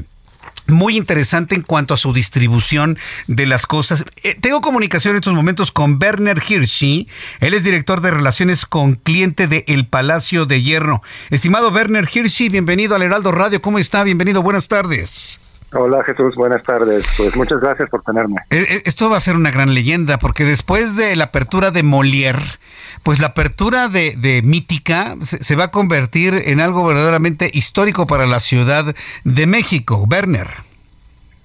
[0.69, 4.05] muy interesante en cuanto a su distribución de las cosas.
[4.23, 7.09] Eh, tengo comunicación en estos momentos con Werner Hirschi.
[7.41, 11.03] Él es director de relaciones con cliente de El Palacio de Hierro.
[11.31, 13.63] Estimado Werner Hirschi, bienvenido al Heraldo Radio.
[13.63, 14.03] ¿Cómo está?
[14.05, 14.43] Bienvenido.
[14.43, 15.41] Buenas tardes.
[15.75, 17.05] Hola Jesús, buenas tardes.
[17.17, 18.37] Pues muchas gracias por tenerme.
[18.51, 21.83] Eh, eh, esto va a ser una gran leyenda porque después de la apertura de
[21.83, 22.43] Molière,
[23.03, 28.27] pues la apertura de, de Mítica se, va a convertir en algo verdaderamente histórico para
[28.27, 30.07] la Ciudad de México.
[30.11, 30.49] Werner.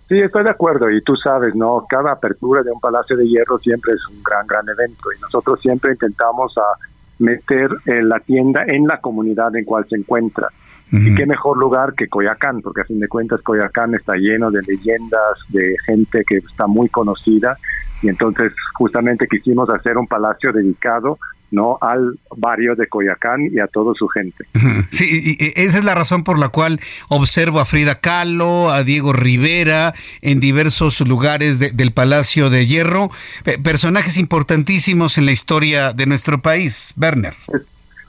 [0.08, 1.86] Sí, estoy de acuerdo y tú sabes, ¿no?
[1.90, 5.60] Cada apertura de un Palacio de Hierro siempre es un gran, gran evento y nosotros
[5.62, 6.78] siempre intentamos a
[7.20, 10.48] meter eh, la tienda en la comunidad en cual se encuentra.
[10.96, 14.62] Y qué mejor lugar que Coyacán, porque a fin de cuentas Coyacán está lleno de
[14.62, 17.58] leyendas, de gente que está muy conocida,
[18.04, 21.18] y entonces justamente quisimos hacer un palacio dedicado
[21.50, 21.78] ¿no?
[21.82, 24.46] al barrio de Coyacán y a toda su gente.
[24.92, 26.80] Sí, y esa es la razón por la cual
[27.10, 33.10] observo a Frida Kahlo, a Diego Rivera en diversos lugares del Palacio de Hierro,
[33.64, 36.94] personajes importantísimos en la historia de nuestro país.
[36.98, 37.34] Werner.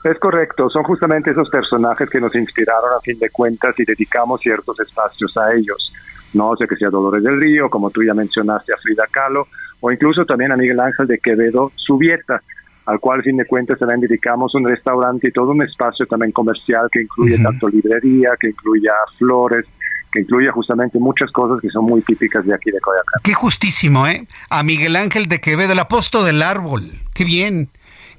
[0.05, 4.39] Es, correcto, son justamente esos personajes que nos inspiraron a fin de cuentas y dedicamos
[4.39, 5.91] ciertos espacios a ellos.
[6.35, 9.47] No sé que sea Dolores del Río, como tú ya mencionaste a Frida Kahlo,
[9.79, 12.39] o incluso también a Miguel Ángel de Quevedo Subieta,
[12.85, 16.31] al cual, a fin de cuentas, también dedicamos un restaurante y todo un espacio también
[16.31, 19.65] comercial que incluye tanto librería, que incluya flores,
[20.11, 23.21] que incluye justamente muchas cosas que son muy típicas de aquí de Coyacán.
[23.23, 24.27] Qué justísimo, ¿eh?
[24.51, 26.91] A Miguel Ángel de Quevedo, el apóstol del árbol.
[27.15, 27.69] Qué bien.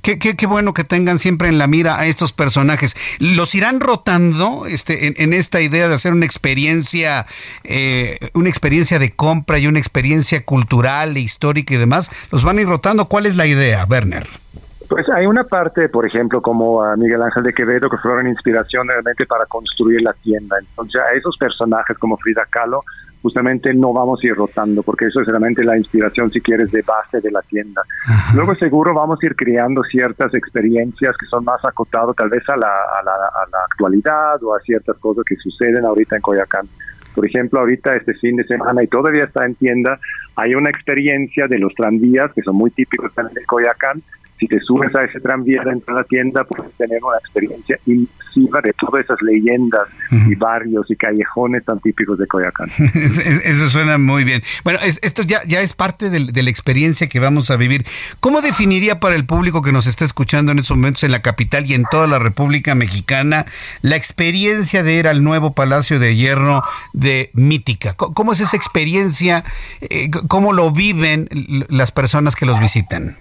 [0.03, 2.97] Qué, qué, qué, bueno que tengan siempre en la mira a estos personajes.
[3.21, 7.27] ¿Los irán rotando este, en, esta idea de hacer una experiencia,
[7.65, 12.11] eh, una experiencia de compra y una experiencia cultural, e histórica y demás?
[12.31, 13.07] ¿Los van a ir rotando?
[13.07, 14.27] ¿Cuál es la idea, Werner?
[14.89, 18.87] Pues hay una parte, por ejemplo, como a Miguel Ángel de Quevedo, que fueron inspiración
[18.87, 20.57] realmente para construir la tienda.
[20.61, 22.85] Entonces, a esos personajes como Frida Kahlo,
[23.23, 26.83] justamente no vamos a ir rotando, porque eso es realmente la inspiración, si quieres, de
[26.83, 27.83] base de la tienda.
[28.35, 32.57] Luego, seguro, vamos a ir creando ciertas experiencias que son más acotadas tal vez a
[32.57, 36.69] la, a la, a la actualidad o a ciertas cosas que suceden ahorita en Coyacán.
[37.15, 39.99] Por ejemplo, ahorita este fin de semana y todavía está en tienda,
[40.37, 44.03] hay una experiencia de los tranvías que son muy típicos también de Coyacán,
[44.39, 48.61] si te subes a ese tranvía dentro de la tienda, puedes tener una experiencia inmersiva
[48.63, 52.71] de todas esas leyendas y barrios y callejones tan típicos de Coyacán.
[52.95, 54.43] Eso suena muy bien.
[54.63, 57.87] Bueno, esto ya, ya es parte de, la experiencia que vamos a vivir.
[58.21, 61.65] ¿Cómo definiría para el público que nos está escuchando en estos momentos en la capital
[61.67, 63.47] y en toda la República Mexicana
[63.81, 67.95] la experiencia de ir al nuevo Palacio de Hierro de Mítica?
[67.95, 69.45] ¿Cómo es esa experiencia?
[69.81, 71.29] Eh, ¿Cómo lo viven
[71.69, 73.17] las personas que los visitan?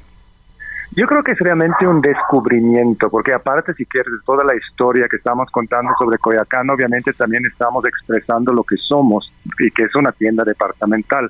[0.96, 5.18] Yo creo que es realmente un descubrimiento, porque aparte, si quieres, toda la historia que
[5.18, 10.14] estamos contando sobre Coyacán, obviamente también estamos expresando lo que somos y que es una
[10.14, 11.30] tienda departamental.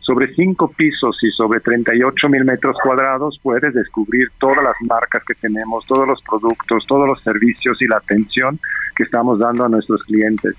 [0.00, 5.34] Sobre cinco pisos y sobre 38 mil metros cuadrados puedes descubrir todas las marcas que
[5.34, 8.58] tenemos, todos los productos, todos los servicios y la atención
[8.96, 10.56] que estamos dando a nuestros clientes.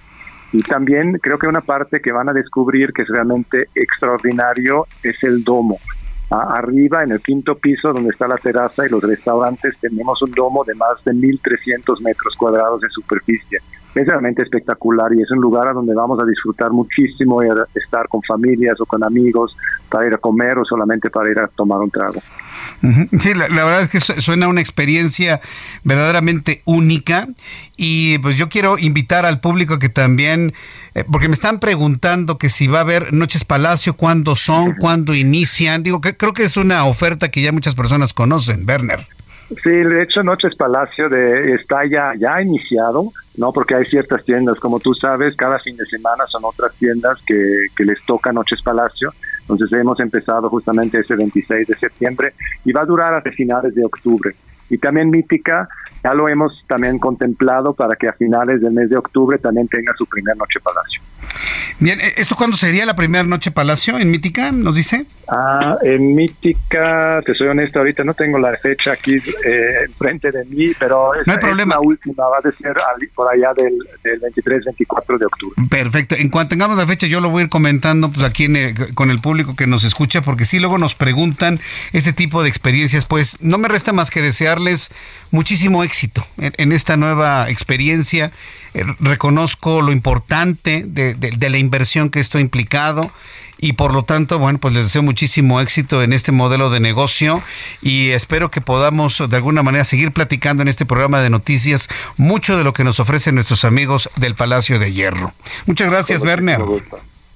[0.53, 5.21] Y también creo que una parte que van a descubrir que es realmente extraordinario es
[5.25, 5.77] el domo
[6.29, 10.63] arriba, en el quinto piso, donde está la terraza y los restaurantes, tenemos un domo
[10.63, 13.59] de más de 1.300 metros cuadrados de superficie.
[13.95, 17.55] Es realmente espectacular y es un lugar a donde vamos a disfrutar muchísimo y a
[17.73, 19.55] estar con familias o con amigos
[19.89, 22.21] para ir a comer o solamente para ir a tomar un trago.
[23.19, 25.41] Sí, la, verdad es que suena una experiencia
[25.83, 27.27] verdaderamente única
[27.77, 30.53] y pues yo quiero invitar al público que también,
[30.93, 35.15] eh, porque me están preguntando que si va a haber Noches Palacio, cuándo son, cuándo
[35.15, 39.07] inician, digo que creo que es una oferta que ya muchas personas conocen, Werner.
[39.47, 43.51] Sí, de hecho Noches Palacio de, está ya, ya iniciado, ¿no?
[43.51, 47.67] Porque hay ciertas tiendas, como tú sabes, cada fin de semana son otras tiendas que,
[47.77, 49.11] que les toca Noches Palacio
[49.47, 53.85] entonces hemos empezado justamente ese 26 de septiembre y va a durar hasta finales de
[53.85, 54.31] octubre.
[54.69, 55.69] Y también Mítica,
[56.03, 59.93] ya lo hemos también contemplado para que a finales del mes de octubre también tenga
[59.97, 61.01] su primer Noche Palacio.
[61.79, 64.51] Bien, ¿e-, ¿esto cuándo sería la primera noche Palacio en Mítica?
[64.51, 65.05] ¿Nos dice?
[65.27, 70.45] Ah, en Mítica, te soy honesto, ahorita no tengo la fecha aquí eh, frente de
[70.45, 71.75] mí, pero no hay problema.
[71.75, 72.75] la última va a ser
[73.15, 73.73] por allá del,
[74.03, 75.55] 23-24 de octubre.
[75.69, 76.15] Perfecto.
[76.15, 78.47] En cuanto tengamos la fecha, yo lo voy a ir comentando pues aquí
[78.93, 81.59] con el público que nos escucha, porque si luego nos preguntan
[81.91, 84.91] ese tipo de experiencias, pues no me resta más que desearles
[85.31, 88.31] muchísimo éxito en esta nueva experiencia eh,
[88.99, 93.09] reconozco lo importante de, de la inversión que esto ha implicado
[93.57, 97.41] y por lo tanto, bueno, pues les deseo muchísimo éxito en este modelo de negocio
[97.81, 101.87] y espero que podamos de alguna manera seguir platicando en este programa de noticias
[102.17, 105.33] mucho de lo que nos ofrecen nuestros amigos del Palacio de Hierro.
[105.65, 106.61] Muchas gracias, Werner.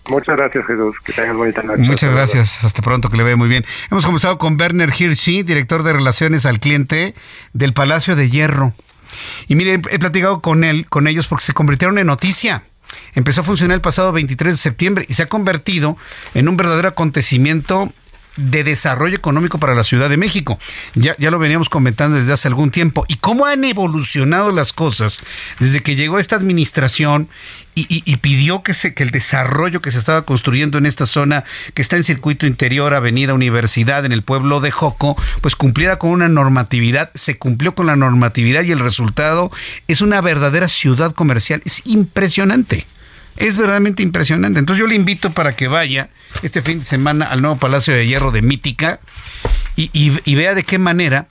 [0.09, 0.95] Muchas gracias, Jesús.
[1.05, 1.81] Que tengan bonita noche.
[1.83, 2.63] Muchas gracias.
[2.63, 3.63] Hasta pronto, que le vea muy bien.
[3.91, 7.13] Hemos comenzado con Werner Hirschi, director de Relaciones al Cliente
[7.53, 8.73] del Palacio de Hierro.
[9.47, 12.63] Y miren, he platicado con él, con ellos, porque se convirtieron en noticia.
[13.13, 15.97] Empezó a funcionar el pasado 23 de septiembre y se ha convertido
[16.33, 17.91] en un verdadero acontecimiento
[18.39, 20.59] de desarrollo económico para la Ciudad de México.
[20.95, 23.05] Ya, ya lo veníamos comentando desde hace algún tiempo.
[23.07, 25.21] ¿Y cómo han evolucionado las cosas
[25.59, 27.29] desde que llegó esta administración
[27.75, 31.81] y, pidió que, se, que el desarrollo que se estaba construyendo en esta zona, que
[31.81, 36.27] está en circuito interior, Avenida Universidad, en el pueblo de Joco, pues cumpliera con una
[36.27, 37.09] normatividad?
[37.15, 39.49] Se cumplió con la normatividad y el resultado
[39.87, 41.61] es una verdadera ciudad comercial.
[41.63, 42.85] Es impresionante.
[43.37, 44.59] Es verdaderamente impresionante.
[44.59, 46.09] Entonces yo le invito para que vaya
[46.41, 48.99] este fin de semana al nuevo Palacio de Hierro de Mítica
[49.75, 51.27] y, vea de qué manera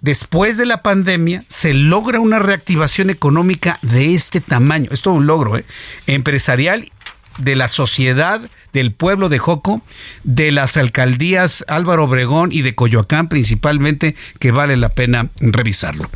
[0.00, 4.88] después de la pandemia se logra una reactivación económica de este tamaño.
[4.92, 5.64] Es todo un logro ¿eh?
[6.06, 6.90] empresarial
[7.38, 8.40] de la sociedad
[8.72, 9.82] del pueblo de Joco,
[10.24, 16.08] de las alcaldías Álvaro Obregón y de Coyoacán principalmente, que vale la pena revisarlo.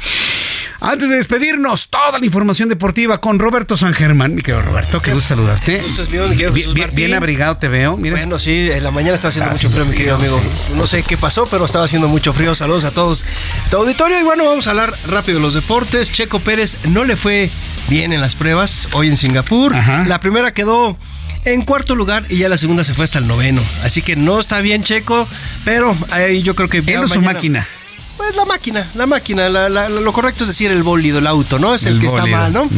[0.85, 4.35] Antes de despedirnos, toda la información deportiva con Roberto San Germán.
[4.35, 5.82] Mi querido Roberto, qué gusto saludarte.
[6.93, 7.97] bien, abrigado te veo.
[7.97, 8.16] Mira.
[8.16, 10.39] Bueno, sí, en la mañana estaba haciendo mucho frío, mi querido amigo.
[10.77, 12.55] No sé qué pasó, pero estaba haciendo mucho frío.
[12.55, 13.24] Saludos a todos
[13.70, 14.20] tu auditorio.
[14.20, 16.12] Y bueno, vamos a hablar rápido de los deportes.
[16.12, 17.48] Checo Pérez no le fue
[17.89, 19.74] bien en las pruebas hoy en Singapur.
[20.06, 20.98] La primera quedó
[21.47, 23.62] en cuarto lugar y ya la segunda se fue hasta el noveno.
[23.85, 25.27] Así que no está bien Checo,
[25.65, 26.78] pero ahí yo creo que...
[26.78, 27.66] Él su máquina.
[28.16, 31.74] Pues la máquina, la máquina, lo correcto es decir el bólido, el auto, ¿no?
[31.74, 32.69] Es el, que está mal, ¿no?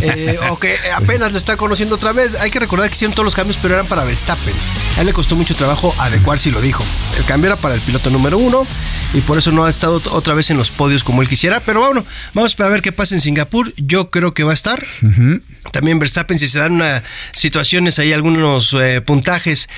[0.00, 2.34] Eh, o que apenas lo está conociendo otra vez.
[2.36, 4.54] Hay que recordar que hicieron todos los cambios, pero eran para Verstappen.
[4.96, 6.82] A él le costó mucho trabajo adecuar si lo dijo.
[7.18, 8.66] El cambio era para el piloto número uno
[9.12, 11.60] y por eso no ha estado otra vez en los podios como él quisiera.
[11.60, 13.74] Pero bueno, vamos a ver qué pasa en Singapur.
[13.76, 14.84] Yo creo que va a estar.
[15.72, 17.02] También Verstappen, si se dan unas
[17.32, 19.68] situaciones ahí, algunos eh, puntajes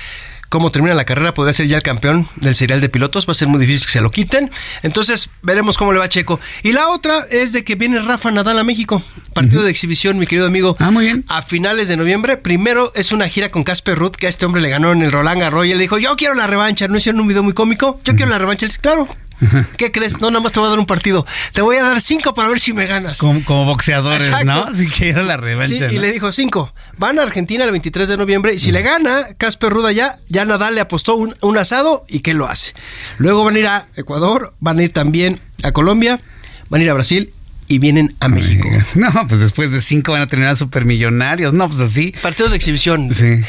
[0.49, 3.35] cómo termina la carrera, podría ser ya el campeón del serial de pilotos, va a
[3.35, 4.51] ser muy difícil que se lo quiten.
[4.83, 6.39] Entonces, veremos cómo le va a Checo.
[6.63, 9.01] Y la otra es de que viene Rafa Nadal a México,
[9.33, 10.75] partido de exhibición, mi querido amigo.
[10.79, 11.23] Ah, muy bien.
[11.27, 14.61] A finales de noviembre, primero es una gira con Casper Ruth, que a este hombre
[14.61, 17.21] le ganó en el Roland Garros y le dijo, yo quiero la revancha, ¿no hicieron
[17.21, 18.01] un video muy cómico?
[18.03, 18.65] Yo quiero la revancha.
[18.65, 19.07] Él dice, claro,
[19.77, 20.19] ¿Qué crees?
[20.19, 21.25] No, nada más te voy a dar un partido.
[21.53, 23.19] Te voy a dar cinco para ver si me ganas.
[23.19, 24.67] Como, boxeadores, ¿no?
[24.75, 25.89] Si quiero la revancha.
[25.89, 26.73] Sí, y le dijo cinco.
[26.97, 30.45] Van a Argentina el 23 de noviembre y si le gana Casper Ruda ya, ya
[30.45, 32.73] Nadal le apostó un, un asado y ¿qué lo hace?
[33.17, 36.21] Luego van a ir a Ecuador, van a ir también a Colombia,
[36.69, 37.33] van a ir a Brasil
[37.69, 38.67] y vienen a México.
[38.95, 41.53] No, pues después de cinco van a terminar supermillonarios.
[41.53, 42.13] No, pues así.
[42.21, 43.13] Partidos de exhibición.
[43.13, 43.41] Sí.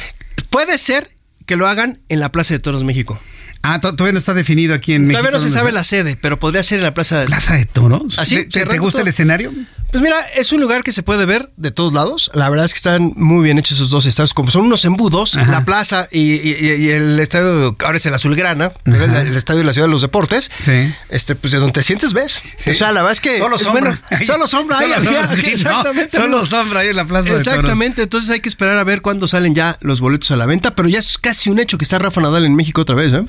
[0.51, 1.09] Puede ser
[1.47, 3.19] que lo hagan en la Plaza de Toros México.
[3.63, 5.21] Ah, todavía no está definido aquí en México.
[5.21, 7.27] Todavía no se sabe la sede, pero podría ser en la Plaza de...
[7.27, 8.19] ¿Plaza de Toros?
[8.19, 8.47] ¿Así?
[8.47, 9.53] ¿Te, ¿te gusta el escenario?
[9.91, 12.31] Pues mira, es un lugar que se puede ver de todos lados.
[12.35, 14.35] La verdad es que están muy bien hechos esos dos estados.
[14.35, 19.59] Como son unos embudos, la plaza y, el estadio, ahora es el Azulgrana, el, estadio
[19.59, 20.51] de la Ciudad de los Deportes.
[20.59, 20.93] Sí.
[21.09, 22.41] Este, pues de donde te sientes ves.
[22.67, 23.39] O sea, la verdad es que.
[23.39, 24.01] Solo sombra.
[24.25, 24.93] solo sombra ahí.
[25.45, 26.17] exactamente.
[26.17, 27.35] Solo sombra ahí en la plaza.
[27.35, 28.03] Exactamente.
[28.03, 30.75] Entonces hay que esperar a ver cuándo salen ya los boletos a la venta.
[30.75, 33.13] Pero ya es casi un hecho que está Rafa Nadal en México otra vez.
[33.13, 33.25] ¿eh?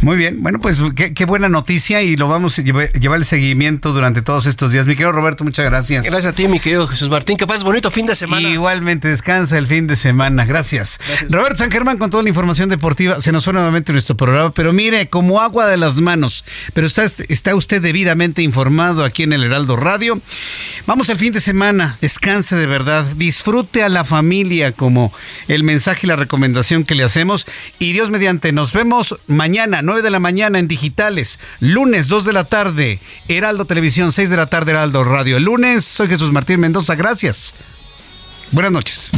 [0.00, 0.42] Muy bien.
[0.42, 4.46] Bueno, pues qué, buena noticia y lo vamos a llevar, llevar el seguimiento durante todos
[4.46, 4.86] estos días.
[4.86, 6.01] Mi querido Roberto, muchas gracias.
[6.04, 7.36] Gracias a ti, mi querido Jesús Martín.
[7.36, 8.48] Que pases bonito fin de semana.
[8.48, 10.44] Igualmente, descansa el fin de semana.
[10.44, 10.98] Gracias.
[11.28, 13.20] Roberto San Germán con toda la información deportiva.
[13.20, 16.44] Se nos fue nuevamente nuestro programa, pero mire, como agua de las manos.
[16.74, 20.20] Pero está, está usted debidamente informado aquí en el Heraldo Radio.
[20.86, 21.96] Vamos al fin de semana.
[22.00, 23.04] Descanse de verdad.
[23.16, 25.12] Disfrute a la familia como
[25.48, 27.46] el mensaje y la recomendación que le hacemos.
[27.78, 31.38] Y Dios mediante, nos vemos mañana, 9 de la mañana en digitales.
[31.60, 32.98] Lunes, 2 de la tarde,
[33.28, 35.36] Heraldo Televisión, 6 de la tarde, Heraldo Radio.
[35.36, 37.54] El lunes, soy Jesús Martín Mendoza, gracias.
[38.50, 39.10] Buenas noches.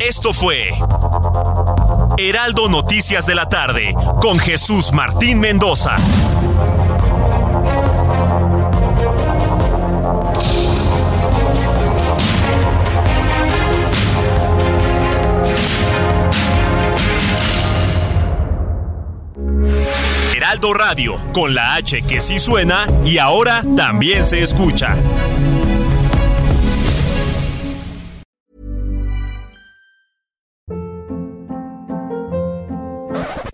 [0.00, 0.70] Esto fue
[2.16, 5.96] Heraldo Noticias de la tarde con Jesús Martín Mendoza.
[20.36, 24.94] Heraldo Radio, con la H que sí suena y ahora también se escucha.